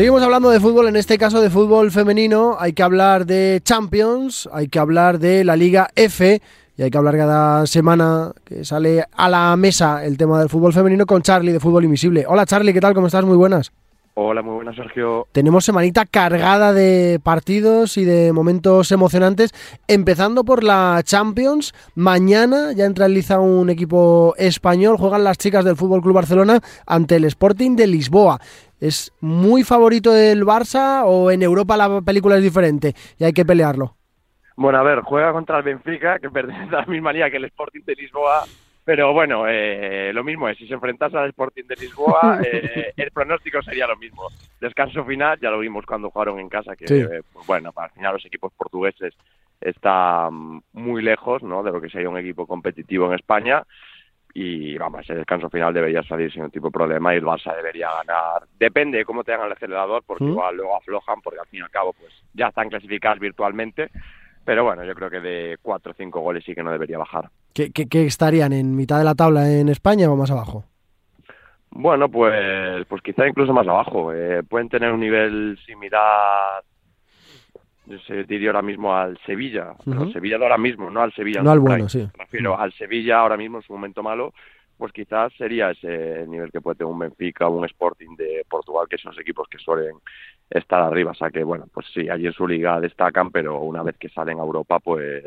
Seguimos 0.00 0.22
hablando 0.22 0.48
de 0.48 0.60
fútbol, 0.60 0.88
en 0.88 0.96
este 0.96 1.18
caso 1.18 1.42
de 1.42 1.50
fútbol 1.50 1.90
femenino. 1.90 2.56
Hay 2.58 2.72
que 2.72 2.82
hablar 2.82 3.26
de 3.26 3.60
Champions, 3.62 4.48
hay 4.50 4.68
que 4.68 4.78
hablar 4.78 5.18
de 5.18 5.44
la 5.44 5.56
Liga 5.56 5.90
F 5.94 6.40
y 6.78 6.82
hay 6.82 6.90
que 6.90 6.96
hablar 6.96 7.18
cada 7.18 7.66
semana 7.66 8.32
que 8.42 8.64
sale 8.64 9.04
a 9.12 9.28
la 9.28 9.54
mesa 9.58 10.02
el 10.02 10.16
tema 10.16 10.38
del 10.38 10.48
fútbol 10.48 10.72
femenino 10.72 11.04
con 11.04 11.20
Charlie 11.20 11.52
de 11.52 11.60
Fútbol 11.60 11.84
Invisible. 11.84 12.24
Hola 12.26 12.46
Charlie, 12.46 12.72
¿qué 12.72 12.80
tal? 12.80 12.94
¿Cómo 12.94 13.08
estás? 13.08 13.26
Muy 13.26 13.36
buenas. 13.36 13.72
Hola, 14.14 14.42
muy 14.42 14.54
buenas 14.54 14.74
Sergio. 14.74 15.26
Tenemos 15.32 15.64
semanita 15.64 16.04
cargada 16.04 16.72
de 16.72 17.20
partidos 17.22 17.96
y 17.96 18.04
de 18.04 18.32
momentos 18.32 18.90
emocionantes, 18.92 19.52
empezando 19.86 20.44
por 20.44 20.64
la 20.64 21.00
Champions. 21.04 21.74
Mañana 21.94 22.72
ya 22.72 22.86
entra 22.86 23.06
en 23.06 23.14
liza 23.14 23.38
un 23.38 23.70
equipo 23.70 24.34
español, 24.36 24.96
juegan 24.96 25.24
las 25.24 25.38
chicas 25.38 25.64
del 25.64 25.76
Fútbol 25.76 26.02
Club 26.02 26.14
Barcelona 26.14 26.60
ante 26.86 27.16
el 27.16 27.24
Sporting 27.24 27.76
de 27.76 27.86
Lisboa. 27.86 28.40
¿Es 28.80 29.12
muy 29.20 29.62
favorito 29.62 30.12
del 30.12 30.44
Barça 30.44 31.02
o 31.04 31.30
en 31.30 31.42
Europa 31.42 31.76
la 31.76 32.00
película 32.00 32.36
es 32.36 32.42
diferente 32.42 32.94
y 33.18 33.24
hay 33.24 33.32
que 33.32 33.44
pelearlo? 33.44 33.96
Bueno, 34.56 34.78
a 34.78 34.82
ver, 34.82 35.00
juega 35.00 35.32
contra 35.32 35.58
el 35.58 35.64
Benfica, 35.64 36.18
que 36.18 36.30
pertenece 36.30 36.74
a 36.74 36.80
la 36.80 36.86
misma 36.86 37.12
liga 37.12 37.30
que 37.30 37.36
el 37.36 37.44
Sporting 37.44 37.82
de 37.84 37.94
Lisboa, 37.94 38.44
pero 38.84 39.12
bueno, 39.12 39.44
eh, 39.46 40.10
lo 40.12 40.24
mismo 40.24 40.48
es, 40.48 40.58
si 40.58 40.66
se 40.66 40.74
enfrentase 40.74 41.16
al 41.16 41.28
Sporting 41.28 41.64
de 41.64 41.76
Lisboa, 41.76 42.40
eh, 42.44 42.92
el 42.96 43.10
pronóstico 43.10 43.62
sería 43.62 43.86
lo 43.86 43.96
mismo. 43.96 44.28
Descanso 44.60 45.04
final, 45.04 45.38
ya 45.40 45.50
lo 45.50 45.58
vimos 45.58 45.84
cuando 45.86 46.10
jugaron 46.10 46.40
en 46.40 46.48
casa, 46.48 46.74
que 46.74 46.86
eh, 46.86 47.22
pues 47.32 47.46
bueno, 47.46 47.72
para 47.72 47.88
el 47.88 47.92
final 47.92 48.14
los 48.14 48.26
equipos 48.26 48.52
portugueses 48.54 49.14
están 49.60 50.62
muy 50.72 51.02
lejos 51.02 51.42
¿no? 51.42 51.62
de 51.62 51.70
lo 51.70 51.80
que 51.80 51.90
sería 51.90 52.08
un 52.08 52.18
equipo 52.18 52.46
competitivo 52.46 53.06
en 53.06 53.14
España 53.14 53.62
y 54.34 54.78
vamos, 54.78 55.08
el 55.10 55.18
descanso 55.18 55.50
final 55.50 55.74
debería 55.74 56.02
salir 56.02 56.30
sin 56.30 56.40
ningún 56.40 56.52
tipo 56.52 56.66
de 56.68 56.72
problema 56.72 57.14
y 57.14 57.18
el 57.18 57.24
Barça 57.24 57.54
debería 57.54 57.88
ganar. 58.04 58.42
Depende 58.58 58.98
de 58.98 59.04
cómo 59.04 59.24
tengan 59.24 59.46
el 59.46 59.52
acelerador, 59.52 60.02
porque 60.06 60.24
igual 60.24 60.56
luego 60.56 60.76
aflojan, 60.76 61.20
porque 61.20 61.40
al 61.40 61.46
fin 61.46 61.60
y 61.60 61.62
al 61.62 61.70
cabo 61.70 61.92
pues 61.92 62.12
ya 62.34 62.48
están 62.48 62.68
clasificados 62.68 63.18
virtualmente 63.18 63.90
pero 64.44 64.64
bueno, 64.64 64.84
yo 64.84 64.94
creo 64.94 65.10
que 65.10 65.20
de 65.20 65.58
cuatro 65.62 65.92
o 65.92 65.94
cinco 65.94 66.20
goles 66.20 66.42
sí 66.44 66.54
que 66.54 66.62
no 66.62 66.72
debería 66.72 66.98
bajar. 66.98 67.30
¿Qué, 67.54 67.70
qué, 67.72 68.06
estarían 68.06 68.52
en 68.52 68.74
mitad 68.74 68.98
de 68.98 69.04
la 69.04 69.14
tabla 69.14 69.48
en 69.50 69.68
España 69.68 70.10
o 70.10 70.16
más 70.16 70.30
abajo? 70.30 70.64
Bueno, 71.70 72.08
pues, 72.08 72.84
pues 72.86 73.02
quizá 73.02 73.28
incluso 73.28 73.52
más 73.52 73.68
abajo. 73.68 74.12
Eh, 74.12 74.42
pueden 74.42 74.68
tener 74.68 74.92
un 74.92 75.00
nivel 75.00 75.58
similar, 75.66 76.64
se 78.06 78.24
diría 78.24 78.50
ahora 78.50 78.62
mismo 78.62 78.94
al 78.94 79.18
Sevilla, 79.26 79.74
uh 79.84 80.12
Sevilla 80.12 80.38
de 80.38 80.44
ahora 80.44 80.58
mismo, 80.58 80.90
no 80.90 81.02
al 81.02 81.12
Sevilla. 81.12 81.42
No 81.42 81.50
al 81.50 81.60
bueno, 81.60 81.88
sí. 81.88 82.08
refiero 82.14 82.58
al 82.58 82.72
Sevilla 82.72 83.20
ahora 83.20 83.36
mismo 83.36 83.58
en 83.58 83.62
su 83.62 83.72
momento 83.72 84.02
malo, 84.02 84.32
pues 84.80 84.92
quizás 84.92 85.32
sería 85.34 85.70
ese 85.70 86.26
nivel 86.26 86.50
que 86.50 86.60
puede 86.60 86.76
tener 86.76 86.92
un 86.92 86.98
Benfica 86.98 87.46
o 87.46 87.58
un 87.58 87.66
Sporting 87.66 88.16
de 88.16 88.44
Portugal, 88.48 88.86
que 88.88 88.96
son 88.96 89.12
los 89.12 89.20
equipos 89.20 89.46
que 89.48 89.58
suelen 89.58 89.96
estar 90.48 90.80
arriba. 90.80 91.10
O 91.10 91.14
sea 91.14 91.30
que, 91.30 91.44
bueno, 91.44 91.66
pues 91.72 91.86
sí, 91.92 92.08
allí 92.08 92.26
en 92.26 92.32
su 92.32 92.48
liga 92.48 92.80
destacan, 92.80 93.30
pero 93.30 93.60
una 93.60 93.82
vez 93.82 93.96
que 93.98 94.08
salen 94.08 94.38
a 94.38 94.42
Europa, 94.42 94.78
pues, 94.80 95.22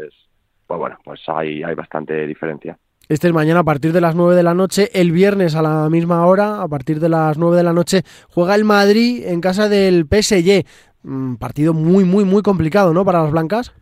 pues 0.66 0.80
bueno, 0.80 0.98
pues 1.04 1.22
hay, 1.28 1.62
hay 1.62 1.76
bastante 1.76 2.26
diferencia. 2.26 2.78
Este 3.10 3.28
es 3.28 3.34
mañana 3.34 3.60
a 3.60 3.64
partir 3.64 3.92
de 3.92 4.00
las 4.00 4.16
9 4.16 4.34
de 4.34 4.44
la 4.44 4.54
noche. 4.54 4.90
El 4.94 5.12
viernes 5.12 5.56
a 5.56 5.62
la 5.62 5.90
misma 5.90 6.26
hora, 6.26 6.62
a 6.62 6.68
partir 6.70 7.02
de 7.02 7.10
las 7.10 7.38
9 7.38 7.58
de 7.58 7.64
la 7.64 7.74
noche, 7.74 8.04
juega 8.30 8.56
el 8.56 8.64
Madrid 8.64 9.26
en 9.28 9.42
casa 9.42 9.68
del 9.68 10.06
PSG. 10.06 10.66
Un 11.04 11.38
partido 11.38 11.74
muy, 11.74 12.06
muy, 12.06 12.24
muy 12.24 12.42
complicado, 12.42 12.94
¿no? 12.94 13.04
Para 13.04 13.22
las 13.22 13.32
blancas. 13.32 13.76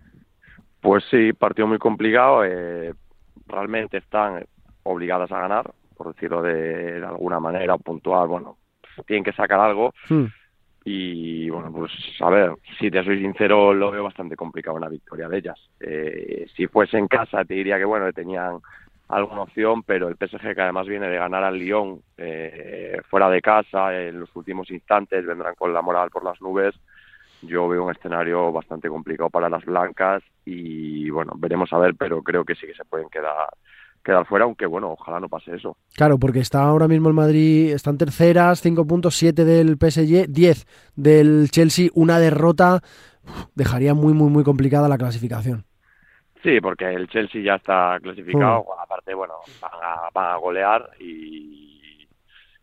Pues 0.81 1.03
sí, 1.11 1.33
partido 1.33 1.67
muy 1.67 1.77
complicado. 1.77 2.43
Eh, 2.43 2.95
realmente 3.45 3.97
están 3.97 4.43
obligadas 4.81 5.31
a 5.31 5.39
ganar, 5.39 5.71
por 5.95 6.15
decirlo 6.15 6.41
de, 6.41 7.03
alguna 7.05 7.39
manera, 7.39 7.77
puntual, 7.77 8.27
bueno, 8.27 8.57
tienen 9.05 9.23
que 9.23 9.33
sacar 9.33 9.59
algo. 9.59 9.93
Hmm. 10.09 10.25
Y 10.83 11.47
bueno, 11.51 11.71
pues 11.71 11.91
a 12.21 12.29
ver, 12.31 12.53
si 12.79 12.89
te 12.89 13.03
soy 13.03 13.21
sincero, 13.21 13.71
lo 13.71 13.91
veo 13.91 14.03
bastante 14.03 14.35
complicado 14.35 14.77
una 14.77 14.89
victoria 14.89 15.29
de 15.29 15.37
ellas. 15.37 15.59
Eh, 15.79 16.47
si 16.55 16.65
fuese 16.65 16.97
en 16.97 17.07
casa, 17.07 17.45
te 17.45 17.53
diría 17.53 17.77
que 17.77 17.85
bueno, 17.85 18.11
tenían 18.11 18.57
alguna 19.11 19.41
opción, 19.41 19.83
pero 19.83 20.07
el 20.07 20.15
PSG 20.15 20.55
que 20.55 20.61
además 20.61 20.87
viene 20.87 21.07
de 21.07 21.17
ganar 21.17 21.43
al 21.43 21.57
Lyon 21.57 22.01
eh, 22.17 22.99
fuera 23.09 23.29
de 23.29 23.41
casa 23.41 23.93
en 23.95 24.19
los 24.19 24.35
últimos 24.35 24.71
instantes, 24.71 25.25
vendrán 25.25 25.55
con 25.55 25.73
la 25.73 25.81
moral 25.81 26.09
por 26.09 26.23
las 26.23 26.41
nubes. 26.41 26.75
Yo 27.41 27.67
veo 27.67 27.83
un 27.83 27.91
escenario 27.91 28.51
bastante 28.51 28.87
complicado 28.87 29.29
para 29.29 29.49
las 29.49 29.65
blancas 29.65 30.23
y 30.45 31.09
bueno, 31.09 31.33
veremos 31.37 31.73
a 31.73 31.77
ver, 31.79 31.95
pero 31.95 32.21
creo 32.21 32.45
que 32.45 32.55
sí 32.55 32.67
que 32.67 32.75
se 32.75 32.85
pueden 32.85 33.09
quedar 33.09 33.49
quedar 34.03 34.25
fuera, 34.25 34.45
aunque 34.45 34.65
bueno, 34.65 34.91
ojalá 34.91 35.19
no 35.19 35.29
pase 35.29 35.55
eso. 35.55 35.77
Claro, 35.95 36.17
porque 36.17 36.39
está 36.39 36.63
ahora 36.63 36.87
mismo 36.87 37.07
el 37.07 37.13
Madrid, 37.13 37.71
están 37.71 37.99
terceras, 37.99 38.59
5 38.61 38.87
puntos, 38.87 39.15
7 39.15 39.45
del 39.45 39.77
PSG, 39.77 40.27
10 40.27 40.65
del 40.95 41.51
Chelsea, 41.51 41.89
una 41.93 42.17
derrota 42.17 42.81
dejaría 43.53 43.93
muy, 43.93 44.13
muy, 44.13 44.29
muy 44.29 44.43
complicada 44.43 44.89
la 44.89 44.97
clasificación. 44.97 45.65
Sí, 46.43 46.59
porque 46.59 46.85
el 46.85 47.07
Chelsea 47.07 47.41
ya 47.43 47.55
está 47.55 47.99
clasificado, 48.01 48.63
mm. 48.63 48.81
aparte, 48.81 49.13
bueno, 49.13 49.35
van 49.61 49.71
a, 49.83 50.09
van 50.13 50.31
a 50.31 50.35
golear 50.37 50.89
y, 50.99 52.07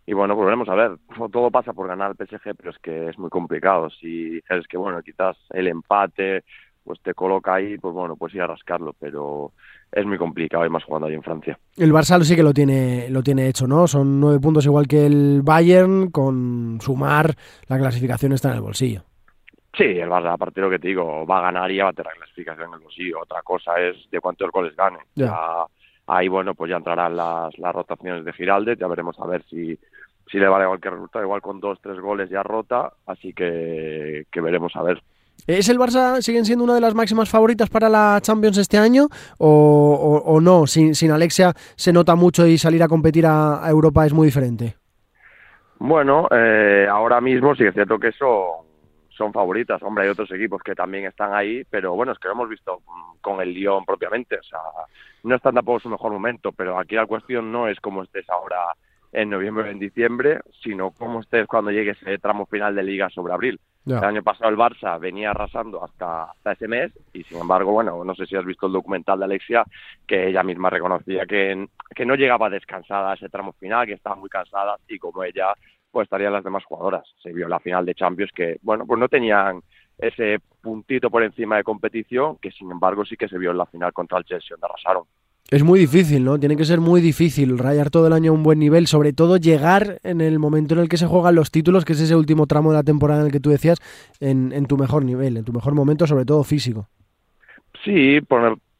y 0.06 0.12
bueno, 0.12 0.34
pues 0.34 0.46
veremos 0.46 0.68
a 0.68 0.74
ver. 0.74 0.98
Todo 1.30 1.50
pasa 1.50 1.72
por 1.72 1.86
ganar 1.86 2.10
el 2.18 2.26
PSG, 2.26 2.56
pero 2.56 2.70
es 2.70 2.78
que 2.78 3.08
es 3.08 3.18
muy 3.18 3.30
complicado. 3.30 3.90
Si 3.90 4.30
dices 4.30 4.66
que, 4.68 4.76
bueno, 4.76 5.02
quizás 5.02 5.36
el 5.50 5.68
empate 5.68 6.44
pues 6.88 7.02
te 7.02 7.12
coloca 7.12 7.54
ahí, 7.54 7.76
pues 7.76 7.92
bueno, 7.92 8.16
pues 8.16 8.34
ir 8.34 8.40
a 8.40 8.46
rascarlo, 8.46 8.94
pero 8.98 9.52
es 9.92 10.06
muy 10.06 10.16
complicado 10.16 10.64
y 10.64 10.70
más 10.70 10.84
jugando 10.84 11.06
ahí 11.06 11.12
en 11.12 11.22
Francia. 11.22 11.58
El 11.76 11.92
Barça 11.92 12.18
sí 12.22 12.34
que 12.34 12.42
lo 12.42 12.54
tiene, 12.54 13.10
lo 13.10 13.22
tiene 13.22 13.46
hecho, 13.46 13.66
¿no? 13.66 13.86
Son 13.86 14.18
nueve 14.18 14.40
puntos 14.40 14.64
igual 14.64 14.88
que 14.88 15.04
el 15.04 15.42
Bayern, 15.42 16.10
con 16.10 16.78
sumar 16.80 17.34
la 17.66 17.76
clasificación 17.76 18.32
está 18.32 18.48
en 18.48 18.54
el 18.54 18.62
bolsillo. 18.62 19.02
Sí, 19.74 19.84
el 19.84 20.08
Barça, 20.08 20.32
aparte 20.32 20.60
de 20.60 20.66
lo 20.66 20.70
que 20.70 20.78
te 20.78 20.88
digo, 20.88 21.26
va 21.26 21.38
a 21.38 21.42
ganar 21.42 21.70
y 21.70 21.76
ya 21.76 21.84
va 21.84 21.90
a 21.90 21.92
tener 21.92 22.12
la 22.12 22.18
clasificación 22.18 22.68
en 22.68 22.74
el 22.74 22.80
bolsillo. 22.80 23.20
Otra 23.22 23.42
cosa 23.42 23.78
es 23.78 23.96
de 24.10 24.20
cuántos 24.20 24.50
goles 24.50 24.74
gane. 24.74 24.98
Ya. 25.14 25.36
ahí, 26.06 26.28
bueno, 26.28 26.54
pues 26.54 26.70
ya 26.70 26.76
entrarán 26.76 27.16
las, 27.16 27.56
las 27.58 27.74
rotaciones 27.74 28.24
de 28.24 28.32
Giralde, 28.32 28.76
ya 28.76 28.86
veremos 28.86 29.18
a 29.20 29.26
ver 29.26 29.44
si, 29.44 29.78
si 30.30 30.38
le 30.38 30.48
vale 30.48 30.66
cualquier 30.66 30.94
resultado, 30.94 31.24
igual 31.24 31.42
con 31.42 31.60
dos, 31.60 31.78
tres 31.82 32.00
goles 32.00 32.30
ya 32.30 32.42
rota, 32.42 32.92
así 33.06 33.32
que, 33.32 34.26
que 34.30 34.40
veremos 34.40 34.74
a 34.76 34.82
ver. 34.82 35.02
¿Es 35.46 35.68
el 35.68 35.78
Barça, 35.78 36.20
siguen 36.20 36.44
siendo 36.44 36.64
una 36.64 36.74
de 36.74 36.80
las 36.80 36.94
máximas 36.94 37.30
favoritas 37.30 37.70
para 37.70 37.88
la 37.88 38.18
Champions 38.20 38.58
este 38.58 38.76
año 38.76 39.08
o, 39.38 40.38
no? 40.42 40.66
Sin, 40.66 40.94
sin, 40.94 41.10
Alexia 41.10 41.52
se 41.76 41.92
nota 41.92 42.16
mucho 42.16 42.46
y 42.46 42.58
salir 42.58 42.82
a 42.82 42.88
competir 42.88 43.24
a, 43.26 43.62
Europa 43.68 44.04
es 44.04 44.12
muy 44.12 44.26
diferente. 44.26 44.74
Bueno, 45.78 46.26
eh, 46.30 46.86
ahora 46.90 47.20
mismo 47.20 47.54
sí 47.54 47.64
es 47.64 47.72
cierto 47.72 47.98
que 47.98 48.12
son, 48.12 48.67
son 49.18 49.32
favoritas. 49.32 49.82
Hombre, 49.82 50.04
hay 50.04 50.10
otros 50.10 50.30
equipos 50.30 50.62
que 50.62 50.74
también 50.74 51.04
están 51.04 51.34
ahí, 51.34 51.64
pero 51.68 51.94
bueno, 51.94 52.12
es 52.12 52.18
que 52.18 52.28
lo 52.28 52.34
hemos 52.34 52.48
visto 52.48 52.80
con 53.20 53.40
el 53.40 53.52
Lyon 53.52 53.84
propiamente. 53.84 54.38
O 54.38 54.42
sea, 54.42 54.60
no 55.24 55.34
están 55.34 55.54
tampoco 55.54 55.80
su 55.80 55.90
mejor 55.90 56.12
momento, 56.12 56.52
pero 56.52 56.78
aquí 56.78 56.94
la 56.94 57.06
cuestión 57.06 57.52
no 57.52 57.68
es 57.68 57.78
cómo 57.80 58.04
estés 58.04 58.30
ahora 58.30 58.72
en 59.12 59.30
noviembre 59.30 59.64
o 59.64 59.66
en 59.66 59.78
diciembre, 59.78 60.40
sino 60.62 60.90
cómo 60.90 61.20
estés 61.20 61.46
cuando 61.46 61.70
llegue 61.70 61.92
ese 61.92 62.18
tramo 62.18 62.46
final 62.46 62.74
de 62.74 62.82
liga 62.82 63.10
sobre 63.10 63.32
abril. 63.32 63.60
El 63.86 64.04
año 64.04 64.22
pasado 64.22 64.50
el 64.50 64.58
Barça 64.58 65.00
venía 65.00 65.30
arrasando 65.30 65.82
hasta, 65.82 66.34
ese 66.52 66.68
mes 66.68 66.92
y 67.14 67.24
sin 67.24 67.38
embargo, 67.38 67.72
bueno, 67.72 68.04
no 68.04 68.14
sé 68.14 68.26
si 68.26 68.36
has 68.36 68.44
visto 68.44 68.66
el 68.66 68.72
documental 68.74 69.18
de 69.18 69.24
Alexia, 69.24 69.64
que 70.06 70.28
ella 70.28 70.42
misma 70.42 70.68
reconocía 70.68 71.24
que, 71.24 71.66
que 71.94 72.04
no 72.04 72.14
llegaba 72.14 72.50
descansada 72.50 73.12
a 73.12 73.14
ese 73.14 73.30
tramo 73.30 73.54
final, 73.54 73.86
que 73.86 73.94
estaba 73.94 74.16
muy 74.16 74.28
cansada 74.28 74.76
y 74.88 74.98
como 74.98 75.24
ella, 75.24 75.54
pues 75.90 76.06
estarían 76.06 76.32
las 76.32 76.44
demás 76.44 76.64
jugadoras. 76.64 77.04
Se 77.22 77.32
vio 77.32 77.48
la 77.48 77.60
final 77.60 77.84
de 77.84 77.94
Champions 77.94 78.30
que, 78.34 78.58
bueno, 78.62 78.86
pues 78.86 78.98
no 78.98 79.08
tenían 79.08 79.62
ese 79.98 80.38
puntito 80.60 81.10
por 81.10 81.22
encima 81.22 81.56
de 81.56 81.64
competición, 81.64 82.36
que 82.36 82.50
sin 82.50 82.70
embargo 82.70 83.04
sí 83.04 83.16
que 83.16 83.28
se 83.28 83.38
vio 83.38 83.50
en 83.50 83.58
la 83.58 83.66
final 83.66 83.92
contra 83.92 84.18
el 84.18 84.24
Chelsea, 84.24 84.50
donde 84.50 84.66
arrasaron. 84.66 85.04
Es 85.50 85.64
muy 85.64 85.80
difícil, 85.80 86.24
¿no? 86.24 86.38
Tiene 86.38 86.56
que 86.56 86.66
ser 86.66 86.78
muy 86.78 87.00
difícil 87.00 87.56
rayar 87.56 87.88
todo 87.88 88.06
el 88.06 88.12
año 88.12 88.32
a 88.32 88.34
un 88.34 88.42
buen 88.42 88.58
nivel, 88.58 88.86
sobre 88.86 89.14
todo 89.14 89.38
llegar 89.38 89.98
en 90.02 90.20
el 90.20 90.38
momento 90.38 90.74
en 90.74 90.80
el 90.80 90.90
que 90.90 90.98
se 90.98 91.06
juegan 91.06 91.34
los 91.34 91.50
títulos, 91.50 91.86
que 91.86 91.94
es 91.94 92.00
ese 92.02 92.14
último 92.14 92.46
tramo 92.46 92.70
de 92.70 92.76
la 92.76 92.82
temporada 92.82 93.20
en 93.20 93.26
el 93.26 93.32
que 93.32 93.40
tú 93.40 93.48
decías, 93.48 93.78
en, 94.20 94.66
tu 94.66 94.76
mejor 94.76 95.06
nivel, 95.06 95.38
en 95.38 95.44
tu 95.44 95.54
mejor 95.54 95.74
momento, 95.74 96.06
sobre 96.06 96.26
todo 96.26 96.44
físico. 96.44 96.86
Sí, 97.82 98.18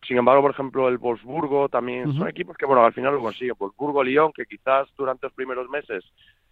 sin 0.07 0.19
embargo, 0.19 0.43
por 0.43 0.51
ejemplo, 0.51 0.89
el 0.89 0.99
Wolfsburgo 0.99 1.71
también 1.71 2.13
son 2.13 2.29
equipos 2.29 2.55
que, 2.59 2.67
bueno, 2.67 2.85
al 2.85 2.93
final 2.93 3.15
lo 3.15 3.21
consiguen. 3.21 3.55
Wolfsburgo, 3.59 4.05
Lyon, 4.05 4.33
que 4.35 4.45
quizás 4.45 4.89
durante 4.99 5.27
los 5.27 5.33
primeros 5.33 5.71
meses, 5.71 6.05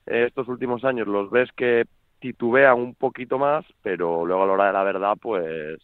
estos 0.06 0.48
últimos 0.48 0.84
años, 0.84 1.06
los 1.06 1.30
ves 1.30 1.50
que 1.52 1.84
titubean 2.20 2.78
un 2.78 2.94
poquito 2.94 3.38
más, 3.38 3.64
pero 3.82 4.24
luego 4.24 4.44
a 4.44 4.46
la 4.46 4.52
hora 4.52 4.66
de 4.66 4.72
la 4.72 4.84
verdad, 4.84 5.16
pues 5.20 5.78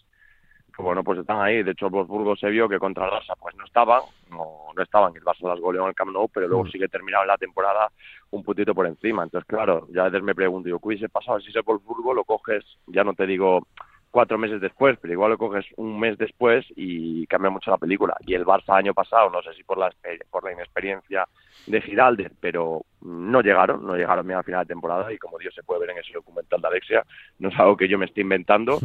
bueno, 0.78 1.04
pues 1.04 1.18
están 1.18 1.40
ahí. 1.40 1.62
De 1.62 1.72
hecho, 1.72 1.86
el 1.86 1.92
Wolfsburgo 1.92 2.36
se 2.36 2.48
vio 2.48 2.68
que 2.68 2.78
contra 2.78 3.06
el 3.06 3.12
Barça 3.12 3.34
pues 3.38 3.54
no 3.56 3.64
estaban, 3.64 4.02
no, 4.30 4.72
no 4.74 4.82
estaban, 4.82 5.14
el 5.14 5.22
Barça 5.22 5.48
las 5.48 5.60
goleó 5.60 5.82
en 5.82 5.88
el 5.88 5.94
Camp 5.94 6.12
Nou, 6.12 6.28
pero 6.28 6.48
luego 6.48 6.64
mm. 6.64 6.68
sí 6.70 6.78
que 6.78 6.88
terminaron 6.88 7.26
la 7.26 7.36
temporada 7.36 7.90
un 8.30 8.42
puntito 8.42 8.74
por 8.74 8.86
encima. 8.86 9.22
Entonces, 9.22 9.46
claro, 9.46 9.86
ya 9.90 10.02
a 10.02 10.08
veces 10.08 10.22
me 10.22 10.34
pregunto, 10.34 10.68
yo, 10.68 10.78
¿qué 10.78 10.88
hubiese 10.88 11.08
pasado 11.08 11.40
si 11.40 11.50
ese 11.50 11.60
Wolfsburgo 11.60 12.14
lo 12.14 12.24
coges, 12.24 12.64
ya 12.86 13.04
no 13.04 13.14
te 13.14 13.26
digo 13.26 13.66
cuatro 14.12 14.38
meses 14.38 14.60
después, 14.60 14.98
pero 15.00 15.14
igual 15.14 15.30
lo 15.30 15.38
coges 15.38 15.64
un 15.76 15.98
mes 15.98 16.18
después 16.18 16.64
y 16.76 17.26
cambia 17.26 17.50
mucho 17.50 17.70
la 17.70 17.78
película. 17.78 18.14
Y 18.20 18.34
el 18.34 18.44
Barça 18.44 18.76
año 18.76 18.92
pasado, 18.94 19.30
no 19.30 19.42
sé 19.42 19.54
si 19.54 19.64
por 19.64 19.78
la, 19.78 19.90
por 20.30 20.44
la 20.44 20.52
inexperiencia 20.52 21.26
de 21.66 21.80
Giralde, 21.80 22.30
pero 22.38 22.84
no 23.00 23.40
llegaron, 23.40 23.84
no 23.84 23.96
llegaron 23.96 24.26
bien 24.26 24.38
al 24.38 24.44
final 24.44 24.64
de 24.64 24.74
temporada 24.74 25.12
y 25.12 25.18
como 25.18 25.38
Dios 25.38 25.54
se 25.54 25.62
puede 25.62 25.80
ver 25.80 25.90
en 25.90 25.98
ese 25.98 26.12
documental 26.12 26.60
de 26.60 26.68
Alexia, 26.68 27.04
no 27.38 27.48
es 27.48 27.58
algo 27.58 27.76
que 27.76 27.88
yo 27.88 27.98
me 27.98 28.04
esté 28.04 28.20
inventando 28.20 28.78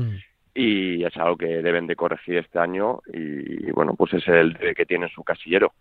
y 0.55 1.03
es 1.03 1.15
algo 1.17 1.36
que 1.36 1.61
deben 1.61 1.88
de 1.88 1.97
corregir 1.97 2.38
este 2.38 2.57
año 2.57 3.01
y 3.13 3.69
bueno, 3.71 3.95
pues 3.95 4.13
es 4.13 4.28
el 4.30 4.57
que 4.75 4.86
tiene 4.86 5.09
su 5.09 5.23
casillero. 5.23 5.73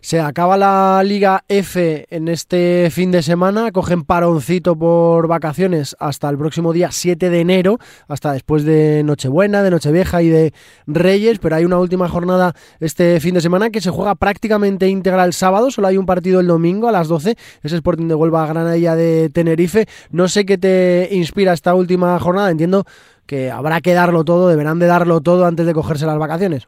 Se 0.00 0.18
acaba 0.18 0.56
la 0.56 1.00
Liga 1.04 1.44
F 1.48 2.06
en 2.10 2.26
este 2.26 2.88
fin 2.90 3.12
de 3.12 3.22
semana, 3.22 3.70
cogen 3.70 4.02
paroncito 4.02 4.76
por 4.76 5.28
vacaciones 5.28 5.94
hasta 6.00 6.28
el 6.28 6.36
próximo 6.36 6.72
día 6.72 6.90
7 6.90 7.30
de 7.30 7.40
enero, 7.40 7.78
hasta 8.08 8.32
después 8.32 8.64
de 8.64 9.02
Nochebuena, 9.04 9.62
de 9.62 9.70
Nochevieja 9.70 10.22
y 10.22 10.28
de 10.28 10.52
Reyes, 10.88 11.38
pero 11.38 11.54
hay 11.54 11.64
una 11.64 11.78
última 11.78 12.08
jornada 12.08 12.54
este 12.80 13.20
fin 13.20 13.34
de 13.34 13.40
semana 13.40 13.70
que 13.70 13.80
se 13.80 13.90
juega 13.90 14.16
prácticamente 14.16 14.88
íntegra 14.88 15.24
el 15.24 15.34
sábado, 15.34 15.70
solo 15.70 15.86
hay 15.86 15.98
un 15.98 16.06
partido 16.06 16.40
el 16.40 16.48
domingo 16.48 16.88
a 16.88 16.92
las 16.92 17.06
12, 17.06 17.36
es 17.62 17.72
Sporting 17.72 18.08
de 18.08 18.16
Huelva 18.16 18.46
Granadilla 18.46 18.96
de 18.96 19.30
Tenerife. 19.30 19.86
No 20.10 20.26
sé 20.26 20.44
qué 20.46 20.58
te 20.58 21.08
inspira 21.12 21.52
esta 21.52 21.74
última 21.74 22.18
jornada, 22.18 22.50
entiendo 22.50 22.84
que 23.26 23.52
habrá 23.52 23.80
que 23.80 23.94
darlo 23.94 24.24
todo, 24.24 24.48
deberán 24.48 24.80
de 24.80 24.86
darlo 24.86 25.20
todo 25.20 25.46
antes 25.46 25.64
de 25.64 25.74
cogerse 25.74 26.06
las 26.06 26.18
vacaciones. 26.18 26.66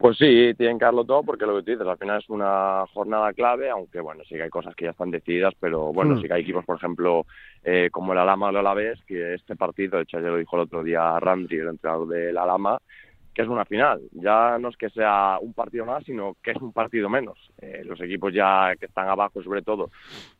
Pues 0.00 0.16
sí, 0.16 0.54
tienen 0.56 0.78
que 0.78 0.86
darlo 0.86 1.04
todo 1.04 1.22
porque 1.22 1.44
lo 1.44 1.56
que 1.56 1.62
tú 1.62 1.72
dices, 1.72 1.86
al 1.86 1.98
final 1.98 2.20
es 2.22 2.30
una 2.30 2.86
jornada 2.94 3.34
clave, 3.34 3.68
aunque 3.68 4.00
bueno, 4.00 4.24
sí 4.26 4.34
que 4.34 4.44
hay 4.44 4.48
cosas 4.48 4.74
que 4.74 4.86
ya 4.86 4.92
están 4.92 5.10
decididas, 5.10 5.52
pero 5.60 5.92
bueno, 5.92 6.14
hmm. 6.14 6.22
sí 6.22 6.26
que 6.26 6.32
hay 6.32 6.40
equipos, 6.40 6.64
por 6.64 6.78
ejemplo, 6.78 7.26
eh, 7.62 7.90
como 7.92 8.14
el 8.14 8.18
Alama 8.18 8.46
o 8.46 8.48
el 8.48 8.56
Alavés, 8.56 8.98
que 9.04 9.34
este 9.34 9.56
partido, 9.56 9.98
de 9.98 10.04
hecho 10.04 10.18
ya 10.18 10.28
lo 10.28 10.38
dijo 10.38 10.56
el 10.56 10.62
otro 10.62 10.82
día 10.82 11.20
Randri, 11.20 11.58
el 11.58 11.68
entrenador 11.68 12.08
del 12.08 12.38
Alama, 12.38 12.78
que 13.34 13.42
es 13.42 13.48
una 13.48 13.66
final. 13.66 14.00
Ya 14.12 14.56
no 14.58 14.70
es 14.70 14.76
que 14.78 14.88
sea 14.88 15.36
un 15.38 15.52
partido 15.52 15.84
más, 15.84 16.02
sino 16.04 16.34
que 16.42 16.52
es 16.52 16.62
un 16.62 16.72
partido 16.72 17.10
menos. 17.10 17.38
Eh, 17.60 17.82
los 17.84 18.00
equipos 18.00 18.32
ya 18.32 18.72
que 18.80 18.86
están 18.86 19.06
abajo, 19.06 19.42
sobre 19.42 19.60
todo, 19.60 19.90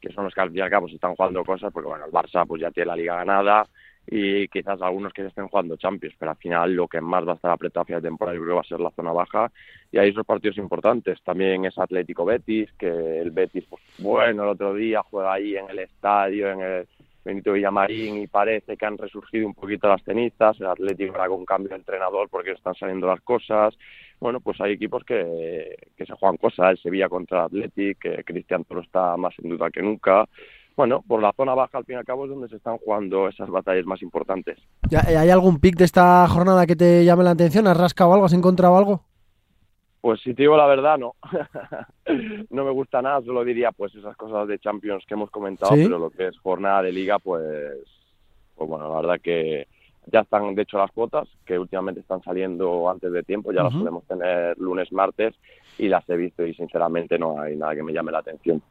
que 0.01 0.11
son 0.11 0.25
los 0.25 0.33
que 0.33 0.41
al 0.41 0.49
fin 0.49 0.57
y 0.57 0.63
al 0.63 0.71
cabo 0.71 0.89
se 0.89 0.95
están 0.95 1.15
jugando 1.15 1.45
cosas, 1.45 1.71
porque 1.71 1.91
bueno, 1.91 2.07
el 2.07 2.13
Barça 2.13 2.47
pues 2.47 2.63
ya 2.63 2.71
tiene 2.71 2.87
la 2.87 2.97
liga 2.97 3.17
ganada, 3.17 3.67
y 4.07 4.49
quizás 4.49 4.81
algunos 4.83 5.13
que 5.13 5.27
estén 5.27 5.49
jugando 5.49 5.77
Champions, 5.77 6.17
pero 6.19 6.33
al 6.33 6.37
final 6.37 6.73
lo 6.75 6.89
que 6.89 7.01
más 7.01 7.27
va 7.27 7.33
a 7.33 7.35
estar 7.37 7.51
apretado 7.51 7.83
hacia 7.83 7.97
la 7.97 8.03
temporada 8.03 8.37
yo 8.37 8.43
creo 8.43 8.53
que 8.53 8.57
va 8.57 8.61
a 8.63 8.65
ser 8.65 8.81
la 8.81 8.91
zona 8.91 9.13
baja 9.13 9.53
y 9.93 9.99
hay 9.99 10.11
esos 10.11 10.27
partidos 10.27 10.59
importantes. 10.59 11.23
También 11.23 11.65
es 11.65 11.79
Atlético 11.79 12.25
Betis, 12.25 12.73
que 12.79 13.21
el 13.21 13.31
Betis, 13.31 13.65
pues 13.69 13.83
bueno, 13.99 14.45
el 14.45 14.49
otro 14.51 14.75
día 14.75 15.03
juega 15.03 15.35
ahí 15.35 15.57
en 15.57 15.71
el 15.71 15.79
estadio, 15.81 16.51
en 16.51 16.61
el 16.61 16.89
Benito 17.25 17.53
Villamarín 17.53 18.23
y 18.23 18.27
parece 18.27 18.77
que 18.77 18.87
han 18.87 18.97
resurgido 18.97 19.47
un 19.47 19.55
poquito 19.55 19.89
las 19.89 20.03
cenizas, 20.03 20.59
el 20.61 20.67
Atlético 20.67 21.13
ahora 21.13 21.29
con 21.29 21.45
cambio 21.45 21.71
de 21.71 21.77
entrenador 21.77 22.29
porque 22.31 22.53
están 22.53 22.75
saliendo 22.75 23.07
las 23.07 23.21
cosas. 23.21 23.77
Bueno, 24.19 24.41
pues 24.41 24.61
hay 24.61 24.73
equipos 24.73 25.05
que, 25.05 25.77
que 25.97 26.07
se 26.07 26.15
juegan 26.15 26.37
cosas, 26.37 26.71
el 26.71 26.79
Sevilla 26.79 27.09
contra 27.09 27.41
el 27.41 27.45
Atlético, 27.45 28.01
que 28.01 28.25
Cristian 28.25 28.65
Toro 28.65 28.81
está 28.81 29.17
más 29.17 29.35
en 29.39 29.51
duda 29.51 29.71
que 29.71 29.83
nunca 29.83 30.27
bueno, 30.81 31.05
por 31.07 31.21
la 31.21 31.31
zona 31.33 31.55
baja 31.55 31.77
al 31.77 31.85
fin 31.85 31.97
y 31.97 31.99
al 31.99 32.07
cabo 32.07 32.25
es 32.25 32.31
donde 32.31 32.49
se 32.49 32.57
están 32.57 32.79
jugando 32.79 33.29
esas 33.29 33.51
batallas 33.51 33.85
más 33.85 34.01
importantes. 34.01 34.59
¿Hay 35.07 35.29
algún 35.29 35.61
pick 35.61 35.77
de 35.77 35.85
esta 35.85 36.27
jornada 36.27 36.67
que 36.67 36.75
te 36.75 37.05
llame 37.05 37.23
la 37.23 37.33
atención? 37.33 37.67
¿Has 37.67 37.77
rascado 37.77 38.15
algo? 38.15 38.25
¿Has 38.25 38.33
encontrado 38.33 38.79
algo? 38.79 39.03
Pues 40.01 40.23
si 40.23 40.33
te 40.33 40.45
digo 40.45 40.57
la 40.57 40.67
verdad, 40.67 40.97
no. 40.97 41.17
no 42.49 42.65
me 42.65 42.71
gusta 42.71 43.03
nada, 43.03 43.21
solo 43.21 43.45
diría 43.45 43.73
pues 43.73 43.95
esas 43.95 44.17
cosas 44.17 44.49
de 44.49 44.59
Champions 44.59 45.05
que 45.07 45.13
hemos 45.13 45.31
comentado, 45.31 45.73
pero 45.73 45.99
lo 45.99 46.09
que 46.09 46.29
es 46.29 46.39
jornada 46.39 46.81
de 46.81 46.93
liga, 46.93 47.19
pues, 47.19 47.77
pues 48.55 48.71
bueno, 48.71 48.89
la 48.89 49.03
verdad 49.03 49.21
que 49.23 49.69
ya 50.07 50.21
están 50.21 50.55
de 50.55 50.63
hecho 50.63 50.79
las 50.79 50.93
cuotas, 50.93 51.29
que 51.45 51.59
últimamente 51.59 52.01
están 52.01 52.23
saliendo 52.23 52.89
antes 52.89 53.13
de 53.13 53.23
tiempo, 53.23 53.53
ya 53.53 53.65
las 53.65 53.75
podemos 53.75 54.05
tener 54.05 54.57
lunes, 54.59 54.91
martes, 54.93 55.35
y 55.77 55.89
las 55.89 56.09
he 56.09 56.17
visto 56.17 56.47
y 56.47 56.55
sinceramente 56.55 57.19
no 57.19 57.39
hay 57.39 57.55
nada 57.55 57.75
que 57.75 57.83
me 57.83 57.93
llame 57.93 58.13
la 58.13 58.21
atención. 58.21 58.63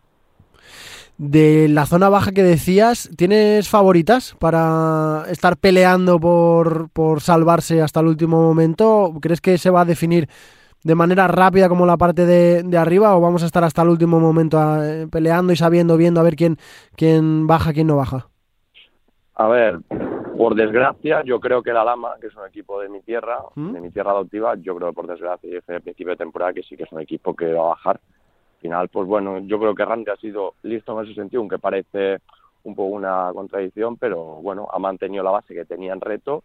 De 1.19 1.67
la 1.67 1.85
zona 1.85 2.07
baja 2.07 2.31
que 2.31 2.43
decías, 2.43 3.09
¿tienes 3.17 3.67
favoritas 3.67 4.37
para 4.39 5.25
estar 5.29 5.57
peleando 5.57 6.17
por, 6.17 6.89
por 6.91 7.19
salvarse 7.19 7.81
hasta 7.81 7.99
el 7.99 8.07
último 8.07 8.41
momento? 8.41 9.11
¿Crees 9.21 9.41
que 9.41 9.57
se 9.57 9.69
va 9.69 9.81
a 9.81 9.85
definir 9.85 10.29
de 10.81 10.95
manera 10.95 11.27
rápida 11.27 11.67
como 11.67 11.85
la 11.85 11.97
parte 11.97 12.25
de, 12.25 12.63
de 12.63 12.77
arriba 12.77 13.17
o 13.17 13.19
vamos 13.19 13.43
a 13.43 13.47
estar 13.47 13.65
hasta 13.65 13.81
el 13.81 13.89
último 13.89 14.21
momento 14.21 14.57
eh, 14.81 15.07
peleando 15.11 15.51
y 15.51 15.57
sabiendo, 15.57 15.97
viendo 15.97 16.21
a 16.21 16.23
ver 16.23 16.37
quién, 16.37 16.55
quién 16.95 17.47
baja, 17.47 17.73
quién 17.73 17.87
no 17.87 17.97
baja? 17.97 18.29
A 19.35 19.49
ver, 19.49 19.79
por 20.37 20.55
desgracia, 20.55 21.21
yo 21.25 21.41
creo 21.41 21.61
que 21.61 21.73
la 21.73 21.83
Lama, 21.83 22.11
que 22.21 22.27
es 22.27 22.35
un 22.37 22.47
equipo 22.47 22.79
de 22.79 22.87
mi 22.87 23.01
tierra, 23.01 23.39
¿Mm? 23.55 23.73
de 23.73 23.81
mi 23.81 23.91
tierra 23.91 24.11
adoptiva, 24.11 24.55
yo 24.55 24.73
creo 24.77 24.93
por 24.93 25.05
desgracia, 25.05 25.49
desde 25.49 25.75
el 25.75 25.81
principio 25.81 26.11
de 26.11 26.17
temporada 26.17 26.53
que 26.53 26.63
sí 26.63 26.77
que 26.77 26.83
es 26.83 26.91
un 26.93 27.01
equipo 27.01 27.35
que 27.35 27.51
va 27.51 27.65
a 27.65 27.69
bajar 27.71 27.99
final, 28.59 28.89
pues 28.89 29.07
bueno, 29.07 29.39
yo 29.39 29.59
creo 29.59 29.75
que 29.75 29.85
Randy 29.85 30.11
ha 30.11 30.17
sido 30.17 30.53
listo 30.63 30.97
en 30.99 31.05
ese 31.05 31.15
sentido, 31.15 31.41
aunque 31.41 31.59
parece 31.59 32.19
un 32.63 32.75
poco 32.75 32.95
una 32.95 33.31
contradicción, 33.33 33.97
pero 33.97 34.21
bueno, 34.41 34.67
ha 34.71 34.79
mantenido 34.79 35.23
la 35.23 35.31
base 35.31 35.53
que 35.53 35.65
tenía 35.65 35.93
en 35.93 36.01
reto 36.01 36.43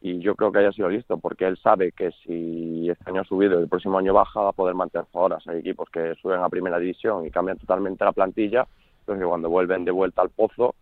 y 0.00 0.20
yo 0.20 0.36
creo 0.36 0.52
que 0.52 0.60
haya 0.60 0.72
sido 0.72 0.88
listo 0.88 1.18
porque 1.18 1.46
él 1.46 1.58
sabe 1.58 1.92
que 1.92 2.12
si 2.24 2.88
este 2.88 3.10
año 3.10 3.22
ha 3.22 3.24
subido 3.24 3.58
y 3.58 3.62
el 3.62 3.68
próximo 3.68 3.98
año 3.98 4.14
baja 4.14 4.40
va 4.40 4.50
a 4.50 4.52
poder 4.52 4.74
mantener 4.74 5.06
jugadoras. 5.10 5.46
Hay 5.48 5.58
equipos 5.58 5.88
que 5.90 6.14
suben 6.22 6.40
a 6.40 6.48
primera 6.48 6.78
división 6.78 7.26
y 7.26 7.30
cambian 7.30 7.58
totalmente 7.58 8.04
la 8.04 8.12
plantilla, 8.12 8.66
entonces 9.00 9.26
cuando 9.26 9.48
vuelven 9.48 9.84
de 9.84 9.90
vuelta 9.90 10.22
al 10.22 10.30
pozo 10.30 10.74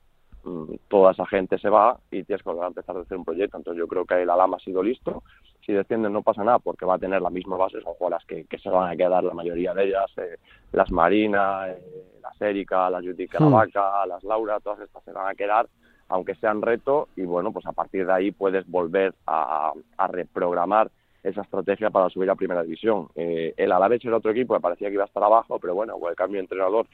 toda 0.89 1.13
esa 1.13 1.27
gente 1.27 1.59
se 1.59 1.69
va 1.69 1.99
y 2.11 2.23
tienes 2.25 2.43
que 2.43 2.49
volver 2.49 2.65
a 2.65 2.69
empezar 2.69 2.97
a 2.97 3.01
hacer 3.01 3.17
un 3.17 3.25
proyecto. 3.25 3.57
Entonces 3.57 3.79
yo 3.79 3.89
creo 3.89 4.05
que 4.05 4.23
el 4.23 4.31
Alama 4.31 4.57
ha 4.57 4.65
sido 4.65 4.83
listo 4.83 5.23
si 5.67 5.73
descienden 5.73 6.13
no 6.13 6.23
pasa 6.23 6.45
nada 6.45 6.61
porque 6.61 6.87
va 6.87 6.95
a 6.95 6.99
tener 6.99 7.21
la 7.21 7.29
misma 7.29 7.57
base, 7.57 7.81
son 7.81 7.95
jugadoras 7.95 8.25
que, 8.25 8.45
que 8.45 8.59
se 8.59 8.71
van 8.71 8.93
a 8.93 8.97
quedar 8.97 9.25
la 9.25 9.35
mayoría 9.35 9.75
de 9.75 9.87
ellas, 9.87 10.11
eh, 10.17 10.37
las 10.71 10.93
Marina, 10.93 11.69
eh, 11.69 11.83
las 12.23 12.41
Erika, 12.41 12.89
las 12.89 13.05
la 13.05 13.41
hmm. 13.41 13.53
Vaca, 13.53 14.07
las 14.07 14.23
Laura, 14.23 14.61
todas 14.61 14.79
estas 14.81 15.03
se 15.03 15.11
van 15.11 15.29
a 15.29 15.35
quedar 15.35 15.67
aunque 16.09 16.37
sean 16.37 16.63
reto 16.63 17.09
y 17.17 17.23
bueno, 17.23 17.53
pues 17.53 17.67
a 17.67 17.73
partir 17.73 18.07
de 18.07 18.13
ahí 18.13 18.31
puedes 18.31 18.67
volver 18.69 19.15
a, 19.27 19.73
reprogramar 20.09 20.91
esa 21.23 21.43
estrategia 21.43 21.91
para 21.91 22.09
subir 22.11 22.31
a 22.31 22.37
primera 22.37 22.63
división. 22.63 23.09
Eh, 23.17 23.55
el 23.57 23.73
Alavés 23.73 24.05
era 24.05 24.17
otro 24.17 24.31
equipo 24.31 24.55
que 24.55 24.61
parecía 24.61 24.89
que 24.89 24.95
iba 24.95 25.03
a 25.03 25.09
estar 25.09 25.25
abajo, 25.25 25.59
pero 25.59 25.75
bueno, 25.75 25.99
con 25.99 26.11
el 26.11 26.17
cambio 26.17 26.39
de 26.39 26.43
entrenador 26.43 26.87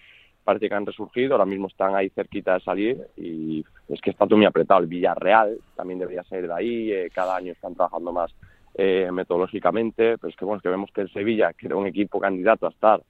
parece 0.44 0.68
que 0.68 0.74
han 0.74 0.86
resurgido, 0.86 1.34
ahora 1.34 1.46
mismo 1.46 1.68
están 1.68 1.94
ahí 1.94 2.10
cerquita 2.10 2.54
de 2.54 2.60
salir 2.60 2.98
y 3.16 3.64
es 3.88 4.00
que 4.00 4.10
está 4.10 4.26
todo 4.26 4.36
muy 4.36 4.46
apretado. 4.46 4.80
El 4.80 4.86
Villarreal 4.86 5.58
también 5.76 5.98
debería 5.98 6.24
salir 6.24 6.48
de 6.48 6.54
ahí, 6.54 7.10
cada 7.14 7.36
año 7.36 7.52
están 7.52 7.74
trabajando 7.74 8.12
más 8.12 8.34
eh, 8.74 9.10
metodológicamente, 9.12 10.16
pero 10.16 10.30
es 10.30 10.36
que, 10.36 10.44
bueno, 10.44 10.62
que 10.62 10.68
vemos 10.68 10.90
que 10.92 11.02
el 11.02 11.12
Sevilla, 11.12 11.52
que 11.52 11.66
era 11.66 11.76
un 11.76 11.86
equipo 11.86 12.18
candidato 12.18 12.66
a 12.66 12.70
estar 12.70 13.02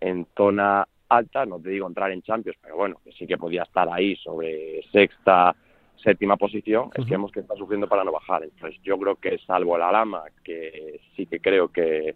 en 0.00 0.26
zona 0.36 0.86
alta, 1.08 1.44
no 1.44 1.60
te 1.60 1.68
digo 1.68 1.86
entrar 1.86 2.10
en 2.10 2.22
Champions, 2.22 2.58
pero 2.62 2.76
bueno, 2.76 2.96
que 3.04 3.12
sí 3.12 3.26
que 3.26 3.36
podía 3.36 3.62
estar 3.62 3.88
ahí 3.90 4.16
sobre 4.16 4.82
sexta, 4.90 5.54
séptima 6.02 6.36
posición, 6.36 6.90
es 6.94 7.04
que 7.04 7.12
vemos 7.12 7.30
que 7.30 7.40
está 7.40 7.54
sufriendo 7.56 7.86
para 7.86 8.04
no 8.04 8.12
bajar. 8.12 8.42
Entonces 8.44 8.80
yo 8.82 8.98
creo 8.98 9.16
que 9.16 9.38
salvo 9.46 9.76
el 9.76 9.82
Alama, 9.82 10.24
que 10.42 11.00
sí 11.14 11.26
que 11.26 11.40
creo 11.40 11.68
que 11.68 12.14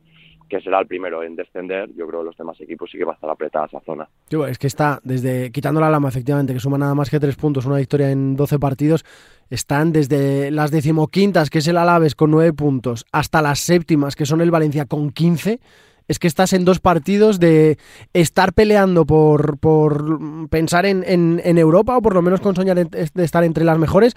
que 0.49 0.61
será 0.61 0.81
el 0.81 0.87
primero 0.87 1.23
en 1.23 1.37
descender, 1.37 1.89
yo 1.95 2.07
creo 2.07 2.21
que 2.21 2.27
los 2.27 2.37
demás 2.37 2.61
equipos 2.61 2.91
sí 2.91 2.99
que 2.99 3.05
va 3.05 3.13
a 3.13 3.15
estar 3.15 3.31
apretada 3.31 3.67
esa 3.67 3.81
zona. 3.81 4.09
es 4.49 4.59
que 4.59 4.67
está, 4.67 5.01
desde 5.03 5.51
quitando 5.51 5.81
la 5.81 5.91
lama, 5.91 6.09
efectivamente, 6.09 6.53
que 6.53 6.61
suma 6.61 6.79
nada 6.79 6.95
más 6.95 7.11
que 7.11 7.21
tres 7.21 7.37
puntos, 7.37 7.67
una 7.67 7.77
victoria 7.77 8.11
en 8.11 8.37
12 8.37 8.59
partidos, 8.59 9.05
están 9.51 9.93
desde 9.93 10.51
las 10.51 10.71
decimoquintas, 10.71 11.51
que 11.51 11.59
es 11.59 11.69
el 11.69 11.77
Alaves 11.77 12.15
con 12.15 12.31
nueve 12.31 12.53
puntos, 12.53 13.07
hasta 13.13 13.43
las 13.43 13.59
séptimas, 13.61 14.17
que 14.17 14.27
son 14.27 14.41
el 14.41 14.51
Valencia 14.51 14.87
con 14.87 15.11
15. 15.11 15.61
Es 16.09 16.21
que 16.21 16.29
estás 16.29 16.53
en 16.53 16.65
dos 16.65 16.79
partidos 16.79 17.41
de 17.41 17.79
estar 18.13 18.53
peleando 18.53 19.07
por, 19.07 19.59
por 19.59 20.49
pensar 20.49 20.87
en, 20.87 21.03
en, 21.05 21.59
Europa 21.59 21.97
o 21.97 22.03
por 22.03 22.15
lo 22.15 22.23
menos 22.23 22.41
con 22.41 22.55
soñar 22.55 22.77
de 22.77 23.25
estar 23.25 23.43
entre 23.43 23.65
las 23.65 23.77
mejores, 23.77 24.15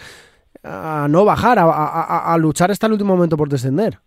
a 0.61 1.07
no 1.09 1.25
bajar, 1.25 1.57
a 1.59 2.38
luchar 2.38 2.69
hasta 2.69 2.86
el 2.86 2.93
último 2.93 3.15
momento 3.15 3.38
por 3.38 3.49
descender. 3.49 3.99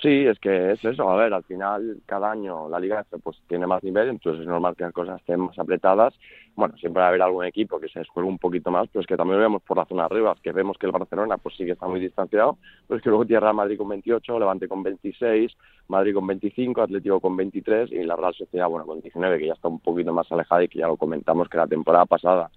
Sí, 0.00 0.26
es 0.26 0.38
que 0.38 0.70
es 0.72 0.84
eso. 0.84 1.10
A 1.10 1.16
ver, 1.16 1.34
al 1.34 1.42
final, 1.42 2.00
cada 2.06 2.30
año 2.30 2.68
la 2.68 2.78
Liga 2.78 3.04
pues 3.20 3.36
tiene 3.48 3.66
más 3.66 3.82
nivel, 3.82 4.08
entonces 4.10 4.42
es 4.42 4.46
normal 4.46 4.76
que 4.76 4.84
las 4.84 4.92
cosas 4.92 5.18
estén 5.18 5.40
más 5.40 5.58
apretadas. 5.58 6.14
Bueno, 6.54 6.76
siempre 6.78 7.00
va 7.00 7.06
a 7.06 7.08
haber 7.08 7.22
algún 7.22 7.44
equipo 7.44 7.80
que 7.80 7.88
se 7.88 7.98
descuelgue 7.98 8.30
un 8.30 8.38
poquito 8.38 8.70
más, 8.70 8.88
pero 8.92 9.00
es 9.00 9.08
que 9.08 9.16
también 9.16 9.38
lo 9.38 9.42
vemos 9.42 9.62
por 9.62 9.76
la 9.76 9.86
zona 9.86 10.04
arriba, 10.04 10.36
que 10.40 10.52
vemos 10.52 10.78
que 10.78 10.86
el 10.86 10.92
Barcelona 10.92 11.36
pues 11.38 11.56
sí 11.56 11.64
que 11.64 11.72
está 11.72 11.88
muy 11.88 11.98
distanciado, 11.98 12.58
pero 12.86 12.98
es 12.98 13.02
que 13.02 13.08
luego 13.08 13.26
Tierra 13.26 13.52
Madrid 13.52 13.76
con 13.76 13.88
28, 13.88 14.38
Levante 14.38 14.68
con 14.68 14.84
26, 14.84 15.56
Madrid 15.88 16.14
con 16.14 16.26
25, 16.28 16.80
Atlético 16.80 17.20
con 17.20 17.36
23 17.36 17.90
y 17.90 18.04
la 18.04 18.14
Real 18.14 18.34
Sociedad, 18.34 18.68
bueno, 18.68 18.86
con 18.86 19.00
19, 19.00 19.38
que 19.40 19.46
ya 19.48 19.54
está 19.54 19.66
un 19.66 19.80
poquito 19.80 20.12
más 20.12 20.30
alejada 20.30 20.62
y 20.62 20.68
que 20.68 20.78
ya 20.78 20.86
lo 20.86 20.96
comentamos 20.96 21.48
que 21.48 21.56
la 21.56 21.66
temporada 21.66 22.06
pasada 22.06 22.50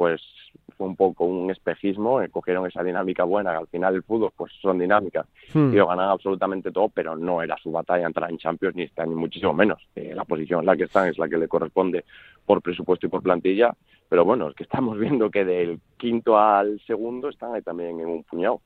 pues 0.00 0.22
fue 0.78 0.86
un 0.86 0.96
poco 0.96 1.24
un 1.24 1.50
espejismo, 1.50 2.22
eh, 2.22 2.30
cogieron 2.30 2.66
esa 2.66 2.82
dinámica 2.82 3.22
buena, 3.24 3.50
que 3.50 3.58
al 3.58 3.66
final 3.66 3.96
el 3.96 4.02
fútbol 4.02 4.32
pues 4.34 4.50
son 4.62 4.78
dinámicas 4.78 5.26
hmm. 5.52 5.74
y 5.74 5.76
lo 5.76 5.88
ganan 5.88 6.08
absolutamente 6.08 6.72
todo, 6.72 6.88
pero 6.88 7.16
no 7.16 7.42
era 7.42 7.54
su 7.62 7.70
batalla 7.70 8.06
entrar 8.06 8.30
en 8.30 8.38
Champions 8.38 8.76
ni 8.76 8.84
está 8.84 9.04
ni 9.04 9.14
muchísimo 9.14 9.52
menos. 9.52 9.86
Eh, 9.94 10.14
la 10.14 10.24
posición 10.24 10.60
en 10.60 10.66
la 10.66 10.76
que 10.78 10.84
están 10.84 11.08
es 11.08 11.18
la 11.18 11.28
que 11.28 11.36
le 11.36 11.48
corresponde 11.48 12.06
por 12.46 12.62
presupuesto 12.62 13.04
y 13.04 13.10
por 13.10 13.22
plantilla, 13.22 13.74
pero 14.08 14.24
bueno, 14.24 14.48
es 14.48 14.54
que 14.54 14.62
estamos 14.62 14.98
viendo 14.98 15.30
que 15.30 15.44
del 15.44 15.80
quinto 15.98 16.38
al 16.38 16.80
segundo 16.86 17.28
están 17.28 17.54
ahí 17.54 17.60
también 17.60 18.00
en 18.00 18.08
un 18.08 18.22
puñado. 18.22 18.62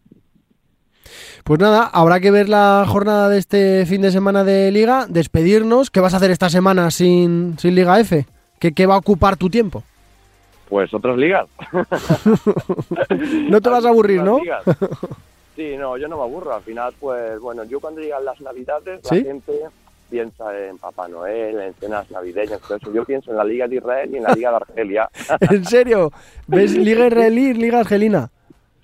Pues 1.42 1.58
nada, 1.58 1.90
habrá 1.92 2.20
que 2.20 2.30
ver 2.30 2.48
la 2.48 2.84
jornada 2.86 3.28
de 3.28 3.38
este 3.38 3.86
fin 3.86 4.02
de 4.02 4.12
semana 4.12 4.44
de 4.44 4.70
Liga, 4.70 5.06
despedirnos. 5.08 5.90
¿Qué 5.90 5.98
vas 5.98 6.14
a 6.14 6.18
hacer 6.18 6.30
esta 6.30 6.48
semana 6.48 6.92
sin, 6.92 7.58
sin 7.58 7.74
Liga 7.74 7.98
F? 7.98 8.24
¿Qué, 8.60 8.86
va 8.86 8.94
a 8.94 8.98
ocupar 8.98 9.36
tu 9.36 9.50
tiempo? 9.50 9.82
Pues 10.68 10.92
otras 10.94 11.16
ligas. 11.16 11.46
no 13.50 13.60
te 13.60 13.68
vas 13.68 13.84
a 13.84 13.88
aburrir, 13.88 14.22
¿no? 14.22 14.40
Sí, 15.56 15.76
no, 15.76 15.96
yo 15.96 16.08
no 16.08 16.16
me 16.16 16.24
aburro. 16.24 16.52
Al 16.52 16.62
final, 16.62 16.92
pues 16.98 17.38
bueno, 17.38 17.62
yo 17.62 17.78
cuando 17.78 18.00
llegan 18.00 18.24
las 18.24 18.40
navidades, 18.40 19.00
la 19.08 19.16
gente 19.16 19.52
piensa 20.10 20.56
en 20.58 20.78
Papá 20.78 21.08
Noel, 21.08 21.60
en 21.60 21.74
cenas 21.74 22.10
navideñas, 22.10 22.60
todo 22.60 22.76
eso. 22.76 22.92
Yo 22.92 23.04
pienso 23.04 23.30
en 23.30 23.36
la 23.36 23.44
Liga 23.44 23.68
de 23.68 23.76
Israel 23.76 24.10
y 24.12 24.16
en 24.16 24.22
la 24.24 24.34
Liga 24.34 24.50
de 24.50 24.56
Argelia. 24.56 25.08
¿En 25.50 25.64
serio? 25.64 26.12
¿Ves 26.46 26.74
Liga 26.74 27.06
Israelí 27.06 27.50
y 27.50 27.54
Liga 27.54 27.80
Argelina? 27.80 28.30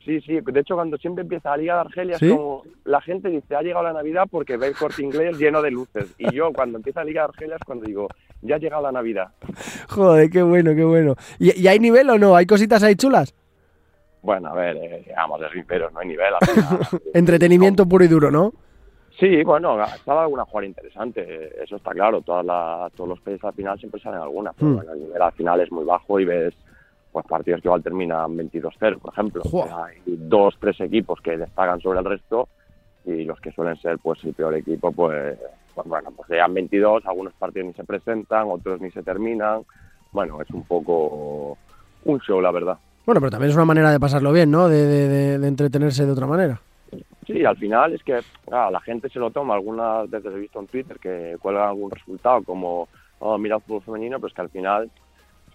Sí, 0.04 0.20
sí, 0.22 0.40
de 0.40 0.60
hecho 0.60 0.74
cuando 0.74 0.96
siempre 0.96 1.22
empieza 1.22 1.50
la 1.50 1.56
Liga 1.58 1.74
de 1.74 1.80
Argelia 1.80 2.16
es 2.16 2.30
como 2.30 2.62
la 2.84 3.00
gente 3.00 3.28
dice, 3.28 3.54
ha 3.54 3.62
llegado 3.62 3.84
la 3.84 3.92
Navidad 3.92 4.26
porque 4.30 4.56
ve 4.56 4.68
el 4.68 4.74
corte 4.74 5.02
inglés 5.02 5.38
lleno 5.38 5.60
de 5.60 5.70
luces. 5.70 6.06
Y 6.18 6.34
yo 6.34 6.52
cuando 6.52 6.78
empieza 6.78 7.00
la 7.00 7.04
Liga 7.04 7.22
de 7.22 7.28
Argelia 7.28 7.56
es 7.56 7.64
cuando 7.64 7.84
digo, 7.84 8.08
ya 8.42 8.56
ha 8.56 8.58
llegado 8.58 8.82
la 8.82 8.92
Navidad. 8.92 9.28
Joder, 9.88 10.30
qué 10.30 10.42
bueno, 10.42 10.74
qué 10.74 10.84
bueno. 10.84 11.16
¿Y, 11.38 11.66
hay 11.66 11.78
nivel 11.78 12.10
o 12.10 12.18
no? 12.18 12.36
¿Hay 12.36 12.46
cositas 12.46 12.82
ahí 12.82 12.94
chulas? 12.94 13.34
Bueno, 14.22 14.48
a 14.48 14.54
ver, 14.54 14.76
eh, 14.76 15.12
vamos, 15.16 15.40
de 15.40 15.64
pero 15.66 15.90
no 15.90 16.00
hay 16.00 16.08
nivel. 16.08 16.34
Entretenimiento 17.14 17.86
puro 17.86 18.04
y 18.04 18.08
duro, 18.08 18.30
¿no? 18.30 18.52
Sí, 19.18 19.42
bueno, 19.44 19.82
estaba 19.84 20.22
alguna 20.22 20.44
jugada 20.44 20.66
interesante, 20.66 21.62
eso 21.62 21.76
está 21.76 21.90
claro. 21.90 22.22
Todas 22.22 22.92
todos 22.92 23.08
los 23.08 23.20
países 23.20 23.44
al 23.44 23.52
final 23.52 23.78
siempre 23.78 24.00
salen 24.00 24.20
alguna, 24.20 24.52
pero 24.52 24.70
hmm. 24.70 24.76
bueno, 24.76 24.92
el 24.92 25.00
nivel 25.00 25.22
al 25.22 25.32
final 25.32 25.60
es 25.60 25.70
muy 25.70 25.84
bajo 25.84 26.20
y 26.20 26.24
ves 26.24 26.54
pues 27.12 27.26
partidos 27.26 27.60
que 27.60 27.68
igual 27.68 27.82
terminan 27.82 28.36
22-0, 28.36 28.98
por 28.98 29.12
ejemplo. 29.12 29.42
hay 29.74 30.00
dos, 30.06 30.56
tres 30.60 30.80
equipos 30.80 31.20
que 31.20 31.36
destacan 31.36 31.80
sobre 31.80 31.98
el 31.98 32.04
resto 32.04 32.48
y 33.04 33.24
los 33.24 33.40
que 33.40 33.50
suelen 33.52 33.76
ser 33.76 33.98
pues 33.98 34.22
el 34.24 34.32
peor 34.32 34.54
equipo, 34.54 34.92
pues 34.92 35.36
bueno, 35.84 36.10
pues 36.16 36.28
llegan 36.28 36.54
22, 36.54 37.06
algunos 37.06 37.32
partidos 37.34 37.68
ni 37.68 37.74
se 37.74 37.84
presentan, 37.84 38.48
otros 38.48 38.80
ni 38.80 38.90
se 38.90 39.02
terminan. 39.02 39.62
Bueno, 40.12 40.40
es 40.40 40.50
un 40.50 40.64
poco 40.64 41.56
un 42.04 42.20
show, 42.20 42.40
la 42.40 42.50
verdad. 42.50 42.78
Bueno, 43.06 43.20
pero 43.20 43.30
también 43.30 43.50
es 43.50 43.56
una 43.56 43.64
manera 43.64 43.90
de 43.90 44.00
pasarlo 44.00 44.32
bien, 44.32 44.50
¿no? 44.50 44.68
De, 44.68 45.34
entretenerse 45.34 46.06
de 46.06 46.12
otra 46.12 46.26
manera. 46.26 46.60
Sí, 47.26 47.44
al 47.44 47.56
final 47.56 47.94
es 47.94 48.02
que 48.02 48.20
la 48.50 48.80
gente 48.80 49.08
se 49.08 49.18
lo 49.18 49.30
toma. 49.30 49.54
Algunas 49.54 50.08
veces 50.10 50.32
he 50.34 50.38
visto 50.38 50.60
en 50.60 50.66
Twitter 50.66 50.98
que 50.98 51.36
cuelgan 51.40 51.68
algún 51.68 51.90
resultado 51.90 52.42
como, 52.42 52.88
oh, 53.20 53.38
mira 53.38 53.56
el 53.56 53.62
fútbol 53.62 53.82
femenino, 53.82 54.18
pues 54.20 54.32
que 54.32 54.42
al 54.42 54.50
final 54.50 54.90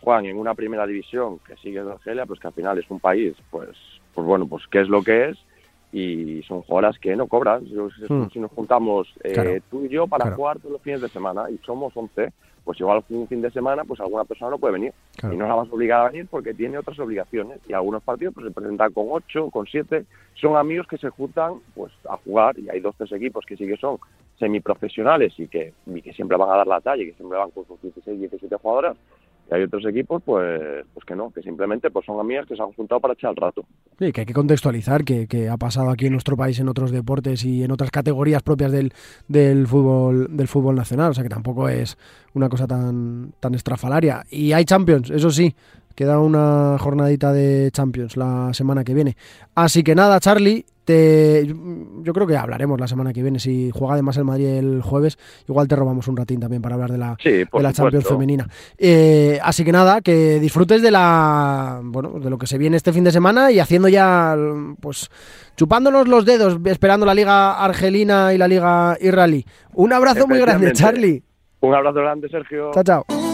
juegan 0.01 0.25
en 0.25 0.37
una 0.37 0.53
primera 0.53 0.85
división 0.85 1.39
que 1.39 1.55
sigue 1.57 1.79
en 1.79 1.89
Argelia, 1.89 2.25
pues 2.25 2.39
que 2.39 2.47
al 2.47 2.53
final 2.53 2.77
es 2.77 2.89
un 2.89 2.99
país, 2.99 3.35
pues, 3.49 3.69
pues 4.13 4.27
bueno, 4.27 4.47
pues 4.47 4.63
qué 4.67 4.81
es 4.81 4.87
lo 4.87 5.01
que 5.01 5.29
es 5.29 5.37
y 5.95 6.43
son 6.43 6.61
jugadoras 6.63 6.99
que 6.99 7.15
no 7.15 7.25
cobran. 7.25 7.63
Hmm. 7.63 8.27
Si 8.33 8.37
nos 8.37 8.51
juntamos 8.51 9.07
eh, 9.23 9.61
tú 9.71 9.85
y 9.85 9.87
yo 9.87 10.07
para 10.07 10.35
jugar 10.35 10.59
todos 10.59 10.73
los 10.73 10.81
fines 10.81 10.99
de 10.99 11.07
semana 11.07 11.49
y 11.49 11.57
somos 11.65 11.95
11, 11.95 12.33
pues 12.65 12.77
igual 12.81 13.01
un 13.11 13.29
fin 13.29 13.41
de 13.41 13.49
semana 13.49 13.85
pues 13.85 14.01
alguna 14.01 14.25
persona 14.25 14.51
no 14.51 14.57
puede 14.57 14.73
venir. 14.73 14.93
Y 15.23 15.37
no 15.37 15.47
la 15.47 15.55
vas 15.55 15.69
obligada 15.71 16.07
a 16.07 16.09
venir 16.11 16.27
porque 16.29 16.53
tiene 16.53 16.77
otras 16.77 16.99
obligaciones. 16.99 17.61
Y 17.69 17.71
algunos 17.71 18.03
partidos 18.03 18.33
pues 18.33 18.45
se 18.45 18.51
presentan 18.51 18.91
con 18.91 19.05
8, 19.09 19.49
con 19.51 19.65
7, 19.67 20.05
son 20.33 20.57
amigos 20.57 20.85
que 20.85 20.97
se 20.97 21.09
juntan 21.09 21.61
pues 21.73 21.93
a 22.09 22.17
jugar 22.17 22.59
y 22.59 22.69
hay 22.69 22.81
dos 22.81 22.93
tres 22.97 23.13
equipos 23.13 23.45
que 23.45 23.55
sí 23.55 23.65
que 23.65 23.77
son 23.77 23.97
semiprofesionales 24.37 25.39
y 25.39 25.47
que, 25.47 25.71
y 25.85 26.01
que 26.01 26.11
siempre 26.11 26.35
van 26.35 26.49
a 26.49 26.57
dar 26.57 26.67
la 26.67 26.81
talla 26.81 27.03
y 27.03 27.05
que 27.05 27.13
siempre 27.13 27.37
van 27.37 27.51
con 27.51 27.65
sus 27.67 27.81
16, 27.81 28.19
17 28.19 28.53
jugadoras 28.57 28.97
y 29.49 29.55
hay 29.55 29.63
otros 29.63 29.85
equipos, 29.85 30.21
pues, 30.23 30.85
pues 30.93 31.05
que 31.05 31.15
no, 31.15 31.31
que 31.31 31.41
simplemente 31.41 31.91
pues 31.91 32.05
son 32.05 32.19
amigas 32.19 32.45
que 32.47 32.55
se 32.55 32.61
han 32.61 32.71
juntado 32.73 32.99
para 32.99 33.13
echar 33.13 33.31
el 33.31 33.35
rato. 33.35 33.63
Sí, 33.99 34.11
que 34.11 34.21
hay 34.21 34.25
que 34.25 34.33
contextualizar 34.33 35.03
que, 35.03 35.27
que, 35.27 35.49
ha 35.49 35.57
pasado 35.57 35.89
aquí 35.89 36.07
en 36.07 36.13
nuestro 36.13 36.35
país 36.35 36.59
en 36.59 36.67
otros 36.67 36.91
deportes 36.91 37.45
y 37.45 37.63
en 37.63 37.71
otras 37.71 37.91
categorías 37.91 38.41
propias 38.43 38.71
del, 38.71 38.91
del 39.27 39.67
fútbol 39.67 40.35
del 40.35 40.47
fútbol 40.47 40.75
nacional, 40.75 41.11
o 41.11 41.13
sea 41.13 41.23
que 41.23 41.29
tampoco 41.29 41.69
es 41.69 41.97
una 42.33 42.49
cosa 42.49 42.67
tan, 42.67 43.33
tan 43.39 43.53
estrafalaria. 43.55 44.23
Y 44.29 44.51
hay 44.53 44.65
Champions, 44.65 45.09
eso 45.11 45.29
sí, 45.29 45.53
queda 45.95 46.19
una 46.19 46.77
jornadita 46.79 47.31
de 47.31 47.69
Champions 47.71 48.17
la 48.17 48.53
semana 48.53 48.83
que 48.83 48.93
viene. 48.93 49.15
Así 49.55 49.83
que 49.83 49.95
nada, 49.95 50.19
Charlie, 50.19 50.65
yo 50.87 52.13
creo 52.13 52.27
que 52.27 52.37
hablaremos 52.37 52.79
la 52.79 52.87
semana 52.87 53.13
que 53.13 53.21
viene. 53.21 53.39
Si 53.39 53.71
juega 53.71 53.93
además 53.93 54.17
el 54.17 54.25
Madrid 54.25 54.47
el 54.47 54.81
jueves, 54.81 55.17
igual 55.47 55.67
te 55.67 55.75
robamos 55.75 56.07
un 56.07 56.17
ratín 56.17 56.39
también 56.39 56.61
para 56.61 56.75
hablar 56.75 56.91
de 56.91 56.97
la, 56.97 57.17
de 57.23 57.47
la 57.61 57.73
Champions 57.73 58.07
femenina. 58.07 58.47
Eh, 58.77 59.39
así 59.41 59.63
que 59.63 59.71
nada, 59.71 60.01
que 60.01 60.39
disfrutes 60.39 60.81
de 60.81 60.91
la 60.91 61.81
bueno 61.83 62.19
de 62.19 62.29
lo 62.29 62.37
que 62.37 62.47
se 62.47 62.57
viene 62.57 62.77
este 62.77 62.93
fin 62.93 63.03
de 63.03 63.11
semana 63.11 63.51
y 63.51 63.59
haciendo 63.59 63.87
ya 63.87 64.35
pues 64.79 65.09
chupándonos 65.55 66.07
los 66.07 66.25
dedos, 66.25 66.59
esperando 66.65 67.05
la 67.05 67.13
Liga 67.13 67.63
Argelina 67.63 68.33
y 68.33 68.37
la 68.37 68.47
Liga 68.47 68.97
Israelí. 68.99 69.45
Un 69.73 69.93
abrazo 69.93 70.27
muy 70.27 70.39
grande, 70.39 70.73
Charlie. 70.73 71.23
Un 71.61 71.73
abrazo 71.73 71.99
grande, 71.99 72.29
Sergio. 72.29 72.71
Chao, 72.73 72.83
chao. 72.83 73.24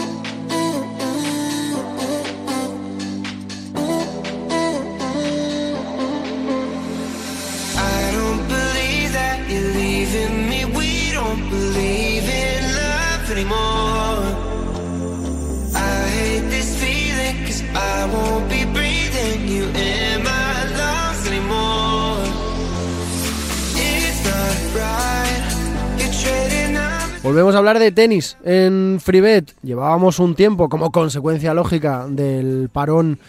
Volvemos 27.23 27.53
a 27.53 27.59
hablar 27.59 27.77
de 27.77 27.91
tenis 27.91 28.35
en 28.43 28.97
Freebet. 28.99 29.53
Llevábamos 29.61 30.17
un 30.17 30.33
tiempo 30.33 30.69
como 30.69 30.91
consecuencia 30.91 31.53
lógica 31.53 32.07
del 32.09 32.69
parón 32.73 33.19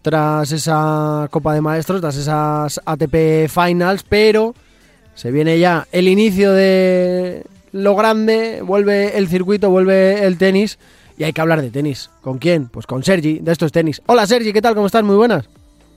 tras 0.00 0.52
esa 0.52 1.28
Copa 1.30 1.52
de 1.52 1.60
Maestros, 1.60 2.00
tras 2.00 2.16
esas 2.16 2.80
ATP 2.82 3.50
Finals, 3.50 4.04
pero 4.08 4.54
se 5.14 5.30
viene 5.30 5.58
ya 5.58 5.86
el 5.92 6.08
inicio 6.08 6.52
de 6.52 7.44
lo 7.72 7.94
grande, 7.94 8.62
vuelve 8.62 9.18
el 9.18 9.28
circuito, 9.28 9.68
vuelve 9.68 10.24
el 10.24 10.38
tenis 10.38 10.78
y 11.18 11.24
hay 11.24 11.34
que 11.34 11.40
hablar 11.42 11.60
de 11.60 11.70
tenis. 11.70 12.08
¿Con 12.22 12.38
quién? 12.38 12.68
Pues 12.68 12.86
con 12.86 13.04
Sergi, 13.04 13.40
de 13.40 13.52
estos 13.52 13.70
tenis. 13.70 14.00
Hola 14.06 14.26
Sergi, 14.26 14.54
¿qué 14.54 14.62
tal? 14.62 14.74
¿Cómo 14.74 14.86
estás? 14.86 15.04
Muy 15.04 15.16
buenas. 15.16 15.46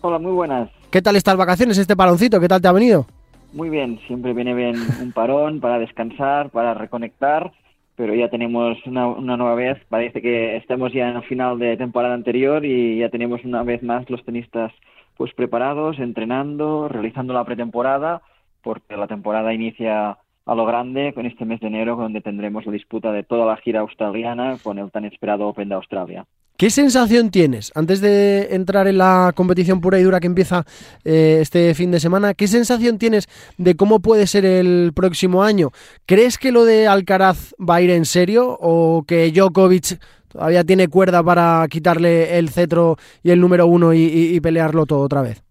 Hola, 0.02 0.20
muy 0.20 0.34
buenas. 0.34 0.70
¿Qué 0.92 1.02
tal 1.02 1.16
estas 1.16 1.38
vacaciones, 1.38 1.78
este 1.78 1.96
paroncito? 1.96 2.42
¿Qué 2.42 2.50
tal 2.50 2.62
te 2.62 2.68
ha 2.68 2.74
venido? 2.74 3.08
Muy 3.56 3.70
bien, 3.70 4.00
siempre 4.06 4.34
viene 4.34 4.54
bien 4.54 4.76
un 5.02 5.14
parón 5.14 5.62
para 5.62 5.80
descansar, 5.80 6.50
para 6.50 6.74
reconectar, 6.74 7.54
pero 7.96 8.14
ya 8.14 8.30
tenemos 8.30 8.78
una, 8.86 9.08
una 9.08 9.38
nueva 9.38 9.56
vez, 9.56 9.78
parece 9.88 10.22
que 10.22 10.58
estamos 10.58 10.92
ya 10.92 11.10
en 11.10 11.16
el 11.16 11.24
final 11.24 11.58
de 11.58 11.78
temporada 11.78 12.16
anterior 12.16 12.66
y 12.66 12.98
ya 13.00 13.08
tenemos 13.08 13.46
una 13.46 13.64
vez 13.64 13.82
más 13.82 14.10
los 14.10 14.26
tenistas 14.26 14.74
pues 15.16 15.34
preparados, 15.34 16.00
entrenando, 16.00 16.90
realizando 16.90 17.34
la 17.34 17.46
pretemporada, 17.46 18.22
porque 18.62 18.98
la 18.98 19.08
temporada 19.08 19.54
inicia 19.54 20.18
a 20.46 20.56
lo 20.56 20.66
grande 20.66 21.14
con 21.14 21.26
este 21.26 21.46
mes 21.46 21.62
de 21.62 21.68
enero, 21.68 21.96
donde 21.96 22.20
tendremos 22.20 22.66
la 22.66 22.74
disputa 22.74 23.14
de 23.14 23.24
toda 23.24 23.46
la 23.46 23.56
gira 23.56 23.80
australiana 23.80 24.58
con 24.62 24.80
el 24.80 24.92
tan 24.92 25.06
esperado 25.06 25.48
Open 25.48 25.70
de 25.70 25.76
Australia. 25.76 26.26
¿Qué 26.58 26.70
sensación 26.70 27.32
tienes 27.32 27.74
antes 27.76 28.00
de 28.00 28.56
entrar 28.56 28.88
en 28.88 28.98
la 28.98 29.34
competición 29.36 29.82
pura 29.82 30.00
y 30.00 30.04
dura 30.04 30.22
que 30.22 30.28
empieza 30.28 30.64
eh, 31.04 31.40
este 31.42 31.74
fin 31.76 31.92
de 31.92 32.00
semana? 32.00 32.34
¿Qué 32.34 32.48
sensación 32.48 32.98
tienes 32.98 33.28
de 33.58 33.76
cómo 33.76 34.00
puede 34.00 34.26
ser 34.26 34.46
el 34.46 34.94
próximo 34.96 35.44
año? 35.44 35.72
¿Crees 36.06 36.38
que 36.38 36.54
lo 36.54 36.64
de 36.64 36.88
Alcaraz 36.88 37.54
va 37.60 37.76
a 37.76 37.82
ir 37.82 37.90
en 37.90 38.06
serio 38.06 38.58
o 38.62 39.04
que 39.06 39.32
Djokovic 39.32 40.00
todavía 40.30 40.64
tiene 40.64 40.88
cuerda 40.88 41.22
para 41.22 41.68
quitarle 41.70 42.38
el 42.38 42.48
cetro 42.48 42.96
y 43.22 43.32
el 43.32 43.42
número 43.42 43.68
uno 43.68 43.94
y, 43.94 44.40
pelearlo 44.40 44.86
todo 44.86 45.02
otra 45.02 45.24
vez? 45.24 45.44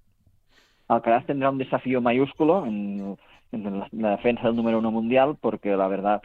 Alcaraz 0.88 1.26
tendrá 1.26 1.50
un 1.50 1.58
desafío 1.58 2.00
mayúsculo 2.00 2.64
en 2.64 3.18
la 3.92 4.10
defensa 4.12 4.44
del 4.44 4.56
número 4.56 4.78
uno 4.78 4.90
mundial 4.90 5.36
porque 5.38 5.76
la 5.76 5.86
verdad 5.86 6.22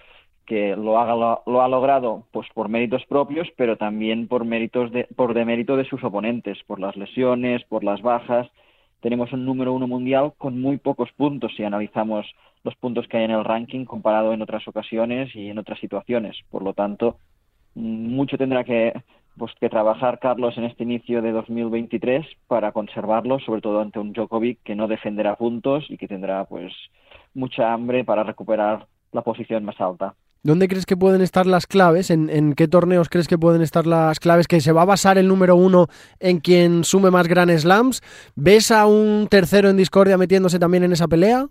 que 0.50 0.76
lo, 0.76 0.98
haga, 0.98 1.14
lo, 1.46 1.62
ha 1.62 1.68
logrado 1.68 2.24
pues 2.32 2.48
por 2.56 2.70
méritos 2.70 3.06
propios, 3.06 3.48
pero 3.56 3.78
también 3.78 4.28
por 4.28 4.46
méritos 4.46 4.92
de, 4.92 5.04
por 5.16 5.36
demérito 5.36 5.78
de 5.78 5.86
sus 5.86 6.04
oponentes, 6.04 6.58
por 6.66 6.80
las 6.80 6.98
lesiones, 6.98 7.64
por 7.66 7.84
las 7.84 8.02
bajas. 8.02 8.48
Tenemos 9.00 9.32
un 9.32 9.46
número 9.46 9.74
uno 9.74 9.88
mundial 9.88 10.34
con 10.40 10.60
muy 10.60 10.78
pocos 10.78 11.12
puntos 11.16 11.54
si 11.56 11.64
analizamos 11.64 12.26
los 12.64 12.76
puntos 12.76 13.08
que 13.08 13.18
hay 13.18 13.26
en 13.26 13.32
el 13.32 13.46
ranking 13.46 13.86
comparado 13.86 14.34
en 14.34 14.42
otras 14.42 14.68
ocasiones 14.68 15.34
y 15.36 15.50
en 15.50 15.60
otras 15.60 15.80
situaciones. 15.80 16.36
Por 16.50 16.64
lo 16.64 16.74
tanto, 16.74 17.18
mucho 17.76 18.36
tendrá 18.36 18.64
que, 18.64 18.94
pues, 19.38 19.52
que 19.60 19.70
trabajar 19.70 20.18
Carlos 20.18 20.58
en 20.58 20.64
este 20.64 20.82
inicio 20.82 21.22
de 21.22 21.32
2023 21.32 22.26
para 22.48 22.72
conservarlo, 22.72 23.40
sobre 23.40 23.62
todo 23.62 23.82
ante 23.82 24.00
un 24.00 24.14
Djokovic 24.14 24.64
que 24.64 24.76
no 24.76 24.88
defenderá 24.88 25.36
puntos 25.36 25.86
y 25.90 25.98
que 25.98 26.08
tendrá 26.08 26.46
pues 26.46 26.74
mucha 27.36 27.72
hambre 27.72 28.04
para 28.04 28.24
recuperar 28.24 28.88
la 29.12 29.22
posición 29.22 29.64
más 29.64 29.80
alta. 29.80 30.16
¿Dónde 30.42 30.70
crees 30.70 30.86
que 30.86 30.96
pueden 30.96 31.20
estar 31.20 31.46
las 31.46 31.68
claves? 31.68 32.10
¿En, 32.10 32.54
qué 32.54 32.70
torneos 32.70 33.10
crees 33.10 33.28
que 33.28 33.38
pueden 33.38 33.62
estar 33.62 33.86
las 33.86 34.22
claves? 34.22 34.48
¿Que 34.48 34.62
se 34.62 34.72
va 34.72 34.84
a 34.84 34.86
basar 34.86 35.18
el 35.18 35.28
número 35.28 35.58
uno 35.58 35.88
en 36.22 36.40
quien 36.40 36.86
sume 36.86 37.12
más 37.12 37.28
Grand 37.28 37.52
Slams? 37.52 38.02
¿Ves 38.38 38.72
a 38.72 38.88
un 38.88 39.28
tercero 39.30 39.70
en 39.70 39.76
discordia 39.76 40.18
metiéndose 40.18 40.58
también 40.58 40.86
en 40.86 40.94
esa 40.94 41.10
pelea? 41.10 41.48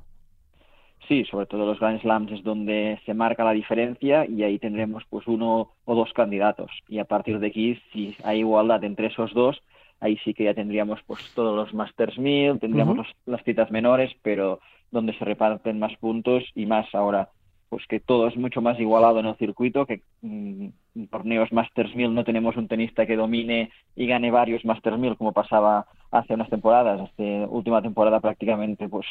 Sí, 1.06 1.24
sobre 1.30 1.44
todo 1.44 1.66
los 1.66 1.78
Grand 1.78 2.00
Slams 2.00 2.32
es 2.32 2.42
donde 2.42 2.98
se 3.04 3.12
marca 3.12 3.44
la 3.44 3.52
diferencia 3.52 4.24
y 4.26 4.42
ahí 4.42 4.58
tendremos 4.58 5.04
pues 5.10 5.26
uno 5.26 5.72
o 5.84 5.94
dos 5.94 6.10
candidatos. 6.14 6.70
Y 6.88 6.98
a 6.98 7.04
partir 7.04 7.40
de 7.40 7.48
aquí, 7.48 7.78
si 7.92 8.16
hay 8.24 8.38
igualdad 8.38 8.82
entre 8.84 9.08
esos 9.08 9.34
dos, 9.34 9.60
ahí 10.00 10.16
sí 10.24 10.32
que 10.32 10.44
ya 10.44 10.54
tendríamos 10.54 11.00
pues 11.06 11.20
todos 11.34 11.54
los 11.54 11.74
Masters 11.74 12.18
1000, 12.18 12.58
tendríamos 12.58 13.06
las 13.26 13.44
citas 13.44 13.70
menores, 13.70 14.10
pero 14.22 14.60
donde 14.90 15.12
se 15.18 15.26
reparten 15.26 15.78
más 15.78 15.94
puntos 15.98 16.42
y 16.54 16.64
más 16.64 16.86
ahora 16.94 17.28
pues 17.68 17.86
que 17.86 18.00
todo 18.00 18.28
es 18.28 18.36
mucho 18.36 18.60
más 18.60 18.78
igualado 18.80 19.20
en 19.20 19.26
el 19.26 19.36
circuito, 19.36 19.86
que 19.86 20.02
mm, 20.22 20.68
en 20.96 21.08
torneos 21.08 21.52
Masters 21.52 21.94
1000 21.94 22.14
no 22.14 22.24
tenemos 22.24 22.56
un 22.56 22.68
tenista 22.68 23.06
que 23.06 23.16
domine 23.16 23.70
y 23.96 24.06
gane 24.06 24.30
varios 24.30 24.64
Masters 24.64 24.98
1000 24.98 25.16
como 25.16 25.32
pasaba 25.32 25.86
hace 26.10 26.34
unas 26.34 26.48
temporadas, 26.48 27.00
hace 27.00 27.46
última 27.48 27.82
temporada 27.82 28.20
prácticamente 28.20 28.88
pues 28.88 29.06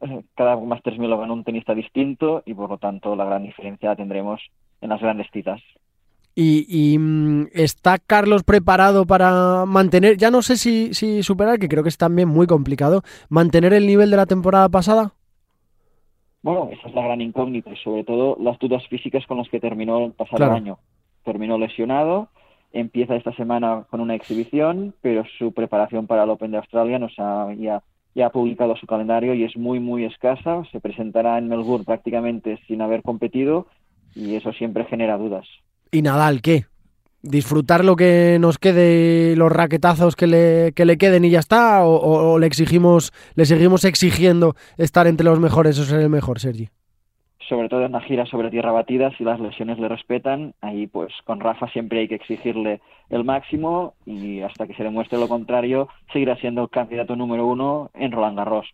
eh, 0.00 0.22
cada 0.34 0.56
Masters 0.56 0.98
1000 0.98 1.10
lo 1.10 1.18
gana 1.18 1.32
un 1.32 1.44
tenista 1.44 1.74
distinto 1.74 2.42
y 2.46 2.54
por 2.54 2.70
lo 2.70 2.78
tanto 2.78 3.14
la 3.14 3.24
gran 3.24 3.42
diferencia 3.42 3.90
la 3.90 3.96
tendremos 3.96 4.40
en 4.80 4.88
las 4.90 5.00
grandes 5.00 5.26
citas. 5.32 5.60
Y, 6.40 6.96
mm, 6.96 7.48
está 7.52 7.98
Carlos 7.98 8.44
preparado 8.44 9.06
para 9.06 9.64
mantener, 9.66 10.16
ya 10.16 10.30
no 10.30 10.40
sé 10.40 10.56
si 10.56 10.94
superar, 11.24 11.58
que 11.58 11.68
creo 11.68 11.82
que 11.82 11.88
es 11.88 11.96
también 11.96 12.28
muy 12.28 12.46
complicado, 12.46 13.02
mantener 13.28 13.72
el 13.74 13.88
nivel 13.88 14.12
de 14.12 14.18
la 14.18 14.26
temporada 14.26 14.68
pasada. 14.68 15.14
Bueno, 16.42 16.68
esa 16.70 16.88
es 16.88 16.94
la 16.94 17.02
gran 17.02 17.20
incógnita 17.20 17.70
y 17.70 17.76
sobre 17.76 18.04
todo 18.04 18.36
las 18.40 18.58
dudas 18.58 18.86
físicas 18.88 19.26
con 19.26 19.38
las 19.38 19.48
que 19.48 19.60
terminó 19.60 20.04
el 20.04 20.12
pasado 20.12 20.52
año. 20.52 20.78
Terminó 21.24 21.58
lesionado, 21.58 22.28
empieza 22.72 23.16
esta 23.16 23.34
semana 23.34 23.86
con 23.90 24.00
una 24.00 24.14
exhibición, 24.14 24.94
pero 25.02 25.24
su 25.38 25.52
preparación 25.52 26.06
para 26.06 26.22
el 26.22 26.30
Open 26.30 26.52
de 26.52 26.58
Australia 26.58 26.98
nos 26.98 27.12
ha, 27.18 27.52
ya, 27.54 27.82
ya 28.14 28.26
ha 28.26 28.30
publicado 28.30 28.76
su 28.76 28.86
calendario 28.86 29.34
y 29.34 29.44
es 29.44 29.56
muy, 29.56 29.80
muy 29.80 30.04
escasa. 30.04 30.62
Se 30.70 30.80
presentará 30.80 31.38
en 31.38 31.48
Melbourne 31.48 31.84
prácticamente 31.84 32.58
sin 32.66 32.82
haber 32.82 33.02
competido 33.02 33.66
y 34.14 34.36
eso 34.36 34.52
siempre 34.52 34.84
genera 34.84 35.18
dudas. 35.18 35.46
¿Y 35.90 36.02
Nadal 36.02 36.40
qué? 36.40 36.66
Disfrutar 37.22 37.84
lo 37.84 37.96
que 37.96 38.38
nos 38.40 38.58
quede, 38.58 39.36
los 39.36 39.50
raquetazos 39.50 40.16
que 40.16 40.26
le, 40.26 40.72
que 40.72 40.84
le 40.84 40.98
queden 40.98 41.24
y 41.24 41.30
ya 41.30 41.40
está, 41.40 41.84
o, 41.84 42.38
le 42.38 42.46
exigimos, 42.46 43.12
le 43.34 43.44
seguimos 43.44 43.84
exigiendo 43.84 44.54
estar 44.76 45.06
entre 45.06 45.24
los 45.24 45.40
mejores 45.40 45.78
o 45.78 45.84
ser 45.84 46.00
el 46.00 46.10
mejor, 46.10 46.38
Sergi. 46.38 46.68
Sobre 47.48 47.70
todo 47.70 47.86
en 47.86 47.92
la 47.92 48.02
gira 48.02 48.26
sobre 48.26 48.50
tierra 48.50 48.72
batida, 48.72 49.10
si 49.16 49.24
las 49.24 49.40
lesiones 49.40 49.78
le 49.78 49.88
respetan, 49.88 50.54
ahí 50.60 50.86
pues 50.86 51.12
con 51.24 51.40
Rafa 51.40 51.66
siempre 51.68 52.00
hay 52.00 52.08
que 52.08 52.16
exigirle 52.16 52.82
el 53.08 53.24
máximo 53.24 53.94
y 54.04 54.42
hasta 54.42 54.66
que 54.66 54.74
se 54.74 54.84
demuestre 54.84 55.18
lo 55.18 55.28
contrario, 55.28 55.88
seguirá 56.12 56.36
siendo 56.36 56.62
el 56.62 56.68
candidato 56.68 57.16
número 57.16 57.46
uno 57.46 57.90
en 57.94 58.12
Roland 58.12 58.36
Garros. 58.36 58.66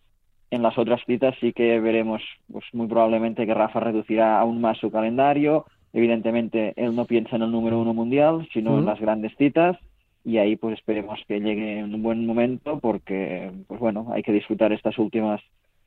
En 0.51 0.61
las 0.61 0.77
otras 0.77 1.01
citas 1.05 1.35
sí 1.39 1.53
que 1.53 1.79
veremos 1.79 2.21
pues 2.51 2.65
muy 2.73 2.87
probablemente 2.87 3.45
que 3.45 3.53
Rafa 3.53 3.79
reducirá 3.79 4.39
aún 4.39 4.59
más 4.59 4.77
su 4.77 4.91
calendario, 4.91 5.65
Evidentemente, 5.95 6.73
él 6.75 6.93
no 6.93 7.05
piensa 7.05 7.37
en 7.37 7.43
el 7.43 7.51
número 7.51 7.79
uno 7.79 7.93
mundial, 7.93 8.45
sino 8.51 8.77
en 8.77 8.85
las 8.85 8.99
grandes 8.99 9.31
citas 9.37 9.77
y 10.25 10.39
ahí 10.39 10.57
pues 10.57 10.77
esperemos 10.77 11.17
que 11.25 11.39
llegue 11.39 11.79
en 11.79 11.95
un 11.95 12.03
buen 12.03 12.25
momento 12.25 12.79
porque, 12.81 13.49
pues 13.65 13.79
bueno, 13.79 14.07
hay 14.11 14.21
que 14.21 14.33
disfrutar 14.33 14.73
estas 14.73 14.97
últimas 14.97 15.39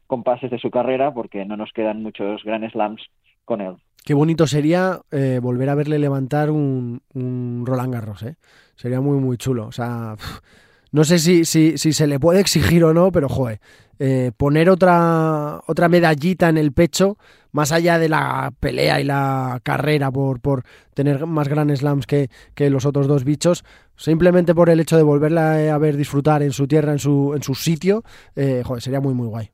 compases 0.07 0.51
de 0.51 0.59
su 0.59 0.71
carrera 0.71 1.13
porque 1.13 1.45
no 1.45 1.59
nos 1.59 1.73
quedan 1.75 2.03
muchos 2.03 2.43
Grand 2.43 2.67
Slams 2.71 3.03
con 3.45 3.61
él. 3.61 3.75
Qué 4.03 4.15
bonito 4.15 4.47
sería 4.47 4.99
eh, 5.11 5.41
volver 5.43 5.69
a 5.69 5.75
verle 5.75 5.99
levantar 5.99 6.51
un, 6.51 7.03
Roland 7.67 7.93
Garros, 7.93 8.23
¿eh? 8.23 8.37
Sería 8.77 9.03
muy, 9.03 9.19
muy 9.19 9.37
chulo. 9.37 9.67
O 9.67 9.73
sea, 9.73 10.15
no 10.91 11.05
sé 11.05 11.19
si, 11.19 11.45
si, 11.45 11.77
si, 11.77 11.93
se 11.93 12.07
le 12.07 12.19
puede 12.19 12.41
exigir 12.41 12.83
o 12.83 12.95
no, 12.95 13.13
pero 13.13 13.29
joder, 13.29 13.61
eh, 13.99 14.33
poner 14.35 14.71
otra, 14.71 15.61
otra 15.67 15.91
medallita 15.91 16.49
en 16.49 16.57
el 16.57 16.73
pecho 16.73 17.19
más 17.53 17.73
allá 17.73 17.99
de 17.99 18.09
la 18.09 18.53
pelea 18.61 19.01
y 19.01 19.05
la 19.05 19.61
carrera 19.63 20.11
por, 20.11 20.41
por 20.41 20.63
tener 20.95 21.27
más 21.27 21.49
Grand 21.49 21.75
Slams 21.75 22.07
que, 22.07 22.29
que 22.55 22.71
los 22.71 22.87
otros 22.87 23.07
dos 23.07 23.25
bichos, 23.25 23.65
simplemente 23.97 24.55
por 24.55 24.71
el 24.71 24.81
hecho 24.81 24.97
de 24.97 25.03
volverla 25.03 25.75
a 25.75 25.79
ver 25.79 25.97
disfrutar 25.97 26.43
en 26.43 26.53
su 26.53 26.67
tierra, 26.67 26.93
en 26.93 26.99
su, 26.99 27.33
en 27.35 27.43
su 27.43 27.55
sitio, 27.55 28.03
eh, 28.37 28.63
joder, 28.65 28.83
sería 28.83 29.01
muy, 29.01 29.15
muy 29.15 29.29
guay. 29.29 29.51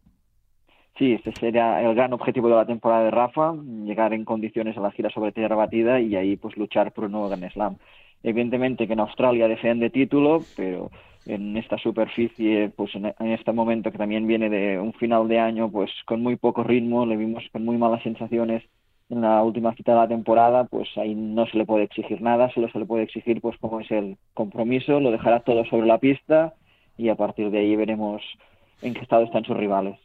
Sí, 0.98 1.12
este 1.12 1.32
sería 1.32 1.82
el 1.82 1.94
gran 1.96 2.12
objetivo 2.12 2.48
de 2.48 2.54
la 2.54 2.66
temporada 2.66 3.04
de 3.04 3.10
Rafa, 3.10 3.52
llegar 3.84 4.12
en 4.12 4.24
condiciones 4.24 4.76
a 4.76 4.80
la 4.80 4.92
gira 4.92 5.10
sobre 5.10 5.32
tierra 5.32 5.56
batida 5.56 6.00
y 6.00 6.14
ahí 6.14 6.36
pues 6.36 6.56
luchar 6.56 6.92
por 6.92 7.06
un 7.06 7.12
nuevo 7.12 7.28
Grand 7.28 7.50
Slam. 7.50 7.76
Evidentemente 8.22 8.86
que 8.86 8.92
en 8.92 9.00
Australia 9.00 9.48
defiende 9.48 9.90
título, 9.90 10.40
pero 10.56 10.90
en 11.26 11.56
esta 11.56 11.78
superficie, 11.78 12.70
pues 12.76 12.94
en, 12.94 13.06
este 13.32 13.52
momento 13.52 13.90
que 13.90 13.98
también 13.98 14.26
viene 14.26 14.50
de 14.50 14.78
un 14.78 14.92
final 14.94 15.28
de 15.28 15.38
año, 15.38 15.70
pues 15.70 15.90
con 16.06 16.22
muy 16.22 16.36
poco 16.36 16.62
ritmo, 16.62 17.06
le 17.06 17.16
vimos 17.16 17.44
con 17.52 17.64
muy 17.64 17.78
malas 17.78 18.02
sensaciones 18.02 18.62
en 19.08 19.20
la 19.20 19.42
última 19.42 19.74
cita 19.74 19.92
de 19.92 19.98
la 19.98 20.08
temporada, 20.08 20.64
pues 20.64 20.88
ahí 20.96 21.14
no 21.14 21.46
se 21.46 21.58
le 21.58 21.66
puede 21.66 21.84
exigir 21.84 22.20
nada, 22.22 22.50
solo 22.50 22.68
se 22.70 22.78
le 22.78 22.86
puede 22.86 23.04
exigir 23.04 23.40
pues 23.40 23.56
como 23.58 23.80
es 23.80 23.90
el 23.90 24.16
compromiso, 24.34 25.00
lo 25.00 25.10
dejará 25.10 25.40
todo 25.40 25.64
sobre 25.66 25.86
la 25.86 25.98
pista 25.98 26.54
y 26.96 27.08
a 27.08 27.14
partir 27.14 27.50
de 27.50 27.58
ahí 27.58 27.76
veremos 27.76 28.22
en 28.82 28.94
qué 28.94 29.00
estado 29.00 29.24
están 29.24 29.44
sus 29.44 29.56
rivales. 29.56 29.98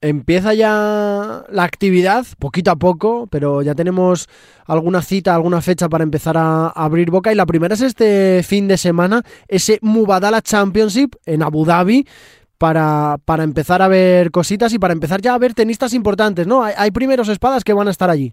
Empieza 0.00 0.52
ya 0.52 1.44
la 1.48 1.64
actividad, 1.64 2.26
poquito 2.38 2.70
a 2.70 2.76
poco, 2.76 3.26
pero 3.30 3.62
ya 3.62 3.74
tenemos 3.74 4.28
alguna 4.66 5.00
cita, 5.00 5.34
alguna 5.34 5.62
fecha 5.62 5.88
para 5.88 6.04
empezar 6.04 6.36
a 6.36 6.68
abrir 6.68 7.10
boca. 7.10 7.32
Y 7.32 7.34
la 7.34 7.46
primera 7.46 7.74
es 7.74 7.80
este 7.80 8.42
fin 8.42 8.68
de 8.68 8.76
semana, 8.76 9.22
ese 9.48 9.78
Mubadala 9.80 10.42
Championship 10.42 11.16
en 11.24 11.42
Abu 11.42 11.64
Dhabi, 11.64 12.06
para, 12.58 13.16
para 13.24 13.44
empezar 13.44 13.82
a 13.82 13.88
ver 13.88 14.30
cositas 14.30 14.72
y 14.72 14.78
para 14.78 14.92
empezar 14.92 15.20
ya 15.20 15.34
a 15.34 15.38
ver 15.38 15.54
tenistas 15.54 15.94
importantes, 15.94 16.46
¿no? 16.46 16.62
Hay, 16.62 16.74
hay 16.76 16.90
primeros 16.90 17.28
espadas 17.28 17.64
que 17.64 17.72
van 17.72 17.88
a 17.88 17.90
estar 17.90 18.10
allí. 18.10 18.32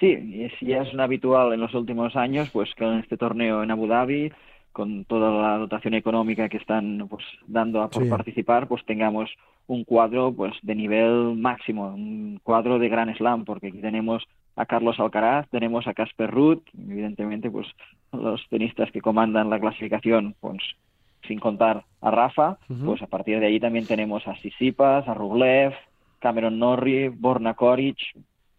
Sí, 0.00 0.18
ya 0.62 0.82
es 0.82 0.92
un 0.92 1.00
habitual 1.00 1.52
en 1.52 1.60
los 1.60 1.72
últimos 1.74 2.16
años, 2.16 2.50
pues 2.52 2.68
que 2.76 2.84
en 2.84 2.98
este 2.98 3.16
torneo 3.16 3.62
en 3.62 3.70
Abu 3.70 3.86
Dhabi, 3.86 4.32
con 4.72 5.04
toda 5.04 5.30
la 5.30 5.58
dotación 5.58 5.94
económica 5.94 6.48
que 6.48 6.56
están 6.56 7.06
pues 7.08 7.24
dando 7.46 7.82
a 7.82 7.90
por 7.90 8.08
participar, 8.08 8.68
pues 8.68 8.84
tengamos 8.84 9.30
un 9.66 9.84
cuadro 9.84 10.32
pues 10.32 10.54
de 10.62 10.74
nivel 10.74 11.36
máximo, 11.36 11.94
un 11.94 12.40
cuadro 12.42 12.78
de 12.78 12.88
gran 12.88 13.14
slam, 13.14 13.44
porque 13.44 13.68
aquí 13.68 13.78
tenemos 13.78 14.24
a 14.56 14.66
Carlos 14.66 14.98
Alcaraz, 14.98 15.48
tenemos 15.50 15.86
a 15.86 15.94
Casper 15.94 16.30
Ruth, 16.30 16.62
evidentemente 16.76 17.50
pues 17.50 17.66
los 18.12 18.40
tenistas 18.48 18.90
que 18.90 19.00
comandan 19.00 19.50
la 19.50 19.60
clasificación, 19.60 20.34
pues 20.40 20.58
sin 21.26 21.38
contar 21.38 21.84
a 22.00 22.10
Rafa, 22.10 22.58
pues 22.84 23.00
a 23.00 23.06
partir 23.06 23.38
de 23.38 23.46
ahí 23.46 23.60
también 23.60 23.86
tenemos 23.86 24.26
a 24.26 24.34
Sisipas, 24.36 25.06
a 25.06 25.14
Rublev, 25.14 25.72
Cameron 26.18 26.58
Norrie, 26.58 27.10
Borna 27.10 27.54
Koric, 27.54 27.98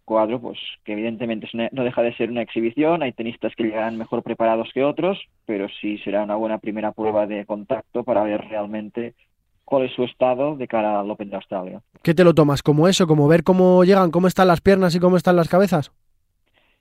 cuadro 0.05 0.39
pues 0.39 0.59
que 0.83 0.93
evidentemente 0.93 1.47
no 1.53 1.83
deja 1.83 2.01
de 2.01 2.15
ser 2.15 2.29
una 2.29 2.41
exhibición, 2.41 3.03
hay 3.03 3.13
tenistas 3.13 3.55
que 3.55 3.63
llegarán 3.63 3.97
mejor 3.97 4.23
preparados 4.23 4.69
que 4.73 4.83
otros, 4.83 5.19
pero 5.45 5.67
sí 5.81 5.97
será 5.99 6.23
una 6.23 6.35
buena 6.35 6.57
primera 6.57 6.91
prueba 6.91 7.25
de 7.25 7.45
contacto 7.45 8.03
para 8.03 8.23
ver 8.23 8.41
realmente 8.49 9.13
cuál 9.65 9.83
es 9.83 9.93
su 9.93 10.03
estado 10.03 10.55
de 10.55 10.67
cara 10.67 10.99
al 10.99 11.09
Open 11.09 11.29
de 11.29 11.35
Australia. 11.37 11.81
¿Qué 12.03 12.13
te 12.13 12.23
lo 12.23 12.33
tomas? 12.33 12.61
¿Como 12.61 12.87
eso? 12.87 13.07
¿Como 13.07 13.27
ver 13.27 13.43
cómo 13.43 13.83
llegan, 13.83 14.11
cómo 14.11 14.27
están 14.27 14.47
las 14.47 14.61
piernas 14.61 14.95
y 14.95 14.99
cómo 14.99 15.17
están 15.17 15.35
las 15.35 15.49
cabezas? 15.49 15.91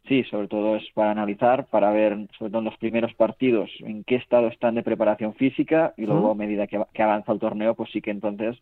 Sí, 0.09 0.25
sobre 0.25 0.49
todo 0.49 0.77
es 0.77 0.85
para 0.95 1.12
analizar, 1.12 1.66
para 1.66 1.93
ver, 1.93 2.27
sobre 2.37 2.51
todo 2.51 2.59
en 2.59 2.64
los 2.64 2.77
primeros 2.77 3.14
partidos, 3.14 3.70
en 3.81 4.03
qué 4.03 4.16
estado 4.16 4.49
están 4.49 4.75
de 4.75 4.83
preparación 4.83 5.35
física 5.35 5.95
y 5.97 6.07
luego 6.07 6.33
a 6.33 6.35
medida 6.35 6.66
que, 6.66 6.85
avanza 7.03 7.33
el 7.33 7.39
torneo, 7.39 7.75
pues 7.75 7.91
sí 7.93 8.01
que 8.01 8.11
entonces 8.11 8.59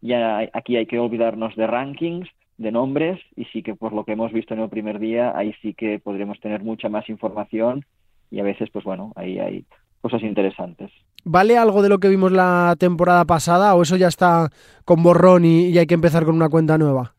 ya 0.00 0.38
aquí 0.52 0.76
hay 0.76 0.86
que 0.86 1.00
olvidarnos 1.00 1.56
de 1.56 1.66
rankings, 1.66 2.28
de 2.58 2.72
nombres 2.72 3.20
y 3.36 3.44
sí 3.46 3.62
que 3.62 3.74
por 3.74 3.92
lo 3.92 4.04
que 4.04 4.12
hemos 4.12 4.32
visto 4.32 4.54
en 4.54 4.60
el 4.60 4.68
primer 4.68 4.98
día, 4.98 5.36
ahí 5.36 5.54
sí 5.60 5.74
que 5.74 5.98
podremos 5.98 6.38
tener 6.40 6.62
mucha 6.62 6.88
más 6.88 7.08
información 7.08 7.84
y 8.30 8.40
a 8.40 8.44
veces, 8.44 8.70
pues 8.70 8.84
bueno, 8.84 9.12
ahí 9.16 9.38
hay 9.38 9.64
cosas 10.00 10.22
interesantes. 10.22 10.90
¿Vale 11.24 11.56
algo 11.56 11.82
de 11.82 11.88
lo 11.88 11.98
que 11.98 12.08
vimos 12.08 12.32
la 12.32 12.76
temporada 12.78 13.24
pasada 13.24 13.74
o 13.74 13.82
eso 13.82 13.96
ya 13.96 14.08
está 14.08 14.50
con 14.84 15.02
borrón 15.02 15.44
y, 15.44 15.76
hay 15.78 15.86
que 15.86 15.94
empezar 15.94 16.24
con 16.24 16.34
una 16.34 16.48
cuenta 16.48 16.76
nueva? 16.76 17.14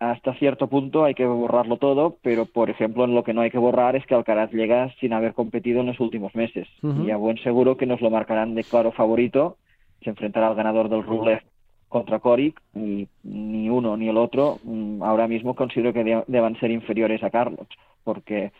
Hasta 0.00 0.32
cierto 0.34 0.68
punto 0.68 1.04
hay 1.04 1.14
que 1.14 1.26
borrarlo 1.26 1.76
todo, 1.76 2.16
pero 2.22 2.46
por 2.46 2.70
ejemplo 2.70 3.04
en 3.04 3.14
lo 3.14 3.24
que 3.24 3.34
no 3.34 3.40
hay 3.40 3.50
que 3.50 3.58
borrar 3.58 3.96
es 3.96 4.06
que 4.06 4.14
Alcaraz 4.14 4.52
llega 4.52 4.94
sin 5.00 5.12
haber 5.12 5.34
competido 5.34 5.80
en 5.80 5.86
los 5.86 6.00
últimos 6.00 6.34
meses. 6.34 6.68
Y 7.04 7.10
a 7.10 7.16
buen 7.16 7.36
seguro 7.38 7.76
que 7.76 7.86
nos 7.86 8.00
lo 8.00 8.08
marcarán 8.08 8.54
de 8.54 8.64
claro 8.64 8.92
favorito. 8.92 9.56
Se 10.02 10.10
enfrentará 10.10 10.46
al 10.46 10.54
ganador 10.54 10.88
del 10.88 11.02
Rublev 11.02 11.42
contra 11.88 12.18
Coric 12.18 12.60
y 12.74 13.08
ni 13.22 13.70
uno 13.70 13.96
ni 13.96 14.08
el 14.08 14.16
otro 14.16 14.58
mm, 14.62 15.02
ahora 15.02 15.26
mismo 15.26 15.54
considero 15.54 15.92
que 15.92 16.22
deban 16.26 16.58
ser 16.60 16.70
inferiores 16.70 17.22
a 17.22 17.30
Carlos, 17.30 17.66
porque 18.04 18.52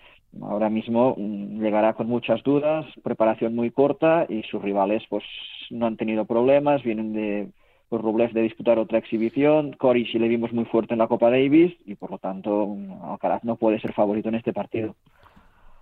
ahora 0.43 0.71
mismo 0.71 1.15
mm, 1.17 1.61
llegará 1.63 1.95
con 1.95 2.09
muchas 2.09 2.43
dudas, 2.43 2.87
preparación 3.03 3.55
muy 3.55 3.71
corta 3.71 4.27
y 4.29 4.43
sus 4.45 4.63
rivales 4.63 5.03
pues 5.09 5.25
no 5.71 5.87
han 5.87 5.97
tenido 5.97 6.25
problemas, 6.25 6.83
vienen 6.83 7.13
de 7.13 7.49
pues, 7.89 8.35
de 8.35 8.43
disputar 8.43 8.79
otra 8.79 8.99
exhibición, 8.99 9.73
Cori 9.73 10.05
sí 10.07 10.19
le 10.19 10.29
vimos 10.29 10.53
muy 10.53 10.67
fuerte 10.67 10.93
en 10.93 10.99
la 10.99 11.09
Copa 11.09 11.31
Davis 11.31 11.75
y 11.87 11.95
por 11.95 12.11
lo 12.11 12.19
tanto 12.19 12.77
Alcaraz 13.03 13.45
no 13.45 13.57
puede 13.57 13.81
ser 13.81 13.95
favorito 13.95 14.29
en 14.29 14.35
este 14.35 14.53
partido. 14.53 14.95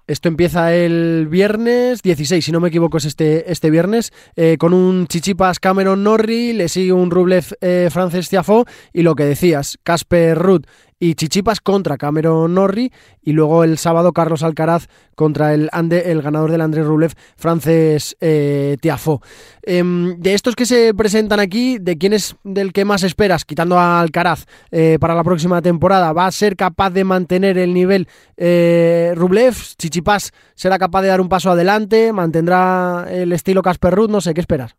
Esto 0.06 0.28
empieza 0.28 0.72
el 0.72 1.26
viernes 1.28 2.00
16, 2.00 2.44
si 2.44 2.52
no 2.52 2.60
me 2.60 2.68
equivoco, 2.68 2.98
es 2.98 3.06
este, 3.06 3.50
este 3.50 3.70
viernes, 3.70 4.12
eh, 4.36 4.56
con 4.56 4.72
un 4.72 5.08
Chichipas 5.08 5.58
Cameron 5.58 6.04
Norrie, 6.04 6.54
le 6.54 6.68
sigue 6.68 6.92
un 6.92 7.10
Rublev 7.10 7.46
eh, 7.60 7.88
Frances 7.90 8.28
Tiafo 8.28 8.66
y 8.92 9.02
lo 9.02 9.16
que 9.16 9.24
decías, 9.24 9.78
Casper 9.82 10.38
Ruth 10.38 10.66
y 10.98 11.14
Chichipas 11.14 11.60
contra 11.60 11.98
Cameron 11.98 12.54
Norrie 12.54 12.90
y 13.22 13.32
luego 13.32 13.64
el 13.64 13.78
sábado 13.78 14.12
Carlos 14.12 14.42
Alcaraz 14.42 14.86
contra 15.14 15.52
el, 15.52 15.68
Ande, 15.72 16.10
el 16.10 16.22
ganador 16.22 16.50
del 16.50 16.60
Andrés 16.60 16.86
Rublev, 16.86 17.12
Frances 17.36 18.16
eh, 18.20 18.76
Tiafo. 18.80 19.20
Em, 19.62 20.18
de 20.18 20.34
estos 20.34 20.56
que 20.56 20.66
se 20.66 20.94
presentan 20.94 21.40
aquí, 21.40 21.78
¿de 21.78 21.98
quién 21.98 22.12
es 22.12 22.36
del 22.44 22.72
que 22.72 22.84
más 22.84 23.02
esperas, 23.02 23.44
quitando 23.44 23.78
a 23.78 24.00
Alcaraz 24.00 24.46
eh, 24.70 24.98
para 25.00 25.14
la 25.14 25.24
próxima 25.24 25.60
temporada? 25.60 26.12
¿Va 26.12 26.26
a 26.26 26.32
ser 26.32 26.56
capaz 26.56 26.90
de 26.90 27.04
mantener 27.04 27.58
el 27.58 27.74
nivel 27.74 28.08
eh, 28.36 29.12
Rublev? 29.16 29.54
¿Chichipas 29.76 30.32
será 30.54 30.78
capaz 30.78 31.02
de 31.02 31.08
dar 31.08 31.20
un 31.20 31.28
paso 31.28 31.50
adelante? 31.50 32.12
¿Mantendrá 32.12 33.06
el 33.10 33.32
estilo 33.32 33.62
Casper 33.62 33.94
Ruth? 33.94 34.10
No 34.10 34.20
sé, 34.20 34.34
¿qué 34.34 34.40
esperas? 34.40 34.76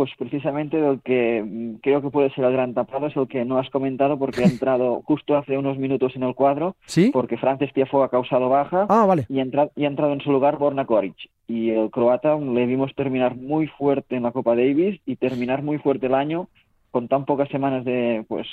Pues 0.00 0.12
precisamente 0.16 0.78
del 0.78 1.02
que 1.02 1.44
mm, 1.46 1.80
creo 1.82 2.00
que 2.00 2.08
puede 2.08 2.30
ser 2.30 2.46
el 2.46 2.54
gran 2.54 2.72
tapado 2.72 3.08
es 3.08 3.16
el 3.18 3.28
que 3.28 3.44
no 3.44 3.58
has 3.58 3.68
comentado 3.68 4.18
porque 4.18 4.42
ha 4.42 4.46
entrado 4.48 5.02
justo 5.04 5.36
hace 5.36 5.58
unos 5.58 5.76
minutos 5.76 6.16
en 6.16 6.22
el 6.22 6.34
cuadro. 6.34 6.74
¿Sí? 6.86 7.10
Porque 7.12 7.36
Frances 7.36 7.70
Tiafo 7.74 8.02
ha 8.02 8.08
causado 8.08 8.48
baja 8.48 8.86
ah, 8.88 9.04
vale. 9.04 9.26
y, 9.28 9.40
ha 9.40 9.42
entrado, 9.42 9.72
y 9.76 9.84
ha 9.84 9.88
entrado 9.88 10.14
en 10.14 10.22
su 10.22 10.32
lugar 10.32 10.56
Borna 10.56 10.86
Koric. 10.86 11.16
Y 11.48 11.68
el 11.68 11.90
croata 11.90 12.34
le 12.38 12.64
vimos 12.64 12.94
terminar 12.94 13.36
muy 13.36 13.66
fuerte 13.66 14.16
en 14.16 14.22
la 14.22 14.32
Copa 14.32 14.56
Davis 14.56 14.98
y 15.04 15.16
terminar 15.16 15.62
muy 15.62 15.76
fuerte 15.76 16.06
el 16.06 16.14
año 16.14 16.48
con 16.92 17.06
tan 17.06 17.26
pocas 17.26 17.50
semanas 17.50 17.84
de, 17.84 18.24
pues, 18.26 18.46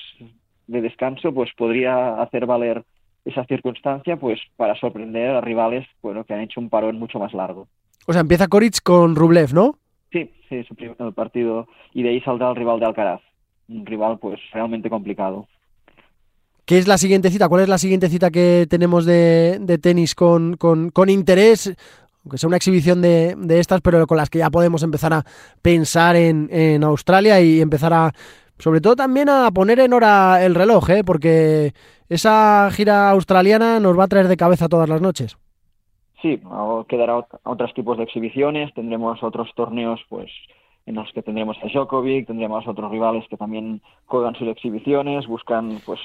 de 0.67 0.81
descanso, 0.81 1.33
pues 1.33 1.49
podría 1.55 2.21
hacer 2.21 2.45
valer 2.45 2.83
esa 3.23 3.45
circunstancia 3.45 4.17
pues 4.17 4.41
para 4.57 4.75
sorprender 4.75 5.29
a 5.29 5.39
rivales 5.39 5.87
bueno, 6.01 6.25
que 6.25 6.33
han 6.33 6.41
hecho 6.41 6.59
un 6.59 6.69
parón 6.69 6.99
mucho 6.99 7.19
más 7.19 7.33
largo. 7.33 7.69
O 8.05 8.11
sea, 8.11 8.19
empieza 8.19 8.49
Koric 8.49 8.83
con 8.83 9.15
Rublev, 9.15 9.53
¿no? 9.53 9.75
Sí, 10.11 10.31
sí, 10.47 10.63
su 10.63 10.75
primer 10.75 10.95
partido 11.13 11.67
y 11.93 12.03
de 12.03 12.09
ahí 12.09 12.21
saldrá 12.21 12.49
el 12.49 12.55
rival 12.55 12.79
de 12.79 12.85
Alcaraz, 12.85 13.21
un 13.67 13.85
rival 13.85 14.17
pues 14.19 14.39
realmente 14.53 14.89
complicado. 14.89 15.47
¿Qué 16.65 16.77
es 16.77 16.87
la 16.87 16.97
siguiente 16.97 17.29
cita? 17.29 17.47
¿Cuál 17.47 17.63
es 17.63 17.69
la 17.69 17.77
siguiente 17.77 18.09
cita 18.09 18.29
que 18.29 18.67
tenemos 18.69 19.05
de, 19.05 19.57
de 19.61 19.77
tenis 19.77 20.15
con, 20.15 20.57
con, 20.57 20.89
con, 20.89 21.09
interés? 21.09 21.73
Aunque 22.23 22.37
sea 22.37 22.47
una 22.47 22.57
exhibición 22.57 23.01
de, 23.01 23.35
de, 23.37 23.59
estas, 23.61 23.79
pero 23.79 24.05
con 24.05 24.17
las 24.17 24.29
que 24.29 24.39
ya 24.39 24.49
podemos 24.49 24.83
empezar 24.83 25.13
a 25.13 25.23
pensar 25.61 26.17
en, 26.17 26.49
en, 26.51 26.83
Australia 26.83 27.39
y 27.39 27.61
empezar 27.61 27.93
a, 27.93 28.11
sobre 28.59 28.81
todo 28.81 28.97
también 28.97 29.29
a 29.29 29.49
poner 29.51 29.79
en 29.79 29.93
hora 29.93 30.43
el 30.43 30.55
reloj, 30.55 30.89
¿eh? 30.89 31.03
porque 31.05 31.73
esa 32.09 32.69
gira 32.71 33.11
australiana 33.11 33.79
nos 33.79 33.97
va 33.97 34.03
a 34.03 34.09
traer 34.09 34.27
de 34.27 34.35
cabeza 34.35 34.67
todas 34.67 34.89
las 34.89 34.99
noches. 34.99 35.37
Sí, 36.21 36.41
quedará 36.87 37.25
otros 37.43 37.73
tipos 37.73 37.97
de 37.97 38.03
exhibiciones, 38.03 38.73
tendremos 38.73 39.21
otros 39.21 39.49
torneos 39.55 39.99
pues 40.09 40.31
en 40.87 40.95
los 40.95 41.11
que 41.11 41.21
tendremos 41.21 41.57
a 41.61 41.67
Djokovic, 41.67 42.27
tendremos 42.27 42.67
otros 42.67 42.89
rivales 42.89 43.25
que 43.29 43.37
también 43.37 43.81
juegan 44.05 44.35
sus 44.35 44.47
exhibiciones, 44.47 45.27
buscan 45.27 45.79
pues 45.85 45.99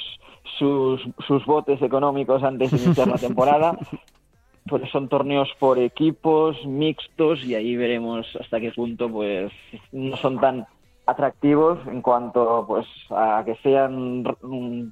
sus, 0.58 1.00
sus 1.26 1.46
botes 1.46 1.80
económicos 1.80 2.42
antes 2.42 2.72
de 2.72 2.78
iniciar 2.78 3.08
la 3.08 3.18
temporada. 3.18 3.78
Pues 4.68 4.88
son 4.90 5.08
torneos 5.08 5.48
por 5.58 5.78
equipos, 5.78 6.56
mixtos, 6.66 7.44
y 7.44 7.54
ahí 7.54 7.74
veremos 7.76 8.26
hasta 8.40 8.60
qué 8.60 8.70
punto 8.70 9.08
pues 9.08 9.52
no 9.92 10.16
son 10.16 10.38
tan 10.40 10.66
atractivos 11.06 11.78
en 11.86 12.02
cuanto 12.02 12.64
pues 12.66 12.86
a 13.10 13.42
que 13.44 13.56
sean 13.56 14.24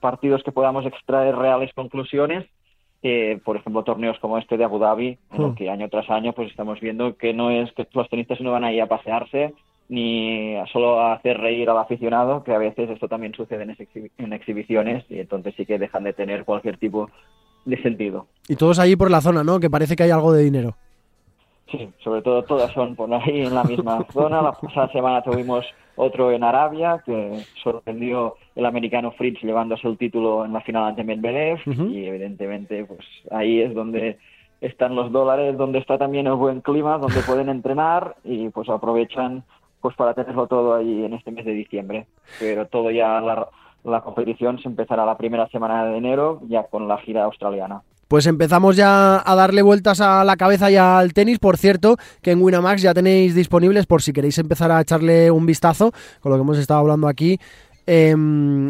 partidos 0.00 0.42
que 0.42 0.52
podamos 0.52 0.86
extraer 0.86 1.36
reales 1.36 1.72
conclusiones 1.74 2.46
eh, 3.02 3.40
por 3.44 3.56
ejemplo, 3.56 3.82
torneos 3.82 4.18
como 4.18 4.38
este 4.38 4.56
de 4.56 4.64
Abu 4.64 4.78
Dhabi, 4.78 5.18
en 5.32 5.42
el 5.42 5.54
que 5.54 5.70
año 5.70 5.88
tras 5.88 6.10
año 6.10 6.32
pues 6.32 6.50
estamos 6.50 6.80
viendo 6.80 7.16
que 7.16 7.32
no 7.32 7.50
es 7.50 7.72
que 7.72 7.86
los 7.92 8.08
tenistas 8.10 8.40
no 8.40 8.52
van 8.52 8.64
a 8.64 8.72
ir 8.72 8.82
a 8.82 8.88
pasearse 8.88 9.54
ni 9.88 10.54
a 10.54 10.66
solo 10.66 11.00
a 11.00 11.14
hacer 11.14 11.38
reír 11.38 11.68
al 11.68 11.78
aficionado, 11.78 12.44
que 12.44 12.54
a 12.54 12.58
veces 12.58 12.88
esto 12.90 13.08
también 13.08 13.34
sucede 13.34 13.64
en, 13.64 13.76
en 14.18 14.32
exhibiciones 14.32 15.04
y 15.10 15.18
entonces 15.18 15.54
sí 15.56 15.66
que 15.66 15.78
dejan 15.78 16.04
de 16.04 16.12
tener 16.12 16.44
cualquier 16.44 16.76
tipo 16.76 17.10
de 17.64 17.82
sentido. 17.82 18.26
Y 18.48 18.56
todos 18.56 18.78
allí 18.78 18.94
por 18.96 19.10
la 19.10 19.20
zona, 19.20 19.42
¿no? 19.42 19.58
Que 19.58 19.68
parece 19.68 19.96
que 19.96 20.04
hay 20.04 20.10
algo 20.10 20.32
de 20.32 20.44
dinero. 20.44 20.76
Sí, 21.70 21.88
sobre 22.02 22.22
todo 22.22 22.42
todas 22.42 22.72
son 22.72 22.96
por 22.96 23.12
ahí 23.14 23.42
en 23.42 23.54
la 23.54 23.62
misma 23.64 24.04
zona. 24.12 24.42
La 24.42 24.52
pasada 24.52 24.88
semana 24.88 25.22
tuvimos 25.22 25.64
otro 25.96 26.32
en 26.32 26.42
Arabia 26.42 27.02
que 27.04 27.44
sorprendió 27.62 28.36
el 28.56 28.66
americano 28.66 29.12
Fritz 29.12 29.40
llevándose 29.42 29.86
el 29.86 29.98
título 29.98 30.44
en 30.44 30.52
la 30.52 30.60
final 30.62 30.84
ante 30.84 31.04
Medvedev 31.04 31.60
uh 31.66 31.70
-huh. 31.70 31.90
y 31.90 32.06
evidentemente 32.06 32.84
pues 32.84 33.06
ahí 33.30 33.60
es 33.60 33.74
donde 33.74 34.18
están 34.60 34.94
los 34.94 35.12
dólares, 35.12 35.56
donde 35.56 35.78
está 35.78 35.96
también 35.96 36.26
el 36.26 36.34
buen 36.34 36.60
clima, 36.60 36.98
donde 36.98 37.22
pueden 37.22 37.48
entrenar 37.48 38.16
y 38.24 38.48
pues 38.48 38.68
aprovechan 38.68 39.44
pues 39.80 39.96
para 39.96 40.14
tenerlo 40.14 40.46
todo 40.46 40.74
ahí 40.74 41.04
en 41.04 41.14
este 41.14 41.30
mes 41.30 41.44
de 41.44 41.52
diciembre. 41.52 42.06
Pero 42.38 42.66
todo 42.66 42.90
ya 42.90 43.20
la, 43.20 43.48
la 43.84 44.00
competición 44.00 44.58
se 44.58 44.68
empezará 44.68 45.06
la 45.06 45.16
primera 45.16 45.48
semana 45.48 45.86
de 45.86 45.96
enero 45.96 46.40
ya 46.48 46.64
con 46.64 46.88
la 46.88 46.98
gira 46.98 47.24
australiana 47.24 47.82
pues 48.10 48.26
empezamos 48.26 48.74
ya 48.74 49.22
a 49.24 49.34
darle 49.36 49.62
vueltas 49.62 50.00
a 50.00 50.24
la 50.24 50.36
cabeza 50.36 50.68
y 50.68 50.74
al 50.74 51.12
tenis. 51.12 51.38
Por 51.38 51.56
cierto, 51.56 51.96
que 52.22 52.32
en 52.32 52.42
Winamax 52.42 52.82
ya 52.82 52.92
tenéis 52.92 53.36
disponibles 53.36 53.86
por 53.86 54.02
si 54.02 54.12
queréis 54.12 54.36
empezar 54.38 54.72
a 54.72 54.80
echarle 54.80 55.30
un 55.30 55.46
vistazo 55.46 55.92
con 56.18 56.32
lo 56.32 56.36
que 56.36 56.42
hemos 56.42 56.58
estado 56.58 56.80
hablando 56.80 57.06
aquí. 57.06 57.38
Eh, 57.86 58.16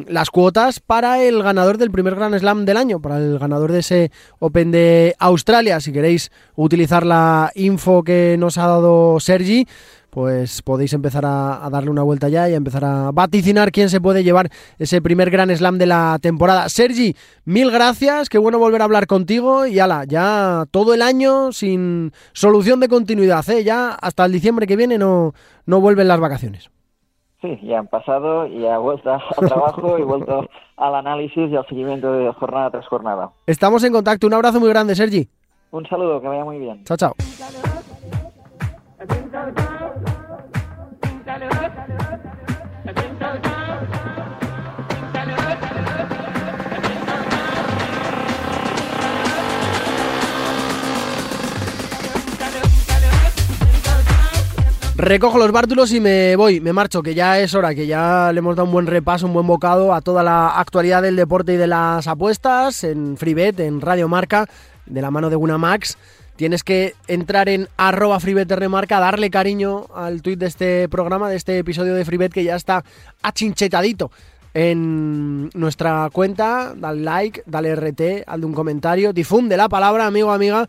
las 0.08 0.28
cuotas 0.28 0.80
para 0.80 1.22
el 1.22 1.42
ganador 1.42 1.78
del 1.78 1.90
primer 1.90 2.16
Grand 2.16 2.38
Slam 2.38 2.66
del 2.66 2.76
año, 2.76 3.00
para 3.00 3.16
el 3.16 3.38
ganador 3.38 3.72
de 3.72 3.78
ese 3.78 4.12
Open 4.40 4.72
de 4.72 5.16
Australia. 5.18 5.80
Si 5.80 5.90
queréis 5.90 6.30
utilizar 6.54 7.06
la 7.06 7.50
info 7.54 8.02
que 8.02 8.36
nos 8.38 8.58
ha 8.58 8.66
dado 8.66 9.20
Sergi, 9.20 9.66
pues 10.10 10.62
podéis 10.62 10.92
empezar 10.92 11.24
a, 11.24 11.64
a, 11.64 11.70
darle 11.70 11.90
una 11.90 12.02
vuelta 12.02 12.28
ya 12.28 12.48
y 12.48 12.54
a 12.54 12.56
empezar 12.56 12.84
a 12.84 13.10
vaticinar 13.12 13.72
quién 13.72 13.88
se 13.88 14.00
puede 14.00 14.24
llevar 14.24 14.50
ese 14.78 15.00
primer 15.00 15.30
Gran 15.30 15.54
Slam 15.54 15.78
de 15.78 15.86
la 15.86 16.18
temporada. 16.20 16.68
Sergi, 16.68 17.14
mil 17.44 17.70
gracias, 17.70 18.28
qué 18.28 18.38
bueno 18.38 18.58
volver 18.58 18.82
a 18.82 18.84
hablar 18.84 19.06
contigo 19.06 19.66
y 19.66 19.78
ala, 19.78 20.04
ya 20.04 20.64
todo 20.70 20.94
el 20.94 21.02
año 21.02 21.52
sin 21.52 22.12
solución 22.32 22.80
de 22.80 22.88
continuidad, 22.88 23.48
¿eh? 23.50 23.64
ya 23.64 23.90
hasta 23.90 24.24
el 24.24 24.32
diciembre 24.32 24.66
que 24.66 24.76
viene 24.76 24.98
no, 24.98 25.32
no 25.66 25.80
vuelven 25.80 26.08
las 26.08 26.20
vacaciones. 26.20 26.70
Sí, 27.40 27.58
ya 27.62 27.78
han 27.78 27.86
pasado 27.86 28.46
y 28.46 28.66
ha 28.66 28.76
vuelto 28.78 29.10
a 29.10 29.20
trabajo 29.46 29.98
y 29.98 30.02
vuelto 30.02 30.46
al 30.76 30.94
análisis 30.94 31.50
y 31.50 31.56
al 31.56 31.66
seguimiento 31.66 32.12
de 32.12 32.32
jornada 32.34 32.70
tras 32.70 32.86
jornada. 32.86 33.30
Estamos 33.46 33.82
en 33.84 33.92
contacto, 33.92 34.26
un 34.26 34.34
abrazo 34.34 34.60
muy 34.60 34.68
grande, 34.68 34.94
Sergi. 34.94 35.28
Un 35.70 35.86
saludo, 35.86 36.20
que 36.20 36.28
vaya 36.28 36.44
muy 36.44 36.58
bien. 36.58 36.84
Chao, 36.84 36.96
chao. 36.96 37.14
Recojo 55.00 55.38
los 55.38 55.50
bártulos 55.50 55.92
y 55.92 55.98
me 55.98 56.36
voy, 56.36 56.60
me 56.60 56.74
marcho, 56.74 57.02
que 57.02 57.14
ya 57.14 57.38
es 57.40 57.54
hora, 57.54 57.74
que 57.74 57.86
ya 57.86 58.30
le 58.34 58.40
hemos 58.40 58.54
dado 58.54 58.66
un 58.66 58.72
buen 58.72 58.86
repaso, 58.86 59.26
un 59.26 59.32
buen 59.32 59.46
bocado 59.46 59.94
a 59.94 60.02
toda 60.02 60.22
la 60.22 60.50
actualidad 60.60 61.00
del 61.00 61.16
deporte 61.16 61.54
y 61.54 61.56
de 61.56 61.66
las 61.66 62.06
apuestas 62.06 62.84
en 62.84 63.16
Freebet, 63.16 63.58
en 63.60 63.80
Radio 63.80 64.08
Marca, 64.08 64.46
de 64.84 65.00
la 65.00 65.10
mano 65.10 65.30
de 65.30 65.36
Winamax. 65.36 65.96
Tienes 66.40 66.64
que 66.64 66.94
entrar 67.06 67.50
en 67.50 67.68
arroba 67.76 68.18
Remarca, 68.18 68.98
darle 68.98 69.28
cariño 69.28 69.88
al 69.94 70.22
tuit 70.22 70.38
de 70.38 70.46
este 70.46 70.88
programa, 70.88 71.28
de 71.28 71.36
este 71.36 71.58
episodio 71.58 71.94
de 71.94 72.02
Freebet 72.02 72.32
que 72.32 72.44
ya 72.44 72.56
está 72.56 72.82
achinchetadito 73.20 74.10
en 74.54 75.50
nuestra 75.50 76.08
cuenta. 76.10 76.72
Dale 76.74 77.02
like, 77.02 77.42
dale 77.44 77.76
RT, 77.76 78.24
hazle 78.26 78.46
un 78.46 78.54
comentario, 78.54 79.12
difunde 79.12 79.54
la 79.58 79.68
palabra, 79.68 80.06
amigo 80.06 80.32
amiga, 80.32 80.66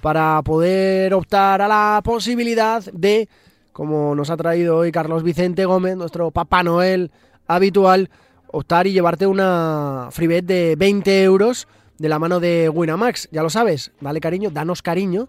para 0.00 0.40
poder 0.42 1.12
optar 1.14 1.62
a 1.62 1.66
la 1.66 2.00
posibilidad 2.04 2.84
de 2.92 3.28
como 3.72 4.14
nos 4.14 4.30
ha 4.30 4.36
traído 4.36 4.76
hoy 4.76 4.92
Carlos 4.92 5.24
Vicente 5.24 5.64
Gómez, 5.64 5.96
nuestro 5.96 6.30
Papá 6.30 6.62
Noel 6.62 7.10
habitual, 7.48 8.08
optar 8.52 8.86
y 8.86 8.92
llevarte 8.92 9.26
una 9.26 10.10
freebet 10.12 10.44
de 10.44 10.76
20 10.78 11.24
euros 11.24 11.66
de 11.98 12.08
la 12.08 12.18
mano 12.18 12.40
de 12.40 12.68
Winamax. 12.68 13.28
Ya 13.30 13.42
lo 13.42 13.50
sabes, 13.50 13.92
dale 14.00 14.20
cariño, 14.20 14.50
danos 14.50 14.82
cariño 14.82 15.28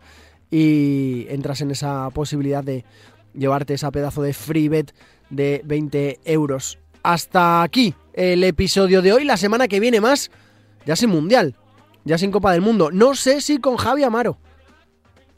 y 0.49 1.25
entras 1.29 1.61
en 1.61 1.71
esa 1.71 2.09
posibilidad 2.11 2.63
de 2.63 2.85
llevarte 3.33 3.73
esa 3.73 3.91
pedazo 3.91 4.21
de 4.21 4.33
freebet 4.33 4.93
de 5.29 5.61
20 5.65 6.19
euros. 6.25 6.79
Hasta 7.03 7.61
aquí 7.63 7.93
el 8.13 8.43
episodio 8.43 9.01
de 9.01 9.13
hoy. 9.13 9.23
La 9.23 9.37
semana 9.37 9.67
que 9.67 9.79
viene 9.79 10.01
más, 10.01 10.31
ya 10.85 10.95
sin 10.95 11.09
Mundial, 11.09 11.55
ya 12.03 12.17
sin 12.17 12.31
Copa 12.31 12.51
del 12.51 12.61
Mundo. 12.61 12.91
No 12.91 13.15
sé 13.15 13.41
si 13.41 13.59
con 13.59 13.77
Javi 13.77 14.03
Amaro, 14.03 14.37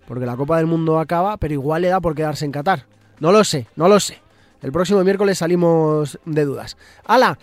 porque 0.07 0.25
la 0.25 0.35
Copa 0.35 0.57
del 0.57 0.67
Mundo 0.67 0.99
acaba, 0.99 1.37
pero 1.37 1.53
igual 1.53 1.83
le 1.83 1.89
da 1.89 2.01
por 2.01 2.15
quedarse 2.15 2.45
en 2.45 2.51
Qatar. 2.51 2.87
No 3.19 3.31
lo 3.31 3.43
sé, 3.43 3.67
no 3.75 3.87
lo 3.87 3.99
sé. 3.99 4.19
El 4.61 4.71
próximo 4.71 5.03
miércoles 5.03 5.37
salimos 5.39 6.19
de 6.25 6.45
dudas. 6.45 6.77
¡Hala! 7.05 7.37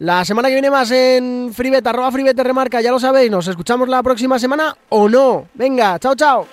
La 0.00 0.24
semana 0.24 0.48
que 0.48 0.54
viene 0.54 0.70
más 0.70 0.90
en 0.92 1.52
Freebet, 1.52 1.86
arroba 1.86 2.10
Freebet 2.10 2.38
remarca, 2.38 2.80
ya 2.80 2.90
lo 2.90 2.98
sabéis, 2.98 3.30
nos 3.30 3.46
escuchamos 3.48 3.86
la 3.86 4.02
próxima 4.02 4.38
semana 4.38 4.74
o 4.88 5.10
no. 5.10 5.48
Venga, 5.52 5.98
chao, 5.98 6.14
chao. 6.14 6.46